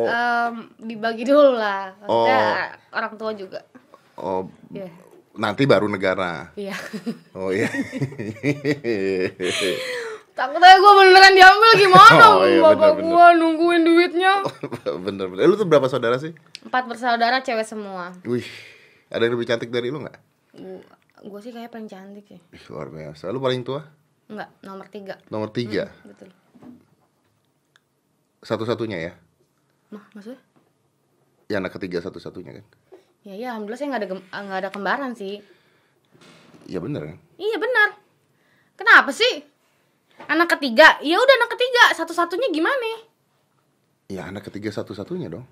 em, 0.09 0.53
dibagi 0.81 1.21
dulu 1.21 1.53
lah. 1.53 1.93
Maksudnya 2.01 2.41
orang 2.89 3.13
tua 3.21 3.31
juga. 3.37 3.61
Oh 4.17 4.49
Iya. 4.73 4.89
nanti 5.37 5.69
baru 5.69 5.85
negara. 5.85 6.49
Iya. 6.57 6.73
Oh 7.37 7.53
iya 7.53 7.69
takutnya 10.31 10.73
gue 10.73 10.91
beneran 10.95 11.33
diambil 11.33 11.71
gimana 11.75 12.25
Oh, 12.33 12.43
iya, 12.43 12.61
bapak 12.61 12.91
gue 12.97 13.25
nungguin 13.35 13.81
duitnya 13.81 14.33
bener 15.05 15.27
bener 15.27 15.37
Eh, 15.37 15.45
lu 15.45 15.53
tuh 15.53 15.65
berapa 15.65 15.85
saudara 15.85 16.15
sih 16.15 16.31
empat 16.61 16.83
bersaudara 16.85 17.39
cewek 17.39 17.63
semua 17.63 18.15
Wih, 18.23 18.45
ada 19.07 19.21
yang 19.21 19.33
lebih 19.33 19.45
cantik 19.45 19.67
dari 19.67 19.87
lu 19.87 19.99
nggak? 19.99 20.17
gue 21.21 21.39
sih 21.39 21.49
kayak 21.49 21.69
paling 21.69 21.85
cantik 21.85 22.25
ya 22.27 22.39
Ih, 22.49 22.63
luar 22.67 22.89
biasa. 22.89 23.29
Lu 23.29 23.37
paling 23.37 23.61
tua? 23.61 23.85
enggak 24.25 24.49
nomor 24.61 24.87
tiga 24.87 25.15
Nomor 25.27 25.49
tiga. 25.49 25.91
betul 26.01 26.31
Satu-satunya 28.39 28.97
ya? 28.99 29.13
mah 29.89 30.07
maksudnya 30.11 30.39
Ya 31.45 31.59
anak 31.59 31.75
ketiga 31.75 31.99
satu-satunya 31.99 32.55
kan? 32.55 32.65
ya 33.21 33.35
ya 33.35 33.47
alhamdulillah 33.51 33.77
saya 33.77 33.89
nggak 33.91 34.01
ada 34.01 34.09
gem- 34.09 34.27
nggak 34.31 34.59
ada 34.59 34.69
kembaran 34.71 35.11
sih 35.13 35.43
Iya 36.65 36.79
bener 36.79 37.01
kan? 37.05 37.17
iya 37.35 37.53
benar 37.55 37.89
kenapa 38.73 39.11
sih 39.11 39.45
anak 40.27 40.57
ketiga 40.57 40.97
ya 40.99 41.15
udah 41.15 41.35
anak 41.37 41.51
ketiga 41.57 41.83
satu-satunya 41.95 42.49
gimana 42.51 42.91
Ya 44.11 44.27
anak 44.27 44.51
ketiga 44.51 44.67
satu-satunya 44.69 45.31
dong. 45.31 45.47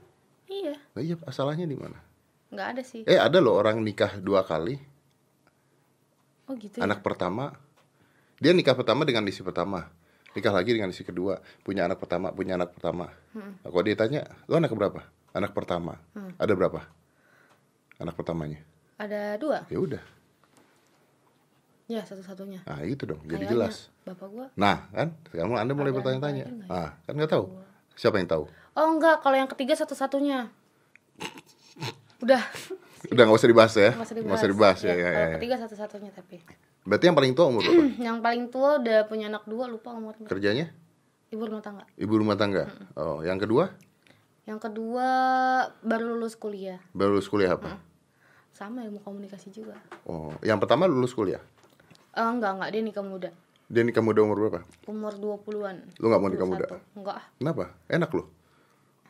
iya 0.51 0.75
Nah, 0.91 0.99
iya, 0.99 1.15
asalahnya 1.23 1.63
di 1.63 1.79
mana? 1.79 1.95
nggak 2.51 2.67
ada 2.75 2.81
sih 2.83 3.07
Eh 3.07 3.15
ada 3.15 3.39
loh 3.39 3.55
orang 3.55 3.79
nikah 3.79 4.19
dua 4.19 4.43
kali. 4.43 4.75
oh 6.49 6.57
gitu 6.57 6.81
ya? 6.81 6.83
Anak 6.83 6.99
pertama, 6.99 7.55
dia 8.41 8.51
nikah 8.51 8.73
pertama 8.75 9.05
dengan 9.07 9.23
istri 9.29 9.45
pertama. 9.45 9.87
Nikah 10.33 10.51
lagi 10.51 10.75
dengan 10.75 10.89
istri 10.89 11.05
kedua. 11.05 11.39
Punya 11.61 11.85
anak 11.85 12.01
pertama, 12.01 12.33
punya 12.33 12.57
anak 12.57 12.73
pertama. 12.73 13.13
Hmm. 13.31 13.53
Nah, 13.61 13.69
Kalau 13.69 13.83
dia 13.85 13.95
tanya, 13.95 14.21
lu 14.49 14.57
anak 14.57 14.73
berapa? 14.73 15.01
Anak 15.31 15.53
pertama. 15.53 15.93
Ada 16.35 16.53
berapa? 16.53 16.81
Anak 18.01 18.15
pertamanya. 18.17 18.59
ada 18.99 19.39
dua 19.39 19.63
Ya 19.71 19.79
udah. 19.79 20.03
Ya 21.89 22.05
satu-satunya 22.05 22.61
Nah 22.63 22.85
itu 22.85 23.01
dong, 23.03 23.17
jadi 23.25 23.43
Kayaknya 23.43 23.49
jelas. 23.51 23.75
bapak 24.05 24.27
gua 24.29 24.45
Nah, 24.53 24.85
kan? 24.89 25.09
Sekarang 25.25 25.57
Anda 25.57 25.73
mulai 25.73 25.89
bertanya-tanya. 25.89 26.45
ya? 26.45 26.69
Ah, 26.69 26.89
kan 27.01 27.13
nggak 27.13 27.31
tahu. 27.31 27.49
Siapa 27.95 28.15
yang 28.15 28.29
tahu? 28.29 28.45
oh 28.71 28.87
enggak 28.87 29.19
kalau 29.19 29.35
yang 29.35 29.49
ketiga 29.49 29.73
satu-satunya 29.75 30.47
udah 32.19 32.41
Udah 33.09 33.23
nggak 33.25 33.35
usah 33.35 33.49
dibahas 33.49 33.73
ya. 33.73 33.91
nggak 33.91 34.05
usah 34.05 34.15
Nggak 34.15 34.37
usah 34.37 34.49
dibahas 34.49 34.79
ya. 34.79 34.87
Ya, 34.87 34.93
ya, 34.93 35.09
ya, 35.09 35.09
ya. 35.09 35.37
ketiga 35.39 35.55
satu-satunya 35.57 36.11
tapi 36.11 36.37
Berarti 36.81 37.05
yang 37.05 37.15
paling 37.15 37.33
tua 37.33 37.45
umur 37.47 37.61
berapa? 37.61 37.83
yang 38.07 38.17
paling 38.19 38.43
tua 38.47 38.69
udah 38.77 38.99
punya 39.05 39.25
anak 39.27 39.43
dua 39.45 39.65
lupa 39.65 39.89
umurnya 39.91 40.25
Kerjanya? 40.25 40.67
ibu 41.29 41.41
rumah 41.41 41.59
tangga 41.59 41.83
Ibu 41.95 42.13
rumah 42.15 42.35
tangga. 42.35 42.63
Oh, 42.93 43.19
yang 43.21 43.37
kedua? 43.37 43.73
yang 44.45 44.57
kedua 44.57 45.07
baru 45.79 46.13
lulus 46.13 46.33
kuliah 46.33 46.81
Baru 46.91 47.13
lulus 47.13 47.27
kuliah 47.27 47.53
apa? 47.53 47.77
sama 48.49 48.81
ilmu 48.81 48.99
komunikasi 48.99 49.49
juga 49.49 49.77
Oh, 50.03 50.33
yang 50.41 50.57
pertama 50.57 50.83
lulus 50.85 51.11
kuliah. 51.11 51.39
Eh, 52.19 52.27
enggak 52.27 52.51
enggak 52.53 52.69
dia 52.69 52.81
nikah 52.83 53.05
muda 53.05 53.29
Dia 53.69 53.81
nikah 53.81 54.03
muda 54.03 54.19
umur 54.21 54.37
berapa? 54.41 54.59
umur 54.85 55.13
20-an 55.15 55.75
Lu 55.95 56.05
nggak 56.05 56.19
mau 56.19 56.27
nikah 56.27 56.43
muda? 56.45 56.65
21. 56.67 56.99
enggak 56.99 57.17
Kenapa? 57.39 57.63
Enak 57.87 58.11
loh. 58.11 58.27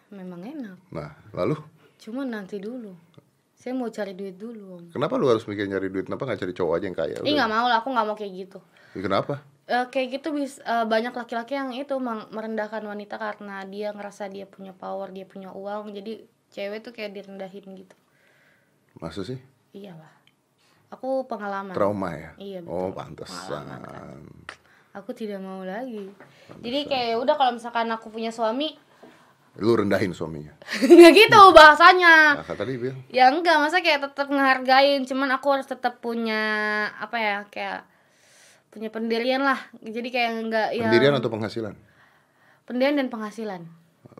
memang 0.09 0.41
enak 0.41 0.77
Nah, 0.89 1.09
lalu? 1.33 1.57
cuma 1.97 2.21
nanti 2.23 2.57
dulu 2.57 2.93
Saya 3.53 3.75
mau 3.75 3.91
cari 3.91 4.15
duit 4.15 4.39
dulu. 4.39 4.79
Om. 4.79 4.95
Kenapa 4.95 5.19
lu 5.19 5.27
harus 5.27 5.43
mikir 5.43 5.67
nyari 5.67 5.91
duit? 5.91 6.07
Kenapa 6.07 6.23
nggak 6.23 6.39
cari 6.39 6.53
cowok 6.55 6.73
aja 6.79 6.85
yang 6.87 6.95
kaya? 6.95 7.17
Ih 7.19 7.35
nggak 7.35 7.51
mau 7.51 7.67
lah, 7.67 7.83
aku 7.83 7.91
nggak 7.91 8.07
mau 8.07 8.15
kayak 8.15 8.33
gitu. 8.39 8.59
Ya, 8.95 9.01
kenapa? 9.03 9.43
Eh, 9.67 9.83
kayak 9.91 10.07
gitu 10.15 10.31
bis 10.31 10.63
eh, 10.63 10.85
banyak 10.87 11.11
laki-laki 11.11 11.59
yang 11.59 11.75
itu 11.75 11.91
merendahkan 12.31 12.79
wanita 12.79 13.19
karena 13.19 13.67
dia 13.67 13.91
ngerasa 13.91 14.31
dia 14.31 14.47
punya 14.47 14.71
power, 14.71 15.11
dia 15.11 15.27
punya 15.27 15.51
uang, 15.51 15.91
jadi 15.91 16.23
cewek 16.49 16.87
tuh 16.87 16.95
kayak 16.95 17.11
direndahin 17.11 17.67
gitu. 17.75 17.95
Masa 18.95 19.27
sih? 19.27 19.43
Iyalah. 19.75 20.07
Aku 20.89 21.29
pengalaman. 21.29 21.73
Trauma 21.77 22.09
ya? 22.17 22.31
Iya, 22.41 22.59
betul. 22.65 22.73
Oh, 22.73 22.89
pantesan. 22.93 23.63
Aku 24.97 25.13
tidak 25.13 25.37
mau 25.37 25.61
lagi. 25.61 26.09
Jadi 26.65 26.89
kayak 26.89 27.21
udah 27.21 27.37
kalau 27.37 27.53
misalkan 27.53 27.85
aku 27.93 28.09
punya 28.09 28.33
suami, 28.33 28.73
Lu 29.59 29.75
rendahin 29.75 30.13
suaminya. 30.15 30.53
nggak 30.85 31.11
gitu 31.13 31.41
bahasanya. 31.51 32.39
Nah, 32.39 32.45
kata 32.45 32.63
dia 32.63 32.93
Ya 33.11 33.25
enggak, 33.27 33.59
masa 33.59 33.83
kayak 33.83 34.07
tetap 34.07 34.31
ngehargain, 34.31 35.03
cuman 35.03 35.29
aku 35.35 35.47
harus 35.51 35.67
tetap 35.67 35.99
punya 35.99 36.41
apa 36.95 37.17
ya, 37.19 37.37
kayak 37.51 37.83
punya 38.69 38.93
pendirian 38.93 39.41
lah. 39.43 39.59
Jadi 39.81 40.09
kayak 40.13 40.31
enggak 40.45 40.67
ya 40.77 40.87
pendirian 40.87 41.17
atau 41.17 41.29
penghasilan? 41.33 41.73
pendirian 42.69 43.01
dan 43.01 43.09
penghasilan. 43.09 43.61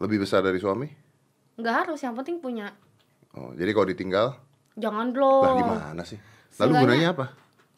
Lebih 0.02 0.26
besar 0.26 0.42
dari 0.42 0.58
suami? 0.58 0.90
Enggak 1.62 1.86
harus, 1.86 2.02
yang 2.02 2.18
penting 2.18 2.42
punya. 2.42 2.74
Oh, 3.38 3.54
jadi 3.54 3.72
kalau 3.78 3.88
ditinggal, 3.94 4.28
Jangan 4.74 5.14
lah 5.14 5.22
loh. 5.22 5.58
gimana 5.62 6.02
sih? 6.02 6.18
Lalu 6.60 6.74
gunanya 6.84 7.08
apa? 7.16 7.26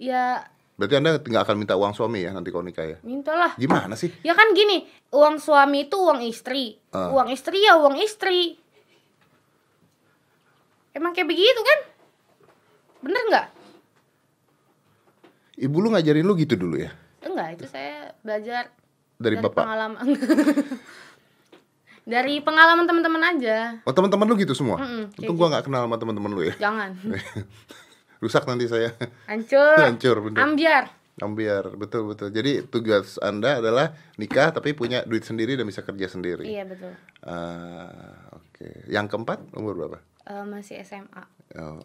Ya 0.01 0.49
Berarti 0.81 0.97
anda 0.97 1.21
nggak 1.21 1.43
akan 1.45 1.57
minta 1.61 1.77
uang 1.77 1.93
suami 1.93 2.25
ya 2.25 2.33
nanti 2.33 2.49
kalau 2.49 2.65
nikah 2.65 2.81
ya? 2.81 2.97
mintalah. 3.05 3.53
Gimana 3.53 3.93
sih? 3.93 4.09
Ya 4.25 4.33
kan 4.33 4.49
gini, 4.57 4.89
uang 5.13 5.37
suami 5.37 5.85
itu 5.85 5.93
uang 5.93 6.25
istri. 6.25 6.81
Ah. 6.89 7.13
Uang 7.13 7.29
istri 7.29 7.61
ya 7.61 7.77
uang 7.77 8.01
istri. 8.01 8.57
Emang 10.97 11.13
kayak 11.13 11.29
begitu 11.29 11.61
kan? 11.61 11.79
Bener 13.05 13.21
nggak? 13.29 13.47
Ibu 15.61 15.75
lu 15.77 15.87
ngajarin 15.93 16.25
lu 16.25 16.33
gitu 16.33 16.57
dulu 16.57 16.81
ya? 16.81 16.89
Enggak, 17.21 17.61
itu 17.61 17.65
saya 17.69 18.17
belajar 18.25 18.73
Dari 19.21 19.37
bapak? 19.37 19.61
pengalaman. 19.61 20.05
dari 22.01 22.41
pengalaman 22.41 22.89
teman-teman 22.89 23.21
aja. 23.37 23.77
Oh 23.85 23.93
teman-teman 23.93 24.25
lu 24.25 24.33
gitu 24.41 24.57
semua? 24.57 24.81
Mm-mm, 24.81 25.13
kayak 25.13 25.21
Untung 25.21 25.37
gua 25.37 25.47
nggak 25.53 25.69
kenal 25.69 25.85
sama 25.85 26.01
teman-teman 26.01 26.31
lu 26.33 26.41
ya. 26.49 26.57
Jangan. 26.57 26.97
Rusak 28.21 28.45
nanti 28.45 28.69
saya. 28.69 28.93
Hancur. 29.25 29.75
Hancur, 29.89 30.15
bener. 30.29 30.39
Ambiar. 30.45 30.85
Ambiar, 31.21 31.73
betul 31.75 32.07
betul. 32.13 32.29
Jadi 32.29 32.65
tugas 32.69 33.17
anda 33.21 33.59
adalah 33.59 33.93
nikah 34.15 34.53
tapi 34.53 34.77
punya 34.77 35.03
duit 35.03 35.25
sendiri 35.25 35.57
dan 35.57 35.65
bisa 35.65 35.81
kerja 35.81 36.07
sendiri. 36.07 36.45
Iya 36.45 36.69
betul. 36.69 36.93
Ah, 37.25 38.31
Oke. 38.37 38.85
Yang 38.87 39.05
keempat 39.11 39.41
umur 39.57 39.73
berapa? 39.73 39.97
Eh, 40.29 40.45
masih 40.45 40.81
SMA. 40.85 41.23
Oh. 41.57 41.81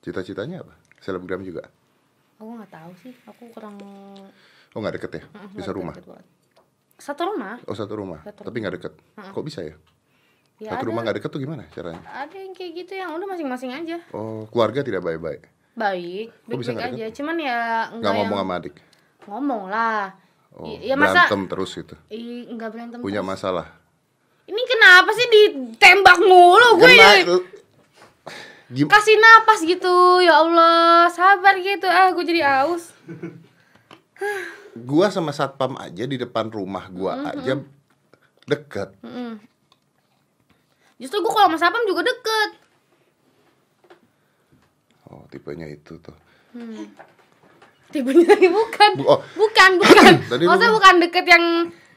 Cita-citanya 0.00 0.64
apa? 0.64 0.74
Selebgram 1.04 1.44
juga? 1.44 1.68
Aku 2.40 2.56
nggak 2.56 2.72
tahu 2.72 2.92
sih. 3.04 3.12
Aku 3.28 3.52
kurang. 3.52 3.76
Oh 4.72 4.78
nggak 4.80 4.96
deket 4.96 5.10
ya? 5.20 5.22
Bisa 5.52 5.70
rumah? 5.76 5.92
deket 5.92 6.08
banget. 6.08 6.26
Satu 6.98 7.22
rumah. 7.30 7.54
Oh 7.70 7.76
satu 7.78 7.94
rumah, 7.94 8.20
Satu 8.26 8.42
tapi 8.42 8.56
nggak 8.58 8.74
deket. 8.80 8.92
Kok 9.14 9.44
bisa 9.46 9.62
ya? 9.62 9.76
Ya 10.58 10.70
satu 10.70 10.82
ada. 10.82 10.88
rumah 10.90 11.00
nggak 11.02 11.16
deket 11.16 11.30
tuh 11.30 11.38
gimana 11.38 11.62
caranya? 11.70 12.02
Ada 12.04 12.34
yang 12.34 12.52
kayak 12.52 12.72
gitu 12.76 12.92
yang 12.92 13.14
udah 13.14 13.26
masing-masing 13.28 13.70
aja. 13.70 13.96
Oh 14.10 14.44
keluarga 14.48 14.82
tidak 14.82 15.00
baik-baik. 15.00 15.46
Baik, 15.72 16.34
baik-baik 16.44 16.78
aja. 16.90 17.06
Cuman 17.14 17.36
ya 17.36 17.58
Nggak 17.86 17.86
enggak 17.92 18.10
yang 18.10 18.18
ngomong 18.20 18.38
sama 18.40 18.54
adik. 18.56 18.74
ngomong 19.24 19.62
lah. 19.68 20.04
Oh, 20.50 20.66
ya 20.74 20.94
masa 20.94 21.28
berantem 21.28 21.40
terus 21.46 21.70
gitu. 21.72 21.94
Ih, 22.08 22.48
enggak 22.48 22.72
berantem. 22.72 22.98
Punya 22.98 23.20
terus. 23.20 23.30
masalah. 23.30 23.66
Ini 24.44 24.62
kenapa 24.66 25.10
sih 25.12 25.26
ditembak 25.28 26.18
mulu 26.18 26.68
gue? 26.76 26.88
Kena, 26.88 27.38
Gim- 28.68 28.90
Kasih 28.90 29.16
napas 29.16 29.62
gitu. 29.62 29.94
Ya 30.18 30.34
Allah, 30.36 31.06
sabar 31.08 31.54
gitu. 31.56 31.84
Ah, 31.84 32.10
gue 32.10 32.20
jadi 32.22 32.42
aus. 32.60 32.90
gua 34.74 35.08
sama 35.08 35.30
satpam 35.30 35.74
aja 35.76 36.02
di 36.02 36.16
depan 36.16 36.48
rumah 36.48 36.86
gua 36.88 37.12
Mm-hmm. 37.14 37.30
aja 37.34 37.52
deket. 38.44 38.88
Mm-mm. 39.00 39.38
Justru 40.98 41.22
gue 41.22 41.30
kalau 41.30 41.46
sama 41.48 41.58
Sapam 41.58 41.82
juga 41.86 42.02
deket. 42.02 42.50
Oh 45.08 45.24
tipenya 45.30 45.64
itu 45.64 45.96
tuh. 46.02 46.16
Tipenya 47.88 48.26
lagi 48.34 48.48
bukan. 48.50 48.90
Bu- 48.98 49.08
oh. 49.08 49.20
Bukan, 49.38 49.70
bukan. 49.80 50.12
Tadi 50.26 50.42
Maksudnya 50.44 50.72
bukan 50.74 50.94
deket 51.00 51.24
yang 51.24 51.44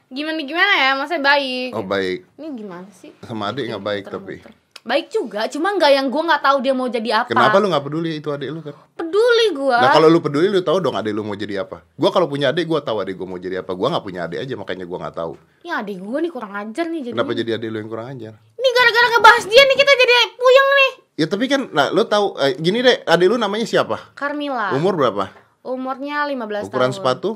gimana-gimana 0.08 0.72
ya, 0.78 0.90
maksudnya 0.96 1.24
baik. 1.24 1.70
Oh 1.74 1.84
baik. 1.84 2.24
Ini 2.38 2.48
gimana 2.56 2.88
sih? 2.94 3.10
Sama 3.26 3.50
adik 3.52 3.68
nggak 3.68 3.84
baik 3.84 4.04
tapi. 4.08 4.40
Baik 4.82 5.14
juga, 5.14 5.46
cuma 5.46 5.70
nggak 5.78 5.94
yang 5.94 6.10
gue 6.10 6.22
nggak 6.26 6.42
tahu 6.42 6.58
dia 6.58 6.74
mau 6.74 6.90
jadi 6.90 7.22
apa. 7.22 7.30
Kenapa 7.30 7.62
lu 7.62 7.70
nggak 7.70 7.84
peduli 7.86 8.18
itu 8.18 8.34
adik 8.34 8.50
lu 8.50 8.60
kan? 8.66 8.74
Peduli 8.98 9.46
gue. 9.54 9.78
Nah 9.78 9.94
kalau 9.94 10.10
lu 10.10 10.18
peduli 10.18 10.50
lu 10.50 10.58
tahu 10.58 10.82
dong 10.82 10.98
adik 10.98 11.14
lu 11.14 11.22
mau 11.22 11.38
jadi 11.38 11.62
apa. 11.62 11.86
Gua 11.94 12.10
kalau 12.10 12.26
punya 12.26 12.50
adik 12.50 12.66
gua 12.66 12.82
tahu 12.82 12.98
adik 12.98 13.14
gua 13.14 13.30
mau 13.30 13.38
jadi 13.38 13.62
apa. 13.62 13.78
Gua 13.78 13.94
nggak 13.94 14.02
punya 14.02 14.26
adik 14.26 14.42
aja 14.42 14.54
makanya 14.58 14.82
gua 14.82 14.98
nggak 15.06 15.16
tahu. 15.22 15.32
Ya 15.62 15.78
adik 15.78 16.02
gue 16.02 16.18
nih 16.26 16.32
kurang 16.34 16.52
ajar 16.58 16.90
nih 16.90 17.00
jadi. 17.06 17.14
Kenapa 17.14 17.30
jadi 17.30 17.50
adik 17.62 17.68
lu 17.70 17.76
yang 17.78 17.90
kurang 17.94 18.08
ajar? 18.10 18.32
Ini 18.42 18.68
gara-gara 18.74 19.06
ngebahas 19.14 19.44
dia 19.46 19.62
nih 19.62 19.76
kita 19.78 19.92
jadi 19.94 20.14
puyeng 20.34 20.68
nih. 20.74 20.92
Ya 21.12 21.26
tapi 21.30 21.44
kan, 21.46 21.62
nah 21.70 21.86
lu 21.94 22.02
tahu 22.02 22.34
eh, 22.42 22.58
gini 22.58 22.82
deh, 22.82 23.06
adik 23.06 23.26
lu 23.30 23.36
namanya 23.38 23.66
siapa? 23.68 24.10
Carmila. 24.18 24.74
Umur 24.74 24.98
berapa? 24.98 25.30
Umurnya 25.62 26.26
15 26.26 26.66
Ukuran 26.66 26.90
tahun. 26.90 26.98
sepatu? 26.98 27.30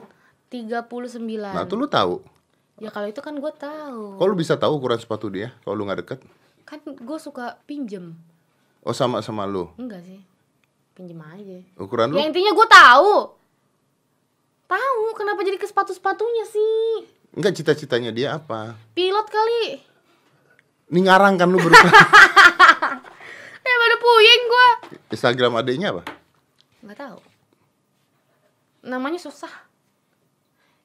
39. 0.50 1.54
Nah 1.54 1.62
tuh 1.62 1.78
lu 1.78 1.86
tahu. 1.86 2.26
Ya 2.82 2.90
kalau 2.90 3.06
itu 3.06 3.22
kan 3.22 3.38
gue 3.38 3.52
tahu. 3.54 4.18
Kok 4.18 4.26
lu 4.26 4.34
bisa 4.34 4.58
tahu 4.58 4.82
ukuran 4.82 4.98
sepatu 4.98 5.30
dia 5.30 5.54
kalau 5.62 5.78
lu 5.78 5.86
nggak 5.86 6.02
deket? 6.02 6.20
Kan 6.66 6.82
gue 6.82 7.18
suka 7.22 7.62
pinjem. 7.64 8.18
Oh 8.82 8.90
sama 8.90 9.22
sama 9.22 9.46
lu. 9.46 9.70
Enggak 9.78 10.02
sih. 10.02 10.18
Pinjem 10.98 11.22
aja. 11.22 11.58
Ukuran 11.78 12.10
lu? 12.10 12.18
Ya 12.18 12.26
intinya 12.26 12.50
gue 12.50 12.68
tahu. 12.68 13.14
Tahu 14.66 15.02
kenapa 15.14 15.46
jadi 15.46 15.62
ke 15.62 15.66
sepatu-sepatunya 15.70 16.44
sih? 16.50 17.06
Enggak 17.38 17.54
cita-citanya 17.54 18.10
dia 18.10 18.34
apa? 18.34 18.74
Pilot 18.98 19.26
kali. 19.30 19.78
Ini 20.90 21.00
ngarang 21.06 21.38
kan 21.38 21.48
lu 21.48 21.58
berusaha. 21.62 21.86
Eh 23.66 23.76
pada 23.82 23.96
puyeng 23.98 24.42
gue. 24.46 24.68
Instagram 25.10 25.58
adiknya 25.58 25.90
apa? 25.90 26.06
Nggak 26.86 26.98
tahu. 27.02 27.18
Namanya 28.86 29.18
susah. 29.18 29.50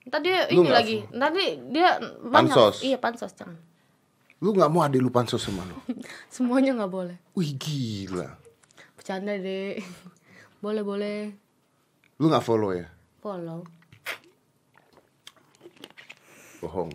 Ntar 0.10 0.26
dia 0.26 0.50
Lu 0.50 0.66
ini 0.66 0.70
lagi. 0.74 0.98
Dia, 1.14 1.30
dia 1.70 1.90
banyak. 2.02 2.50
Pansos. 2.50 2.82
Iya 2.82 2.98
pansos 2.98 3.38
jangan. 3.38 3.54
Lu 4.42 4.58
nggak 4.58 4.74
mau 4.74 4.82
adik 4.82 5.06
lu 5.06 5.14
pansos 5.14 5.38
sama 5.38 5.62
lu? 5.70 5.78
Semuanya 6.34 6.74
nggak 6.74 6.90
boleh. 6.90 7.14
Wih 7.38 7.54
gila. 7.62 8.42
Bercanda 8.98 9.38
deh. 9.38 9.78
boleh 10.66 10.82
boleh. 10.82 11.30
Lu 12.18 12.26
nggak 12.26 12.42
follow 12.42 12.74
ya? 12.74 12.90
Follow. 13.22 13.62
Bohong. 16.58 16.90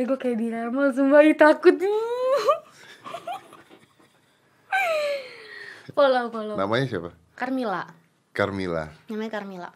Eh 0.00 0.08
gue 0.08 0.16
kayak 0.16 0.40
diramal 0.40 0.88
sumpah 0.96 1.20
takut. 1.36 1.76
follow 5.96 6.24
follow. 6.32 6.56
Namanya 6.56 6.88
siapa? 6.88 7.12
Carmila. 7.36 7.84
Carmila. 8.32 8.88
Namanya 9.12 9.30
Carmila. 9.36 9.68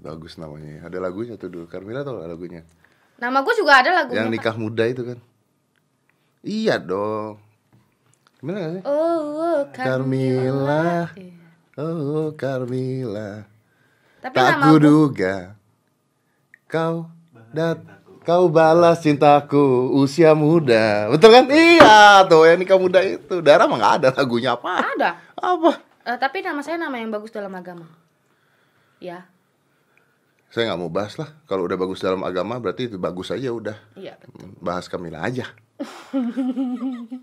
Bagus 0.00 0.40
namanya. 0.40 0.88
Ada 0.88 1.04
lagunya 1.04 1.36
tuh 1.36 1.52
dulu. 1.52 1.68
Carmila 1.68 2.00
tau 2.00 2.16
lagunya? 2.16 2.64
Nama 3.20 3.44
gue 3.44 3.54
juga 3.60 3.84
ada 3.84 3.92
lagunya. 3.92 4.24
Yang 4.24 4.32
nikah 4.40 4.56
muda 4.56 4.88
itu 4.88 5.04
kan? 5.04 5.20
Iya 6.40 6.80
dong. 6.80 7.36
Gimana 8.40 8.56
gak 8.60 8.72
sih? 8.80 8.82
Oh, 8.88 9.20
oh 9.36 9.60
Carmila. 9.76 11.12
Iya. 11.12 11.36
Oh 11.76 12.28
Carmila. 12.32 13.44
Tapi 14.20 14.34
Tak 14.36 14.48
nama 14.52 14.64
kuduga 14.68 15.36
kau 16.70 17.08
dat 17.50 17.80
kau 18.22 18.46
balas 18.46 19.02
cintaku 19.02 19.90
usia 19.96 20.32
muda. 20.32 21.08
Betul 21.10 21.34
kan? 21.34 21.44
Iya 21.50 22.24
tuh 22.28 22.46
yang 22.46 22.60
nikah 22.60 22.78
muda 22.78 23.00
itu. 23.02 23.40
Darah 23.42 23.66
mah 23.66 23.76
nggak 23.80 23.94
ada 24.00 24.08
lagunya 24.16 24.54
apa? 24.54 24.92
ada. 24.96 25.18
Apa? 25.34 25.82
Eh, 26.04 26.16
tapi 26.16 26.40
nama 26.40 26.60
saya 26.62 26.80
nama 26.80 26.96
yang 26.96 27.12
bagus 27.12 27.32
dalam 27.32 27.52
agama. 27.52 27.84
Ya, 29.00 29.24
Saya 30.52 30.68
nggak 30.68 30.80
mau 30.84 30.92
bahas 30.92 31.16
lah. 31.16 31.32
Kalau 31.48 31.64
udah 31.64 31.80
bagus 31.80 32.04
dalam 32.04 32.20
agama 32.20 32.60
berarti 32.60 32.92
itu 32.92 33.00
bagus 33.00 33.32
aja 33.32 33.48
udah. 33.48 33.76
iya. 33.96 34.20
Bahas 34.60 34.92
Kamila 34.92 35.24
aja. 35.24 35.48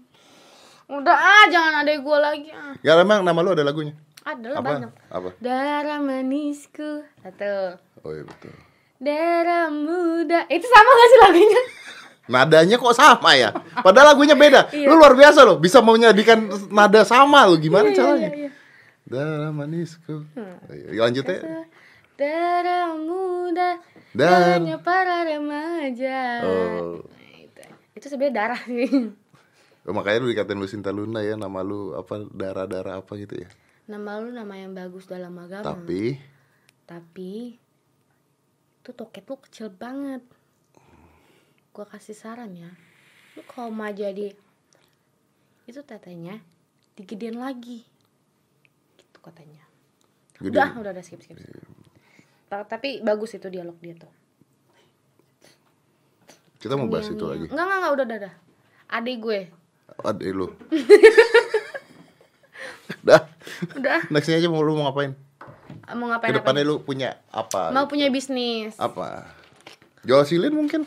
Udah 0.87 1.15
ah, 1.15 1.45
jangan 1.51 1.83
ada 1.83 1.91
gue 1.91 2.17
lagi. 2.17 2.49
Ah. 2.49 2.73
Ya 2.79 2.95
emang 2.95 3.19
nama 3.19 3.35
lu 3.41 3.51
ada 3.51 3.61
lagunya? 3.61 3.91
Ada 4.23 4.47
lah 4.49 4.59
Apa? 4.59 4.67
banyak. 4.71 4.91
Apa? 5.07 5.29
Darah 5.39 5.99
manisku. 5.99 7.03
Satu. 7.19 7.75
Oh 8.01 8.11
iya 8.11 8.23
betul. 8.23 8.55
Darah 8.97 9.67
muda. 9.67 10.47
Itu 10.47 10.63
sama 10.63 10.89
gak 10.89 11.07
sih 11.07 11.19
lagunya? 11.21 11.61
Nadanya 12.31 12.75
kok 12.75 12.91
sama 12.91 13.35
ya? 13.35 13.51
Padahal 13.79 14.15
lagunya 14.15 14.35
beda. 14.35 14.67
Iya. 14.75 14.87
Lu 14.87 14.95
luar 14.95 15.15
biasa 15.15 15.43
loh, 15.43 15.59
bisa 15.59 15.83
menjadikan 15.83 16.39
nada 16.71 17.03
sama 17.03 17.43
lo. 17.45 17.55
Gimana 17.55 17.91
Iya, 17.91 17.95
caranya? 17.95 18.29
iya, 18.31 18.39
iya. 18.47 18.51
Darah 19.03 19.51
manisku. 19.51 20.23
Ayo, 20.67 21.03
lanjut 21.03 21.23
ya. 21.23 21.39
Darah 22.15 22.95
muda. 22.95 23.79
Dan- 24.11 24.63
Darahnya 24.63 24.77
para 24.79 25.23
remaja. 25.23 26.19
Oh. 26.43 27.03
Itu. 27.97 28.13
Sebenarnya 28.13 28.35
darah 28.37 28.61
sih. 28.69 29.09
Oh, 29.87 29.95
makanya 29.95 30.21
lu 30.21 30.29
dikatain 30.29 30.59
Lucinta 30.59 30.91
Luna 30.91 31.23
ya 31.23 31.39
nama 31.39 31.63
lu 31.63 31.95
apa 31.95 32.27
darah-darah 32.29 32.99
apa 33.01 33.11
gitu 33.17 33.39
ya. 33.39 33.49
Nama 33.87 34.19
lu 34.19 34.35
nama 34.35 34.53
yang 34.59 34.75
bagus 34.75 35.07
dalam 35.07 35.31
agama. 35.39 35.63
Tapi 35.63 36.19
Tapi 36.83 37.55
itu 38.83 38.89
toket 38.91 39.23
lu 39.25 39.39
kecil 39.39 39.71
banget. 39.71 40.21
Gua 41.71 41.87
kasih 41.87 42.13
saran 42.13 42.51
ya. 42.53 42.67
Lu 43.39 43.41
kalau 43.47 43.71
mau 43.71 43.87
jadi 43.87 44.35
itu 45.67 45.79
tetenya 45.83 46.43
digedein 46.99 47.39
lagi. 47.39 47.87
Gitu 48.99 49.17
katanya. 49.23 49.63
Gede. 50.35 50.51
Udah, 50.51 50.69
udah, 50.83 50.91
udah 50.91 51.03
skip, 51.03 51.23
skip. 51.23 51.39
skip. 51.39 51.63
Ta- 52.51 52.67
Tapi 52.67 52.99
bagus 53.03 53.39
itu 53.39 53.47
dialog 53.47 53.79
dia 53.79 53.95
tuh. 53.95 54.11
Kita 56.67 56.75
mau 56.75 56.91
bahas 56.91 57.07
itu 57.07 57.23
lagi. 57.23 57.47
Enggak, 57.47 57.63
enggak, 57.63 57.77
enggak, 57.79 57.93
udah, 57.95 58.05
udah, 58.05 58.17
udah. 58.19 58.33
Adik 58.91 59.17
gue. 59.23 59.39
Adek 60.03 60.29
lu. 60.35 60.47
Dah. 63.07 63.21
Udah, 63.73 63.99
Nextnya 64.11 64.37
aja 64.37 64.47
mau 64.51 64.61
lu 64.61 64.75
mau 64.75 64.91
ngapain? 64.91 65.15
mau 65.95 66.11
ngapain 66.11 66.35
Ke 66.35 66.43
depannya 66.43 66.63
lu 66.67 66.83
punya 66.83 67.15
apa? 67.31 67.71
Mau 67.71 67.87
punya 67.87 68.11
bisnis. 68.11 68.75
Apa? 68.75 69.31
Jual 70.03 70.27
silin 70.27 70.51
mungkin? 70.51 70.83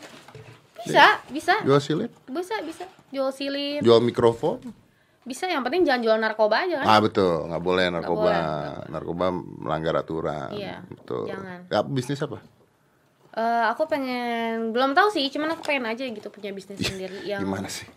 Bisa, 0.85 1.21
bisa. 1.29 1.61
Jual 1.65 1.81
silin? 1.81 2.09
Bisa, 2.29 2.61
bisa. 2.61 2.85
Jual 3.09 3.33
silin. 3.33 3.81
Jual 3.81 4.01
mikrofon? 4.01 4.61
Bisa, 5.21 5.45
yang 5.45 5.61
penting 5.61 5.85
jangan 5.85 6.01
jual 6.01 6.17
narkoba 6.17 6.65
aja 6.65 6.81
kan. 6.81 6.85
Ah 6.85 6.99
betul, 7.01 7.45
nggak 7.45 7.61
boleh 7.61 7.85
narkoba. 7.93 8.21
boleh, 8.25 8.41
Narkoba 8.89 9.25
melanggar 9.33 9.93
aturan. 10.01 10.49
Iya, 10.49 10.81
betul. 10.89 11.29
jangan. 11.29 11.59
Ya, 11.69 11.79
bisnis 11.85 12.21
apa? 12.25 12.41
Eh, 13.31 13.63
aku 13.71 13.87
pengen 13.87 14.75
belum 14.75 14.91
tahu 14.91 15.07
sih, 15.07 15.23
cuman 15.31 15.55
aku 15.55 15.63
pengen 15.63 15.87
aja 15.87 16.03
gitu 16.03 16.27
punya 16.27 16.51
bisnis 16.51 16.83
sendiri 16.83 17.23
yang 17.23 17.39
Gimana 17.39 17.71
sih? 17.71 17.87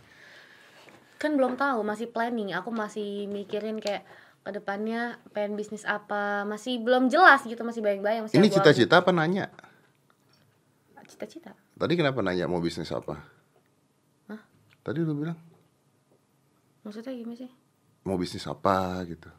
kan 1.19 1.35
belum 1.35 1.57
tahu, 1.57 1.83
masih 1.83 2.07
planning. 2.07 2.53
Aku 2.55 2.71
masih 2.71 3.27
mikirin 3.27 3.81
kayak 3.81 4.05
ke 4.45 4.51
depannya 4.53 5.17
pengen 5.33 5.57
bisnis 5.57 5.83
apa, 5.83 6.45
masih 6.45 6.79
belum 6.79 7.09
jelas 7.09 7.43
gitu, 7.43 7.59
masih 7.65 7.81
bayang-bayang. 7.81 8.29
Ini 8.29 8.47
cita-cita 8.47 9.01
apa 9.01 9.11
nanya? 9.11 9.49
Cita-cita. 11.05 11.53
Tadi 11.75 11.93
kenapa 11.95 12.23
nanya 12.23 12.47
mau 12.47 12.61
bisnis 12.61 12.93
apa? 12.93 13.19
Hah? 14.27 14.41
Tadi 14.83 15.03
lu 15.03 15.15
bilang 15.15 15.37
Maksudnya 16.85 17.17
gimana 17.17 17.37
sih? 17.37 17.51
mau 18.05 18.21
bisnis 18.21 18.45
apa 18.45 19.01
gitu. 19.09 19.33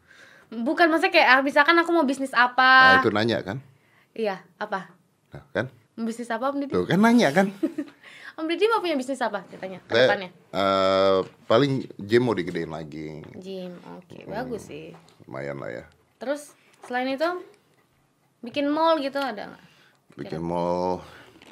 Bukan 0.50 0.90
maksudnya 0.90 1.14
kayak 1.14 1.30
ah, 1.30 1.42
misalkan 1.46 1.78
aku 1.78 1.94
mau 1.94 2.02
bisnis 2.02 2.34
Nah, 2.34 2.50
apa? 2.50 2.98
itu 2.98 3.14
nanya 3.14 3.38
kan? 3.46 3.62
Iya, 4.12 4.42
apa? 4.58 4.90
Nah, 5.30 5.44
kan? 5.54 5.70
Bisnis 5.96 6.28
apa 6.28 6.52
Om 6.52 6.60
Didi? 6.60 6.72
Tuh 6.72 6.84
kan 6.84 7.00
nanya 7.00 7.32
kan? 7.32 7.48
Om 8.38 8.46
Didi 8.46 8.68
mau 8.68 8.80
punya 8.80 8.94
bisnis 8.94 9.20
apa 9.20 9.48
ceritanya? 9.48 9.80
Saya, 9.82 9.88
Ke 9.88 9.96
depannya? 10.04 10.30
eh, 10.52 11.18
paling 11.48 11.72
gym 11.98 12.22
mau 12.22 12.36
digedein 12.36 12.68
lagi. 12.68 13.24
Gym, 13.34 13.80
oke, 13.90 14.18
Hmm. 14.18 14.28
bagus 14.30 14.68
sih. 14.68 14.92
Lumayan 15.24 15.56
lah 15.56 15.72
ya. 15.72 15.84
Terus 16.18 16.52
selain 16.84 17.08
itu 17.10 17.24
bikin 18.42 18.68
mall 18.68 19.00
gitu 19.00 19.16
ada 19.18 19.48
nggak? 19.48 19.64
Bikin 20.18 20.42
mall 20.42 21.00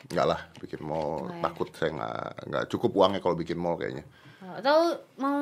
Enggak 0.03 0.27
lah, 0.27 0.41
bikin 0.59 0.83
mall 0.83 1.23
Nggak 1.23 1.31
ya? 1.33 1.41
takut 1.41 1.67
saya 1.73 1.89
nggak 1.89 2.21
nggak 2.51 2.63
cukup 2.67 2.91
uangnya 2.93 3.19
kalau 3.19 3.33
bikin 3.33 3.55
mall 3.55 3.79
kayaknya. 3.79 4.03
Atau 4.43 4.99
mau 5.15 5.39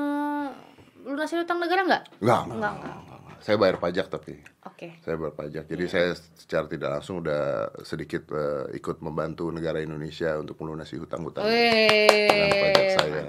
lunasin 1.02 1.41
utang 1.41 1.58
negara 1.58 1.82
nggak? 1.82 2.04
Enggak, 2.22 2.41
Nggak, 2.45 2.56
enggak, 2.56 2.74
nggak. 2.78 3.11
Saya 3.42 3.58
bayar 3.58 3.82
pajak 3.82 4.06
tapi 4.06 4.38
Oke. 4.70 5.02
saya 5.02 5.18
bayar 5.18 5.34
pajak. 5.34 5.66
Jadi 5.66 5.86
saya 5.89 6.14
secara 6.14 6.70
tidak 6.70 6.89
langsung 6.94 7.26
udah 7.26 7.74
sedikit 7.82 8.30
eh, 8.38 8.78
ikut 8.78 9.02
membantu 9.02 9.50
negara 9.50 9.82
Indonesia 9.82 10.38
untuk 10.38 10.62
melunasi 10.62 11.02
hutang-hutang 11.02 11.50
dengan 11.50 12.50
pajak 12.54 12.88
saya. 13.02 13.24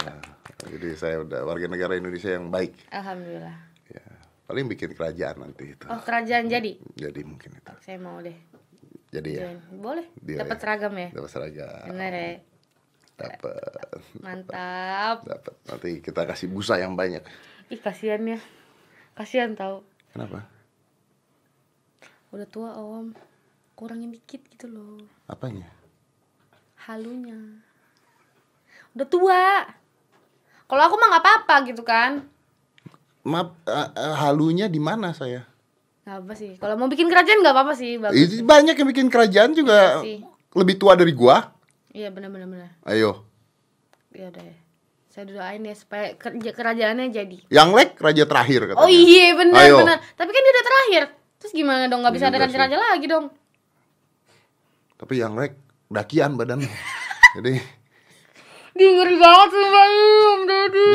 Jadi 0.69 0.89
saya 0.95 1.17
udah 1.25 1.41
warga 1.49 1.67
negara 1.67 1.97
Indonesia 1.97 2.37
yang 2.37 2.53
baik. 2.53 2.77
Alhamdulillah. 2.93 3.57
Ya, 3.89 4.05
paling 4.47 4.69
bikin 4.69 4.93
kerajaan 4.93 5.37
nanti 5.41 5.73
itu. 5.75 5.85
Oh 5.89 6.01
kerajaan 6.05 6.47
jadi? 6.47 6.77
Jadi 6.93 7.21
mungkin 7.25 7.57
itu. 7.57 7.73
Saya 7.81 7.99
mau 7.99 8.21
deh. 8.21 8.37
Jadi 9.13 9.31
ya. 9.37 9.49
Boleh. 9.73 10.07
Dapat 10.21 10.57
ya. 10.57 10.61
seragam 10.61 10.93
ya? 10.97 11.09
dapat 11.13 11.31
seragam, 11.33 11.85
Bener 11.93 12.13
ya. 12.13 12.33
dapat, 13.13 14.01
Mantap. 14.25 15.17
dapat. 15.29 15.55
Nanti 15.69 15.91
kita 16.01 16.25
kasih 16.25 16.49
busa 16.49 16.81
yang 16.81 16.97
banyak. 16.97 17.21
Ih 17.69 17.81
kasihan 17.81 18.25
ya. 18.25 18.41
Kasihan 19.13 19.53
tau. 19.53 19.85
Kenapa? 20.13 20.45
Udah 22.33 22.49
tua 22.49 22.77
om. 22.77 23.17
Kurangin 23.73 24.13
dikit 24.13 24.45
gitu 24.53 24.69
loh. 24.69 25.01
Apanya? 25.25 25.69
Halunya. 26.85 27.37
Udah 28.93 29.09
tua. 29.09 29.45
Kalau 30.69 30.83
aku 30.85 30.95
mah 31.01 31.09
nggak 31.17 31.25
apa-apa 31.25 31.55
gitu 31.69 31.83
kan. 31.85 32.25
Maaf, 33.25 33.57
eh, 33.65 33.89
eh, 33.97 34.15
halunya 34.21 34.69
di 34.69 34.81
mana 34.81 35.17
saya? 35.17 35.49
Gak 36.03 36.27
apa 36.27 36.33
sih. 36.35 36.59
Kalau 36.59 36.75
mau 36.75 36.91
bikin 36.91 37.07
kerajaan 37.07 37.41
nggak 37.41 37.55
apa-apa 37.55 37.75
sih. 37.79 37.97
Bagus 37.97 38.43
banyak 38.43 38.75
yang 38.75 38.89
bikin 38.91 39.09
kerajaan 39.09 39.55
juga 39.55 40.03
sih. 40.03 40.19
lebih 40.53 40.75
tua 40.77 40.99
dari 40.99 41.15
gua. 41.15 41.55
Iya 41.95 42.11
benar-benar 42.11 42.49
benar. 42.49 42.71
Ayo, 42.89 43.25
Ya 44.13 44.29
udah 44.29 44.45
ya. 44.45 44.57
Saya 45.13 45.29
doain 45.29 45.61
ya 45.61 45.77
supaya 45.77 46.17
kerja 46.17 46.51
kerajaannya 46.51 47.13
jadi. 47.13 47.39
yang 47.53 47.77
lek 47.77 48.01
raja 48.01 48.25
terakhir 48.25 48.65
katanya. 48.65 48.81
Oh 48.81 48.89
iya 48.89 49.37
benar 49.37 49.61
Ayo. 49.61 49.77
benar. 49.85 50.01
Tapi 50.17 50.31
kan 50.33 50.41
dia 50.41 50.53
udah 50.53 50.65
terakhir. 50.65 51.03
Terus 51.37 51.53
gimana 51.53 51.85
dong? 51.85 52.01
Gak 52.01 52.15
bisa 52.17 52.27
Iya 52.27 52.33
ada 52.33 52.39
sih. 52.39 52.45
raja-raja 52.49 52.77
lagi 52.81 53.07
dong. 53.07 53.27
Tapi 54.97 55.15
yang 55.15 55.37
lek 55.37 55.53
dakian 55.89 56.33
badannya. 56.35 56.73
Jadi 57.37 57.61
Dia 58.73 58.89
ngeri 58.89 59.17
banget 59.21 59.49
sumpah 59.53 59.85
Ih, 59.85 60.25
Om 60.25 60.43
Dodi. 60.49 60.91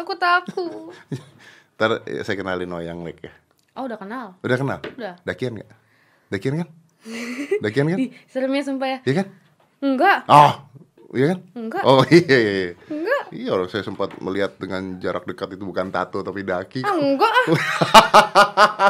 Aku 0.00 0.12
takut. 0.16 0.96
ntar 1.76 2.00
eh, 2.04 2.24
saya 2.24 2.36
kenalin 2.36 2.72
oh 2.72 2.80
yang 2.80 3.04
lek 3.04 3.20
ya. 3.20 3.32
Oh 3.76 3.84
udah 3.84 4.00
kenal. 4.00 4.40
Udah 4.40 4.56
kenal? 4.56 4.78
Udah. 4.96 5.20
Dakian 5.20 5.60
nggak? 5.60 5.68
Dakian 6.32 6.64
kan? 6.64 6.68
Dakian 7.60 7.86
kan? 7.88 7.98
Seremnya 8.32 8.64
sumpah 8.64 8.88
ya. 8.88 8.98
Iya 9.04 9.14
kan? 9.20 9.26
Enggak. 9.80 10.18
Oh, 10.28 10.64
iya 11.14 11.34
kan? 11.34 11.38
Enggak. 11.56 11.82
Oh 11.86 12.02
iya, 12.14 12.36
iya, 12.38 12.52
iya. 12.52 12.72
Enggak. 12.90 13.22
Iya 13.30 13.48
orang 13.54 13.68
saya 13.70 13.82
sempat 13.86 14.14
melihat 14.18 14.54
dengan 14.58 14.98
jarak 14.98 15.26
dekat 15.26 15.54
itu 15.54 15.62
bukan 15.62 15.90
tato 15.94 16.22
tapi 16.22 16.42
daki. 16.42 16.82
Ah, 16.82 16.96
enggak 16.98 17.30
ah. 17.30 17.46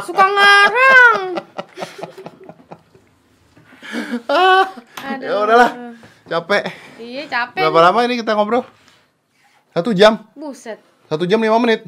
Suka 0.07 0.25
ngarang. 0.25 1.19
Aduh. 5.01 5.27
Ya 5.27 5.35
udahlah, 5.37 5.71
capek. 6.25 6.63
Iya 6.97 7.23
capek. 7.27 7.59
Berapa 7.67 7.91
lama 7.91 7.99
ini 8.07 8.21
kita 8.21 8.33
ngobrol? 8.33 8.63
Satu 9.75 9.91
jam. 9.91 10.23
Buset. 10.33 10.79
Satu 11.11 11.27
jam 11.27 11.39
lima 11.43 11.59
menit. 11.59 11.83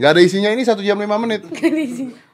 Gak 0.00 0.18
ada 0.18 0.20
isinya 0.24 0.50
ini 0.50 0.66
satu 0.66 0.82
jam 0.82 0.98
lima 0.98 1.14
menit. 1.20 1.46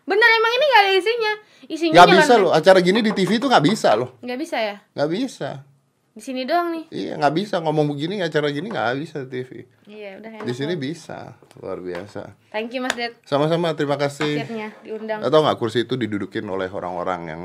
Bener 0.09 0.29
emang 0.41 0.53
ini 0.57 0.64
gak 0.73 0.83
ada 0.83 0.93
isinya. 0.97 1.33
Isinya 1.69 1.95
Gak 2.01 2.09
bisa 2.16 2.33
loh. 2.41 2.51
Acara 2.55 2.81
gini 2.81 3.05
di 3.05 3.12
TV 3.12 3.37
tuh 3.37 3.53
gak 3.53 3.61
bisa 3.61 3.93
loh. 3.93 4.16
Nggak 4.25 4.39
bisa 4.41 4.57
ya? 4.57 4.77
Gak 4.97 5.11
bisa. 5.12 5.68
Di 6.19 6.27
sini 6.27 6.43
doang 6.43 6.75
nih. 6.75 6.85
Iya 6.91 7.14
gak 7.14 7.31
bisa 7.31 7.62
ngomong 7.62 7.95
begini 7.95 8.19
acara 8.19 8.51
gini 8.51 8.66
gak 8.66 8.99
bisa 8.99 9.23
di 9.23 9.31
TV. 9.31 9.51
Iya, 9.87 10.19
udah 10.19 10.31
enak. 10.35 10.47
Di 10.51 10.53
sini 10.53 10.75
bisa. 10.75 11.39
Luar 11.62 11.79
biasa. 11.79 12.35
Thank 12.51 12.75
you 12.75 12.83
Mas 12.83 12.99
Ded. 12.99 13.14
Sama-sama 13.23 13.71
terima 13.79 13.95
kasih. 13.95 14.43
Akhirnya 14.43 14.75
diundang. 14.83 15.23
Atau 15.23 15.47
nggak 15.47 15.55
kursi 15.55 15.87
itu 15.87 15.95
didudukin 15.95 16.43
oleh 16.43 16.66
orang-orang 16.66 17.21
yang 17.31 17.43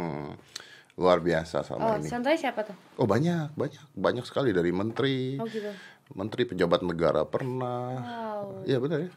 luar 0.98 1.22
biasa 1.22 1.62
Oh, 1.62 1.66
sama 1.78 2.02
ini. 2.02 2.10
contohnya 2.10 2.50
siapa 2.50 2.66
tuh? 2.66 2.74
Oh 2.98 3.06
banyak, 3.06 3.54
banyak, 3.54 3.82
banyak 3.94 4.26
sekali 4.26 4.50
dari 4.50 4.74
menteri, 4.74 5.38
Oh 5.38 5.46
gitu. 5.46 5.70
menteri 6.18 6.50
pejabat 6.50 6.82
negara 6.82 7.30
pernah. 7.30 7.94
Wow. 8.02 8.66
Iya 8.66 8.82
benar 8.82 9.06
ya. 9.06 9.12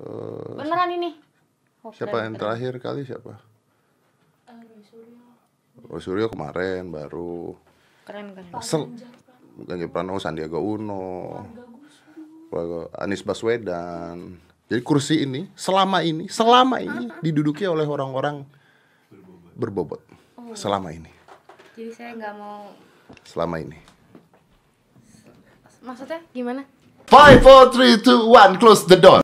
Eh, 0.00 0.52
Beneran 0.64 0.90
ini? 0.96 1.10
Oh, 1.84 1.92
siapa 1.92 2.24
yang 2.24 2.40
terakhir 2.40 2.80
kali 2.80 3.04
siapa? 3.04 3.36
Oh 5.92 6.00
Suryo 6.00 6.32
kemarin 6.32 6.88
baru. 6.88 7.52
Keren 8.04 8.36
keren. 8.36 8.52
Sel 8.60 8.88
Ganjar 9.54 9.88
Pranowo, 9.88 10.18
Sandiaga 10.18 10.58
Uno, 10.58 11.40
Anies 12.98 13.22
Baswedan. 13.22 14.36
Jadi 14.68 14.80
kursi 14.82 15.22
ini 15.22 15.46
selama 15.54 16.02
ini, 16.02 16.26
selama 16.26 16.80
ini 16.82 17.08
diduduki 17.22 17.64
oleh 17.64 17.86
orang-orang 17.86 18.42
berbobot. 19.54 20.02
Selama 20.54 20.94
ini, 20.94 21.10
Jadi 21.74 21.90
saya 21.90 22.14
nggak 22.14 22.34
mau. 22.38 22.70
selama 23.26 23.58
ini. 23.58 23.78
Maksudnya 25.82 26.22
gimana? 26.30 26.62
Five, 27.10 27.42
four, 27.42 27.74
three, 27.74 27.98
two, 27.98 28.30
one, 28.30 28.54
close 28.56 28.86
the 28.86 28.96
door. 28.96 29.23